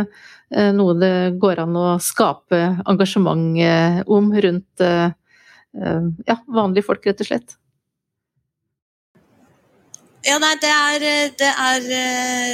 noe 0.78 0.94
det 1.02 1.40
går 1.42 1.64
an 1.64 1.78
å 1.80 1.86
skape 2.04 2.58
engasjement 2.86 3.56
om 4.06 4.28
rundt 4.46 4.84
ja, 5.74 6.38
vanlige 6.46 6.86
folk, 6.86 7.06
rett 7.08 7.22
og 7.24 7.30
slett. 7.30 7.56
Ja, 10.24 10.38
nei, 10.40 10.54
det 10.62 10.70
er, 10.72 11.04
det, 11.36 11.50
er, 11.50 11.88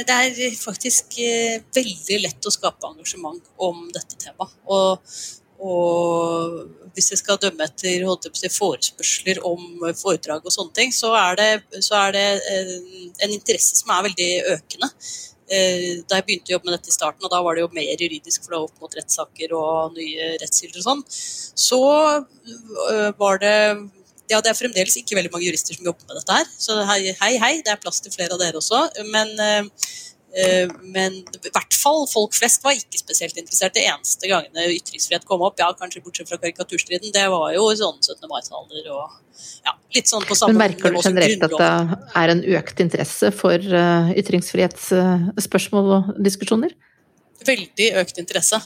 det 0.08 0.14
er, 0.14 0.54
faktisk 0.58 1.20
eh, 1.22 1.60
veldig 1.74 2.16
lett 2.24 2.48
å 2.48 2.50
skape 2.50 2.88
engasjement 2.88 3.44
om 3.62 3.84
dette 3.94 4.18
temaet. 4.18 4.56
Og, 4.66 5.12
og 5.62 6.90
hvis 6.96 7.12
jeg 7.12 7.20
skal 7.20 7.38
dømme 7.38 7.68
etter 7.68 8.02
si, 8.34 8.50
forespørsler 8.56 9.38
om 9.46 9.84
foredrag 9.94 10.42
og 10.42 10.54
sånne 10.54 10.74
ting, 10.80 10.90
så 10.94 11.12
er 11.20 11.38
det, 11.38 11.50
så 11.86 11.94
er 12.00 12.16
det 12.16 12.26
eh, 12.50 12.74
en 13.22 13.36
interesse 13.36 13.78
som 13.78 13.94
er 13.94 14.08
veldig 14.08 14.30
økende. 14.56 14.90
Da 15.50 16.18
jeg 16.20 16.26
begynte 16.26 16.52
å 16.52 16.54
jobbe 16.54 16.70
med 16.70 16.76
dette 16.76 16.92
i 16.92 16.94
starten, 16.94 17.24
og 17.26 17.32
da 17.32 17.40
var 17.42 17.56
det 17.56 17.64
jo 17.64 17.70
mer 17.74 17.88
juridisk, 17.98 18.44
for 18.44 18.52
det 18.52 18.58
var 18.60 18.68
opp 18.68 18.84
mot 18.84 18.92
rettssaker 18.94 19.54
og 19.58 19.96
nye 19.96 20.28
rettskilder 20.38 20.78
og 20.78 20.86
sånn, 20.86 21.02
så 21.58 21.80
var 23.18 23.42
det 23.42 23.56
ja, 24.30 24.38
det 24.38 24.52
er 24.52 24.54
fremdeles 24.54 24.94
ikke 25.00 25.16
veldig 25.18 25.32
mange 25.32 25.48
jurister 25.48 25.74
som 25.74 25.88
jobber 25.88 26.06
med 26.06 26.20
dette 26.20 26.36
her. 26.36 26.46
Så 26.54 26.76
hei, 26.86 27.00
hei, 27.42 27.54
det 27.66 27.72
er 27.72 27.80
plass 27.82 27.98
til 28.04 28.14
flere 28.14 28.36
av 28.36 28.42
dere 28.42 28.60
også. 28.60 28.84
Men, 29.10 29.32
men 30.94 31.16
i 31.26 31.50
hvert 31.50 31.74
fall 31.74 32.04
folk 32.06 32.36
flest 32.38 32.62
var 32.62 32.76
ikke 32.78 33.00
spesielt 33.00 33.38
interessert. 33.40 33.74
Det 33.74 33.82
eneste 33.90 34.30
gangene 34.30 34.68
ytringsfrihet 34.76 35.26
kom 35.26 35.42
opp, 35.42 35.58
ja, 35.58 35.70
kanskje 35.78 36.02
bortsett 36.04 36.30
fra 36.30 36.38
karikaturstriden, 36.38 37.10
det 37.14 37.26
var 37.32 37.50
jo 37.56 37.64
sånn 37.78 37.98
17. 37.98 38.28
mai-taler 38.30 38.90
og 38.94 39.16
ja, 39.66 39.74
litt 39.96 40.10
sånn 40.10 40.26
på 40.28 40.36
samme 40.38 40.54
Men 40.54 40.68
merker 40.68 40.94
du 40.94 41.00
generelt 41.02 41.46
at 41.48 41.56
det 41.56 41.72
er 42.22 42.34
en 42.36 42.44
økt 42.60 42.84
interesse 42.84 43.32
for 43.34 43.58
ytringsfrihetsspørsmål 44.22 45.94
og 45.96 46.12
diskusjoner? 46.22 46.76
Veldig 47.46 47.88
økt 48.02 48.20
interesse. 48.20 48.60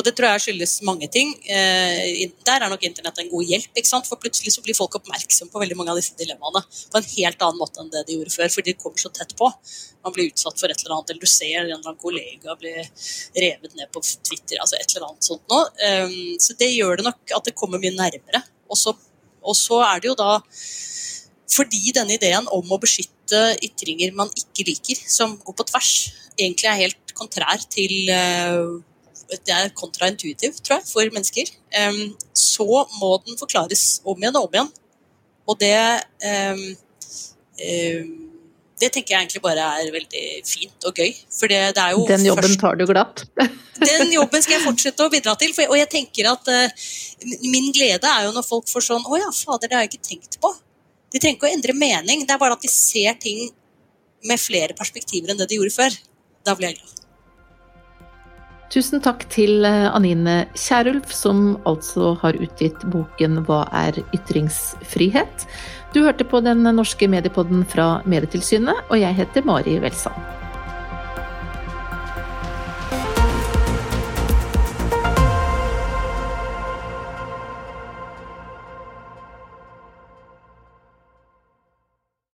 Og 0.00 0.06
det 0.06 0.14
tror 0.16 0.30
jeg 0.32 0.42
skyldes 0.46 0.78
mange 0.88 1.06
ting. 1.12 1.34
Eh, 1.44 2.30
der 2.48 2.64
er 2.64 2.72
nok 2.72 2.84
internett 2.86 3.18
en 3.20 3.28
god 3.28 3.50
hjelp, 3.52 3.68
ikke 3.76 3.90
sant? 3.90 4.08
for 4.08 4.20
plutselig 4.22 4.54
så 4.54 4.62
blir 4.64 4.76
folk 4.78 4.96
oppmerksom 4.96 5.50
på 5.52 5.60
veldig 5.60 5.76
mange 5.76 5.92
av 5.92 6.00
disse 6.00 6.16
dilemmaene 6.16 6.62
på 6.64 7.00
en 7.00 7.08
helt 7.10 7.44
annen 7.44 7.60
måte 7.60 7.82
enn 7.82 7.90
det 7.92 8.06
de 8.08 8.16
gjorde 8.16 8.32
før, 8.32 8.48
fordi 8.54 8.72
de 8.72 8.80
kommer 8.80 9.02
så 9.02 9.12
tett 9.12 9.36
på. 9.36 9.50
Man 10.00 10.16
blir 10.16 10.30
utsatt 10.30 10.56
for 10.56 10.72
et 10.72 10.80
eller 10.80 10.96
annet, 10.96 11.12
eller 11.12 11.28
du 11.28 11.30
ser 11.30 11.58
en 11.58 11.66
eller 11.66 11.76
annen 11.82 12.00
kollega 12.00 12.56
bli 12.62 12.72
revet 13.44 13.76
ned 13.76 13.92
på 13.92 14.02
Twitter, 14.08 14.56
altså 14.56 14.80
et 14.80 14.96
eller 14.96 15.10
annet 15.10 15.28
sånt 15.28 15.44
noe. 15.52 15.68
Um, 15.84 16.18
så 16.40 16.56
det 16.60 16.72
gjør 16.72 17.00
det 17.00 17.08
nok 17.10 17.36
at 17.36 17.50
det 17.50 17.56
kommer 17.60 17.82
mye 17.82 17.92
nærmere. 17.92 18.40
Og 18.72 18.80
så, 18.80 18.96
og 19.44 19.58
så 19.58 19.82
er 19.84 20.00
det 20.00 20.14
jo 20.14 20.18
da 20.18 20.38
fordi 21.50 21.90
denne 21.92 22.14
ideen 22.14 22.46
om 22.54 22.68
å 22.70 22.78
beskytte 22.80 23.40
ytringer 23.66 24.14
man 24.16 24.30
ikke 24.38 24.68
liker, 24.68 25.00
som 25.10 25.34
går 25.44 25.56
på 25.58 25.66
tvers, 25.72 25.94
egentlig 26.38 26.70
er 26.70 26.84
helt 26.86 27.14
kontrær 27.18 27.64
til 27.74 28.12
uh, 28.14 28.78
det 29.30 29.54
er 29.54 29.72
kontraintuitivt, 29.76 30.62
tror 30.66 30.78
jeg, 30.78 30.86
for 30.90 31.14
mennesker, 31.14 31.50
så 32.36 32.66
må 32.98 33.10
den 33.26 33.38
forklares 33.38 34.00
om 34.02 34.18
igjen 34.18 34.38
og 34.40 34.48
om 34.48 34.56
igjen. 34.56 34.70
Og 35.50 35.60
det 35.60 35.76
det 38.80 38.88
tenker 38.94 39.14
jeg 39.14 39.26
egentlig 39.26 39.42
bare 39.44 39.64
er 39.80 39.92
veldig 39.92 40.24
fint 40.48 40.86
og 40.88 40.96
gøy. 40.96 41.10
For 41.34 41.52
det, 41.52 41.60
det 41.76 41.82
er 41.82 41.96
jo 41.96 42.06
Den 42.08 42.24
jobben 42.24 42.46
først... 42.48 42.60
tar 42.62 42.78
du 42.80 42.86
glatt. 42.88 43.24
Den 43.90 44.12
jobben 44.14 44.44
skal 44.44 44.56
jeg 44.56 44.64
fortsette 44.64 45.04
å 45.04 45.12
bidra 45.12 45.34
til. 45.40 45.52
For, 45.56 45.68
og 45.72 45.76
jeg 45.76 45.90
tenker 45.92 46.30
at 46.30 46.48
uh, 46.48 46.86
min 47.44 47.70
glede 47.76 48.08
er 48.08 48.28
jo 48.28 48.34
når 48.36 48.46
folk 48.46 48.70
får 48.72 48.86
sånn 48.88 49.04
Å 49.04 49.20
ja, 49.20 49.28
fader, 49.36 49.68
det 49.68 49.76
har 49.76 49.84
jeg 49.84 49.92
ikke 49.92 50.08
tenkt 50.08 50.40
på. 50.40 50.52
De 51.10 51.20
trenger 51.20 51.36
ikke 51.36 51.50
å 51.50 51.52
endre 51.52 51.76
mening, 51.76 52.24
det 52.24 52.36
er 52.36 52.40
bare 52.40 52.56
at 52.56 52.64
de 52.64 52.70
ser 52.70 53.18
ting 53.20 53.48
med 54.28 54.40
flere 54.40 54.76
perspektiver 54.78 55.32
enn 55.32 55.40
det 55.40 55.48
de 55.50 55.58
gjorde 55.58 55.74
før. 55.74 56.00
Da 56.46 56.56
blir 56.56 56.70
jeg 56.70 56.80
glad. 56.80 56.99
Tusen 58.70 59.02
takk 59.02 59.24
til 59.34 59.64
eh, 59.66 59.88
Anine 59.90 60.44
Kierulf, 60.54 61.10
som 61.10 61.56
altså 61.66 62.12
har 62.20 62.38
utgitt 62.38 62.84
boken 62.92 63.42
'Hva 63.42 63.64
er 63.74 63.98
ytringsfrihet?'. 64.14 65.46
Du 65.90 66.04
hørte 66.04 66.22
på 66.22 66.38
den 66.38 66.62
norske 66.62 67.08
mediepodden 67.10 67.64
fra 67.66 67.98
Medietilsynet, 68.06 68.86
og 68.88 69.00
jeg 69.00 69.18
heter 69.18 69.42
Mari 69.42 69.80
Welsand. 69.82 70.14